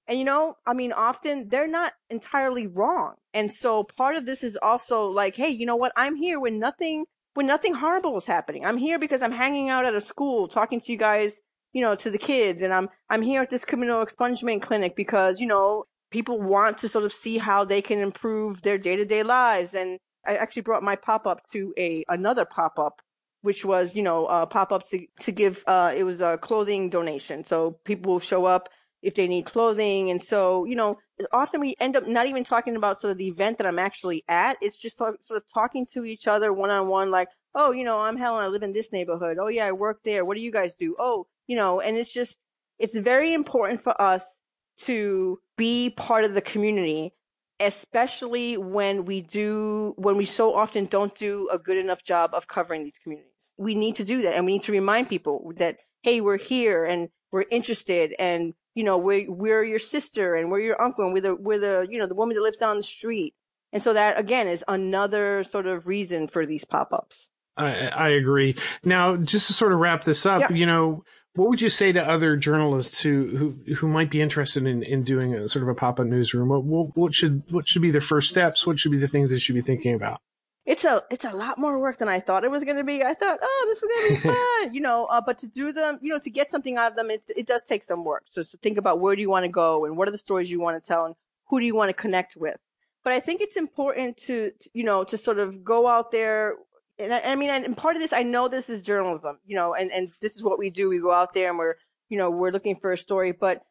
And, 0.07 0.19
you 0.19 0.25
know, 0.25 0.57
I 0.65 0.73
mean, 0.73 0.91
often 0.91 1.47
they're 1.47 1.67
not 1.67 1.93
entirely 2.09 2.67
wrong. 2.67 3.15
And 3.33 3.51
so 3.51 3.83
part 3.83 4.15
of 4.15 4.25
this 4.25 4.43
is 4.43 4.57
also 4.61 5.05
like, 5.07 5.37
hey, 5.37 5.49
you 5.49 5.65
know 5.65 5.77
what? 5.77 5.93
I'm 5.95 6.15
here 6.15 6.39
when 6.39 6.59
nothing, 6.59 7.05
when 7.35 7.47
nothing 7.47 7.75
horrible 7.75 8.17
is 8.17 8.25
happening. 8.25 8.65
I'm 8.65 8.77
here 8.77 8.99
because 8.99 9.21
I'm 9.21 9.31
hanging 9.31 9.69
out 9.69 9.85
at 9.85 9.95
a 9.95 10.01
school 10.01 10.47
talking 10.49 10.81
to 10.81 10.91
you 10.91 10.97
guys 10.97 11.41
you 11.73 11.81
know, 11.81 11.95
to 11.95 12.09
the 12.09 12.17
kids. 12.17 12.61
And 12.61 12.73
I'm, 12.73 12.89
I'm 13.09 13.21
here 13.21 13.41
at 13.41 13.49
this 13.49 13.65
criminal 13.65 14.05
expungement 14.05 14.61
clinic 14.61 14.95
because, 14.95 15.39
you 15.39 15.47
know, 15.47 15.85
people 16.11 16.39
want 16.39 16.77
to 16.77 16.87
sort 16.87 17.03
of 17.03 17.11
see 17.11 17.39
how 17.39 17.65
they 17.65 17.81
can 17.81 17.99
improve 17.99 18.61
their 18.61 18.77
day 18.77 18.95
to 18.95 19.05
day 19.05 19.23
lives. 19.23 19.73
And 19.73 19.97
I 20.25 20.35
actually 20.35 20.61
brought 20.61 20.83
my 20.83 20.95
pop 20.95 21.27
up 21.27 21.41
to 21.51 21.73
a, 21.77 22.05
another 22.07 22.45
pop 22.45 22.77
up, 22.77 23.01
which 23.41 23.65
was, 23.65 23.95
you 23.95 24.03
know, 24.03 24.27
a 24.27 24.45
pop 24.45 24.71
up 24.71 24.87
to, 24.89 25.05
to 25.21 25.31
give, 25.31 25.63
uh, 25.67 25.91
it 25.95 26.03
was 26.03 26.21
a 26.21 26.37
clothing 26.37 26.89
donation. 26.89 27.43
So 27.43 27.79
people 27.83 28.13
will 28.13 28.19
show 28.19 28.45
up 28.45 28.69
if 29.01 29.15
they 29.15 29.27
need 29.27 29.45
clothing. 29.45 30.09
And 30.09 30.21
so, 30.21 30.63
you 30.65 30.75
know, 30.75 30.97
often 31.33 31.59
we 31.59 31.75
end 31.79 31.97
up 31.97 32.07
not 32.07 32.27
even 32.27 32.43
talking 32.43 32.75
about 32.75 32.99
sort 32.99 33.11
of 33.11 33.17
the 33.17 33.27
event 33.27 33.57
that 33.57 33.67
I'm 33.67 33.79
actually 33.79 34.23
at. 34.29 34.57
It's 34.61 34.77
just 34.77 34.97
sort 34.97 35.17
of 35.29 35.43
talking 35.53 35.85
to 35.93 36.05
each 36.05 36.27
other 36.27 36.53
one 36.53 36.69
on 36.69 36.87
one, 36.87 37.11
like, 37.11 37.27
oh, 37.55 37.71
you 37.71 37.83
know, 37.83 37.99
I'm 37.99 38.17
Helen. 38.17 38.43
I 38.43 38.47
live 38.47 38.63
in 38.63 38.73
this 38.73 38.91
neighborhood. 38.91 39.37
Oh, 39.39 39.47
yeah, 39.47 39.65
I 39.65 39.71
work 39.71 40.03
there. 40.03 40.25
What 40.25 40.37
do 40.37 40.43
you 40.43 40.51
guys 40.51 40.75
do? 40.75 40.95
Oh, 40.99 41.27
you 41.47 41.55
know, 41.55 41.79
and 41.79 41.97
it's 41.97 42.11
just, 42.11 42.43
it's 42.79 42.97
very 42.97 43.33
important 43.33 43.81
for 43.81 43.99
us 44.01 44.41
to 44.77 45.39
be 45.57 45.91
part 45.91 46.25
of 46.25 46.33
the 46.33 46.41
community, 46.41 47.13
especially 47.59 48.57
when 48.57 49.05
we 49.05 49.21
do, 49.21 49.93
when 49.97 50.17
we 50.17 50.25
so 50.25 50.55
often 50.55 50.85
don't 50.85 51.15
do 51.15 51.47
a 51.51 51.59
good 51.59 51.77
enough 51.77 52.03
job 52.03 52.31
of 52.33 52.47
covering 52.47 52.83
these 52.83 52.97
communities. 52.97 53.53
We 53.57 53.75
need 53.75 53.95
to 53.95 54.03
do 54.03 54.21
that. 54.23 54.33
And 54.35 54.45
we 54.45 54.53
need 54.53 54.63
to 54.63 54.71
remind 54.71 55.09
people 55.09 55.51
that, 55.57 55.77
hey, 56.01 56.21
we're 56.21 56.37
here 56.37 56.83
and 56.83 57.09
we're 57.31 57.45
interested 57.51 58.15
and, 58.17 58.55
you 58.73 58.83
know, 58.83 58.97
we're, 58.97 59.31
we're 59.31 59.63
your 59.63 59.79
sister 59.79 60.35
and 60.35 60.49
we're 60.49 60.59
your 60.59 60.81
uncle 60.81 61.05
and 61.05 61.13
we're 61.13 61.21
the, 61.21 61.35
we're 61.35 61.59
the, 61.59 61.87
you 61.89 61.99
know, 61.99 62.07
the 62.07 62.15
woman 62.15 62.35
that 62.35 62.41
lives 62.41 62.57
down 62.57 62.77
the 62.77 62.83
street. 62.83 63.35
And 63.71 63.81
so 63.81 63.93
that 63.93 64.19
again 64.19 64.47
is 64.47 64.63
another 64.67 65.43
sort 65.43 65.67
of 65.67 65.87
reason 65.87 66.27
for 66.27 66.45
these 66.45 66.65
pop-ups. 66.65 67.29
I, 67.55 67.87
I 67.87 68.09
agree. 68.09 68.55
Now, 68.83 69.15
just 69.15 69.47
to 69.47 69.53
sort 69.53 69.73
of 69.73 69.79
wrap 69.79 70.03
this 70.03 70.25
up, 70.25 70.41
yeah. 70.41 70.55
you 70.55 70.65
know, 70.65 71.03
what 71.35 71.49
would 71.49 71.61
you 71.61 71.69
say 71.69 71.91
to 71.91 72.07
other 72.07 72.35
journalists 72.35 73.01
who 73.01 73.27
who, 73.65 73.73
who 73.75 73.87
might 73.87 74.11
be 74.11 74.21
interested 74.21 74.65
in, 74.65 74.83
in 74.83 75.03
doing 75.03 75.33
a 75.33 75.49
sort 75.49 75.63
of 75.63 75.69
a 75.69 75.75
pop 75.75 75.99
up 75.99 76.05
newsroom? 76.05 76.49
What, 76.49 76.63
what, 76.63 76.97
what 76.97 77.13
should 77.13 77.43
what 77.49 77.67
should 77.67 77.81
be 77.81 77.91
their 77.91 78.01
first 78.01 78.29
steps? 78.29 78.67
What 78.67 78.79
should 78.79 78.91
be 78.91 78.97
the 78.97 79.07
things 79.07 79.31
they 79.31 79.39
should 79.39 79.55
be 79.55 79.61
thinking 79.61 79.95
about? 79.95 80.21
It's 80.65 80.85
a 80.85 81.03
it's 81.11 81.25
a 81.25 81.33
lot 81.33 81.57
more 81.57 81.77
work 81.79 81.97
than 81.97 82.07
I 82.07 82.19
thought 82.19 82.45
it 82.45 82.51
was 82.51 82.63
going 82.63 82.77
to 82.77 82.83
be. 82.83 83.03
I 83.03 83.13
thought, 83.13 83.39
oh, 83.41 83.65
this 83.67 83.83
is 83.83 83.89
going 83.89 84.07
to 84.07 84.13
be 84.13 84.35
fun, 84.35 84.73
you 84.73 84.81
know. 84.81 85.05
Uh, 85.05 85.21
but 85.25 85.37
to 85.39 85.47
do 85.47 85.73
them, 85.73 85.99
you 86.01 86.13
know, 86.13 86.19
to 86.19 86.29
get 86.29 86.51
something 86.51 86.77
out 86.77 86.91
of 86.91 86.95
them, 86.95 87.09
it 87.09 87.23
it 87.35 87.47
does 87.47 87.63
take 87.63 87.83
some 87.83 88.05
work. 88.05 88.23
So, 88.29 88.43
so 88.43 88.57
think 88.61 88.77
about 88.77 88.99
where 88.99 89.15
do 89.15 89.21
you 89.21 89.29
want 89.29 89.43
to 89.43 89.49
go 89.49 89.85
and 89.85 89.97
what 89.97 90.07
are 90.07 90.11
the 90.11 90.17
stories 90.17 90.49
you 90.49 90.61
want 90.61 90.81
to 90.81 90.87
tell 90.87 91.05
and 91.05 91.15
who 91.49 91.59
do 91.59 91.65
you 91.65 91.75
want 91.75 91.89
to 91.89 91.93
connect 91.93 92.37
with. 92.37 92.57
But 93.03 93.11
I 93.11 93.19
think 93.19 93.41
it's 93.41 93.57
important 93.57 94.17
to 94.17 94.51
you 94.73 94.83
know 94.83 95.03
to 95.03 95.17
sort 95.17 95.39
of 95.39 95.63
go 95.63 95.87
out 95.87 96.11
there 96.11 96.55
and 96.99 97.13
I, 97.13 97.21
I 97.25 97.35
mean, 97.35 97.49
and 97.49 97.75
part 97.75 97.95
of 97.95 98.01
this, 98.01 98.13
I 98.13 98.23
know 98.23 98.47
this 98.47 98.69
is 98.69 98.81
journalism, 98.81 99.39
you 99.45 99.55
know, 99.55 99.73
and, 99.73 99.91
and 99.91 100.11
this 100.21 100.35
is 100.35 100.43
what 100.43 100.59
we 100.59 100.69
do. 100.69 100.89
We 100.89 100.99
go 100.99 101.13
out 101.13 101.33
there 101.33 101.49
and 101.49 101.57
we're, 101.57 101.75
you 102.09 102.17
know, 102.17 102.29
we're 102.29 102.51
looking 102.51 102.75
for 102.75 102.91
a 102.91 102.97
story, 102.97 103.31
but 103.31 103.63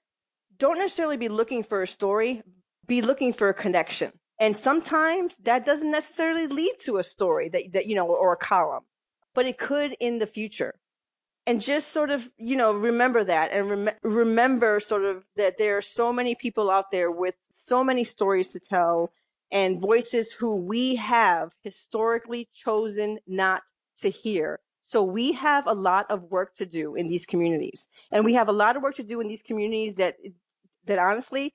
don't 0.56 0.78
necessarily 0.78 1.16
be 1.16 1.28
looking 1.28 1.62
for 1.62 1.82
a 1.82 1.86
story, 1.86 2.42
be 2.86 3.02
looking 3.02 3.32
for 3.32 3.48
a 3.48 3.54
connection. 3.54 4.12
And 4.38 4.56
sometimes 4.56 5.36
that 5.38 5.64
doesn't 5.64 5.90
necessarily 5.90 6.46
lead 6.46 6.74
to 6.80 6.98
a 6.98 7.04
story 7.04 7.48
that, 7.50 7.72
that, 7.72 7.86
you 7.86 7.94
know, 7.94 8.06
or 8.06 8.32
a 8.32 8.36
column, 8.36 8.84
but 9.34 9.46
it 9.46 9.58
could 9.58 9.94
in 10.00 10.18
the 10.18 10.26
future. 10.26 10.74
And 11.46 11.60
just 11.60 11.88
sort 11.88 12.10
of, 12.10 12.30
you 12.38 12.56
know, 12.56 12.72
remember 12.72 13.24
that 13.24 13.52
and 13.52 13.70
rem- 13.70 13.96
remember 14.02 14.78
sort 14.78 15.04
of 15.04 15.24
that 15.36 15.58
there 15.58 15.76
are 15.76 15.82
so 15.82 16.12
many 16.12 16.34
people 16.34 16.70
out 16.70 16.90
there 16.92 17.10
with 17.10 17.36
so 17.50 17.82
many 17.82 18.04
stories 18.04 18.48
to 18.52 18.60
tell 18.60 19.12
and 19.52 19.80
voices 19.80 20.32
who 20.32 20.56
we 20.56 20.96
have 20.96 21.52
historically 21.62 22.48
chosen 22.54 23.18
not 23.26 23.62
to 23.98 24.08
hear. 24.08 24.60
So 24.82 25.02
we 25.02 25.32
have 25.32 25.66
a 25.66 25.74
lot 25.74 26.10
of 26.10 26.24
work 26.24 26.56
to 26.56 26.66
do 26.66 26.94
in 26.94 27.08
these 27.08 27.26
communities. 27.26 27.86
And 28.10 28.24
we 28.24 28.32
have 28.32 28.48
a 28.48 28.52
lot 28.52 28.76
of 28.76 28.82
work 28.82 28.96
to 28.96 29.04
do 29.04 29.20
in 29.20 29.28
these 29.28 29.42
communities 29.42 29.96
that, 29.96 30.16
that 30.86 30.98
honestly 30.98 31.54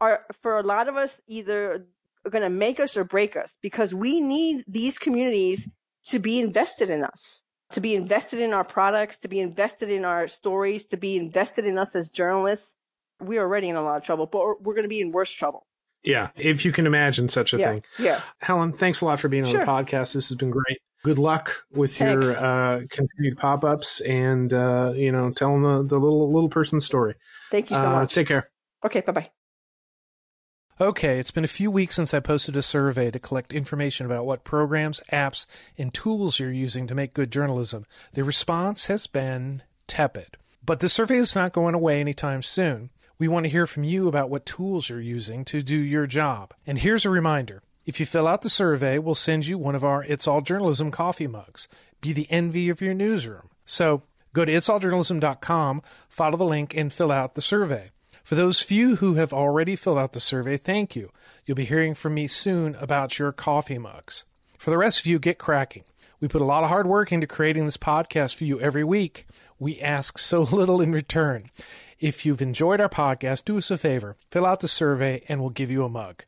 are 0.00 0.24
for 0.42 0.58
a 0.58 0.62
lot 0.62 0.88
of 0.88 0.96
us 0.96 1.20
either 1.28 1.86
going 2.28 2.42
to 2.42 2.50
make 2.50 2.80
us 2.80 2.96
or 2.96 3.04
break 3.04 3.36
us 3.36 3.56
because 3.60 3.94
we 3.94 4.20
need 4.20 4.64
these 4.66 4.98
communities 4.98 5.68
to 6.04 6.18
be 6.18 6.40
invested 6.40 6.88
in 6.88 7.04
us, 7.04 7.42
to 7.72 7.80
be 7.80 7.94
invested 7.94 8.40
in 8.40 8.54
our 8.54 8.64
products, 8.64 9.18
to 9.18 9.28
be 9.28 9.38
invested 9.38 9.90
in 9.90 10.04
our 10.04 10.26
stories, 10.26 10.86
to 10.86 10.96
be 10.96 11.16
invested 11.16 11.66
in 11.66 11.78
us 11.78 11.94
as 11.94 12.10
journalists. 12.10 12.76
We're 13.20 13.42
already 13.42 13.68
in 13.68 13.76
a 13.76 13.82
lot 13.82 13.98
of 13.98 14.02
trouble, 14.02 14.26
but 14.26 14.62
we're 14.62 14.74
going 14.74 14.84
to 14.84 14.88
be 14.88 15.00
in 15.00 15.12
worse 15.12 15.30
trouble. 15.30 15.66
Yeah, 16.04 16.28
if 16.36 16.64
you 16.64 16.72
can 16.72 16.86
imagine 16.86 17.28
such 17.28 17.54
a 17.54 17.58
yeah, 17.58 17.70
thing. 17.70 17.82
Yeah. 17.98 18.20
Helen, 18.40 18.72
thanks 18.72 19.00
a 19.00 19.06
lot 19.06 19.20
for 19.20 19.28
being 19.28 19.44
on 19.44 19.50
sure. 19.50 19.60
the 19.60 19.66
podcast. 19.66 20.12
This 20.12 20.28
has 20.28 20.36
been 20.36 20.50
great. 20.50 20.78
Good 21.02 21.18
luck 21.18 21.64
with 21.72 21.96
thanks. 21.96 22.26
your 22.26 22.36
uh, 22.36 22.80
continued 22.90 23.38
pop 23.38 23.64
ups 23.64 24.00
and 24.00 24.52
uh, 24.52 24.92
you 24.94 25.12
know 25.12 25.30
telling 25.30 25.62
the, 25.62 25.82
the 25.82 25.98
little 25.98 26.32
little 26.32 26.48
person's 26.48 26.84
story. 26.84 27.14
Thank 27.50 27.70
you 27.70 27.76
so 27.76 27.88
uh, 27.88 27.92
much. 27.92 28.14
Take 28.14 28.28
care. 28.28 28.46
Okay, 28.84 29.00
bye 29.00 29.12
bye. 29.12 29.30
Okay, 30.80 31.20
it's 31.20 31.30
been 31.30 31.44
a 31.44 31.48
few 31.48 31.70
weeks 31.70 31.94
since 31.94 32.12
I 32.12 32.20
posted 32.20 32.56
a 32.56 32.62
survey 32.62 33.10
to 33.12 33.20
collect 33.20 33.54
information 33.54 34.06
about 34.06 34.26
what 34.26 34.42
programs, 34.42 35.00
apps, 35.12 35.46
and 35.78 35.94
tools 35.94 36.40
you're 36.40 36.50
using 36.50 36.88
to 36.88 36.96
make 36.96 37.14
good 37.14 37.30
journalism. 37.30 37.86
The 38.14 38.24
response 38.24 38.86
has 38.86 39.06
been 39.06 39.62
tepid. 39.86 40.36
But 40.66 40.80
the 40.80 40.88
survey 40.88 41.16
is 41.16 41.34
not 41.34 41.52
going 41.52 41.74
away 41.74 42.00
anytime 42.00 42.42
soon. 42.42 42.90
We 43.18 43.28
want 43.28 43.46
to 43.46 43.50
hear 43.50 43.66
from 43.66 43.84
you 43.84 44.08
about 44.08 44.28
what 44.28 44.44
tools 44.44 44.88
you're 44.88 45.00
using 45.00 45.44
to 45.46 45.62
do 45.62 45.76
your 45.76 46.06
job. 46.06 46.52
And 46.66 46.78
here's 46.78 47.04
a 47.04 47.10
reminder 47.10 47.62
if 47.86 48.00
you 48.00 48.06
fill 48.06 48.26
out 48.26 48.42
the 48.42 48.50
survey, 48.50 48.98
we'll 48.98 49.14
send 49.14 49.46
you 49.46 49.58
one 49.58 49.74
of 49.74 49.84
our 49.84 50.02
It's 50.04 50.26
All 50.26 50.40
Journalism 50.40 50.90
coffee 50.90 51.26
mugs. 51.26 51.68
Be 52.00 52.12
the 52.12 52.30
envy 52.30 52.68
of 52.68 52.80
your 52.80 52.94
newsroom. 52.94 53.50
So 53.64 54.02
go 54.32 54.44
to 54.44 54.52
itsalljournalism.com, 54.52 55.82
follow 56.08 56.36
the 56.36 56.44
link, 56.44 56.76
and 56.76 56.92
fill 56.92 57.12
out 57.12 57.34
the 57.34 57.42
survey. 57.42 57.90
For 58.24 58.34
those 58.34 58.62
few 58.62 58.96
who 58.96 59.14
have 59.14 59.32
already 59.32 59.76
filled 59.76 59.98
out 59.98 60.14
the 60.14 60.20
survey, 60.20 60.56
thank 60.56 60.96
you. 60.96 61.10
You'll 61.44 61.56
be 61.56 61.66
hearing 61.66 61.94
from 61.94 62.14
me 62.14 62.26
soon 62.26 62.74
about 62.76 63.18
your 63.18 63.32
coffee 63.32 63.78
mugs. 63.78 64.24
For 64.58 64.70
the 64.70 64.78
rest 64.78 65.00
of 65.00 65.06
you, 65.06 65.18
get 65.18 65.38
cracking. 65.38 65.84
We 66.20 66.28
put 66.28 66.40
a 66.40 66.46
lot 66.46 66.62
of 66.64 66.70
hard 66.70 66.86
work 66.86 67.12
into 67.12 67.26
creating 67.26 67.66
this 67.66 67.76
podcast 67.76 68.34
for 68.34 68.44
you 68.44 68.58
every 68.60 68.82
week. 68.82 69.26
We 69.58 69.78
ask 69.78 70.18
so 70.18 70.40
little 70.52 70.80
in 70.80 70.92
return. 70.92 71.50
If 72.04 72.26
you've 72.26 72.42
enjoyed 72.42 72.82
our 72.82 72.88
podcast, 72.90 73.46
do 73.46 73.56
us 73.56 73.70
a 73.70 73.78
favor, 73.78 74.18
fill 74.30 74.44
out 74.44 74.60
the 74.60 74.68
survey, 74.68 75.22
and 75.26 75.40
we'll 75.40 75.48
give 75.48 75.70
you 75.70 75.84
a 75.84 75.88
mug. 75.88 76.24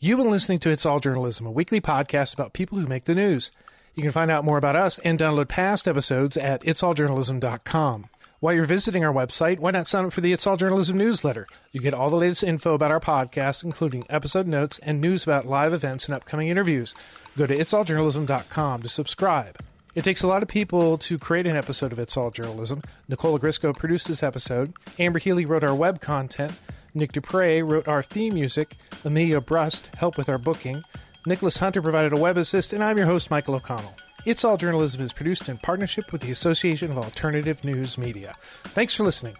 You've 0.00 0.18
been 0.18 0.28
listening 0.28 0.58
to 0.58 0.70
It's 0.70 0.84
All 0.84 0.98
Journalism, 0.98 1.46
a 1.46 1.52
weekly 1.52 1.80
podcast 1.80 2.34
about 2.34 2.52
people 2.52 2.78
who 2.78 2.88
make 2.88 3.04
the 3.04 3.14
news. 3.14 3.52
You 3.94 4.02
can 4.02 4.10
find 4.10 4.28
out 4.28 4.44
more 4.44 4.58
about 4.58 4.74
us 4.74 4.98
and 4.98 5.20
download 5.20 5.46
past 5.46 5.86
episodes 5.86 6.36
at 6.36 6.64
itsalljournalism.com. 6.64 8.08
While 8.40 8.54
you're 8.54 8.64
visiting 8.64 9.04
our 9.04 9.14
website, 9.14 9.60
why 9.60 9.70
not 9.70 9.86
sign 9.86 10.06
up 10.06 10.12
for 10.12 10.20
the 10.20 10.32
It's 10.32 10.48
All 10.48 10.56
Journalism 10.56 10.98
newsletter? 10.98 11.46
You 11.70 11.80
get 11.80 11.94
all 11.94 12.10
the 12.10 12.16
latest 12.16 12.42
info 12.42 12.74
about 12.74 12.90
our 12.90 12.98
podcast, 12.98 13.62
including 13.62 14.06
episode 14.10 14.48
notes 14.48 14.80
and 14.80 15.00
news 15.00 15.22
about 15.22 15.46
live 15.46 15.72
events 15.72 16.06
and 16.06 16.14
upcoming 16.16 16.48
interviews. 16.48 16.92
Go 17.38 17.46
to 17.46 17.56
itsalljournalism.com 17.56 18.82
to 18.82 18.88
subscribe. 18.88 19.58
It 19.94 20.04
takes 20.04 20.22
a 20.22 20.28
lot 20.28 20.42
of 20.42 20.48
people 20.48 20.98
to 20.98 21.18
create 21.18 21.48
an 21.48 21.56
episode 21.56 21.90
of 21.90 21.98
It's 21.98 22.16
All 22.16 22.30
Journalism. 22.30 22.80
Nicola 23.08 23.40
Grisco 23.40 23.72
produced 23.72 24.06
this 24.06 24.22
episode. 24.22 24.72
Amber 25.00 25.18
Healy 25.18 25.44
wrote 25.44 25.64
our 25.64 25.74
web 25.74 26.00
content. 26.00 26.52
Nick 26.94 27.10
Dupre 27.10 27.62
wrote 27.62 27.88
our 27.88 28.02
theme 28.02 28.34
music. 28.34 28.76
Amelia 29.04 29.40
Brust 29.40 29.90
helped 29.96 30.16
with 30.16 30.28
our 30.28 30.38
booking. 30.38 30.84
Nicholas 31.26 31.58
Hunter 31.58 31.82
provided 31.82 32.12
a 32.12 32.16
web 32.16 32.36
assist, 32.36 32.72
and 32.72 32.84
I'm 32.84 32.98
your 32.98 33.06
host, 33.06 33.30
Michael 33.30 33.56
O'Connell. 33.56 33.94
It's 34.26 34.44
All 34.44 34.56
Journalism 34.56 35.02
is 35.02 35.12
produced 35.12 35.48
in 35.48 35.58
partnership 35.58 36.12
with 36.12 36.20
the 36.20 36.30
Association 36.30 36.90
of 36.92 36.98
Alternative 36.98 37.62
News 37.64 37.98
Media. 37.98 38.36
Thanks 38.40 38.94
for 38.94 39.02
listening. 39.02 39.36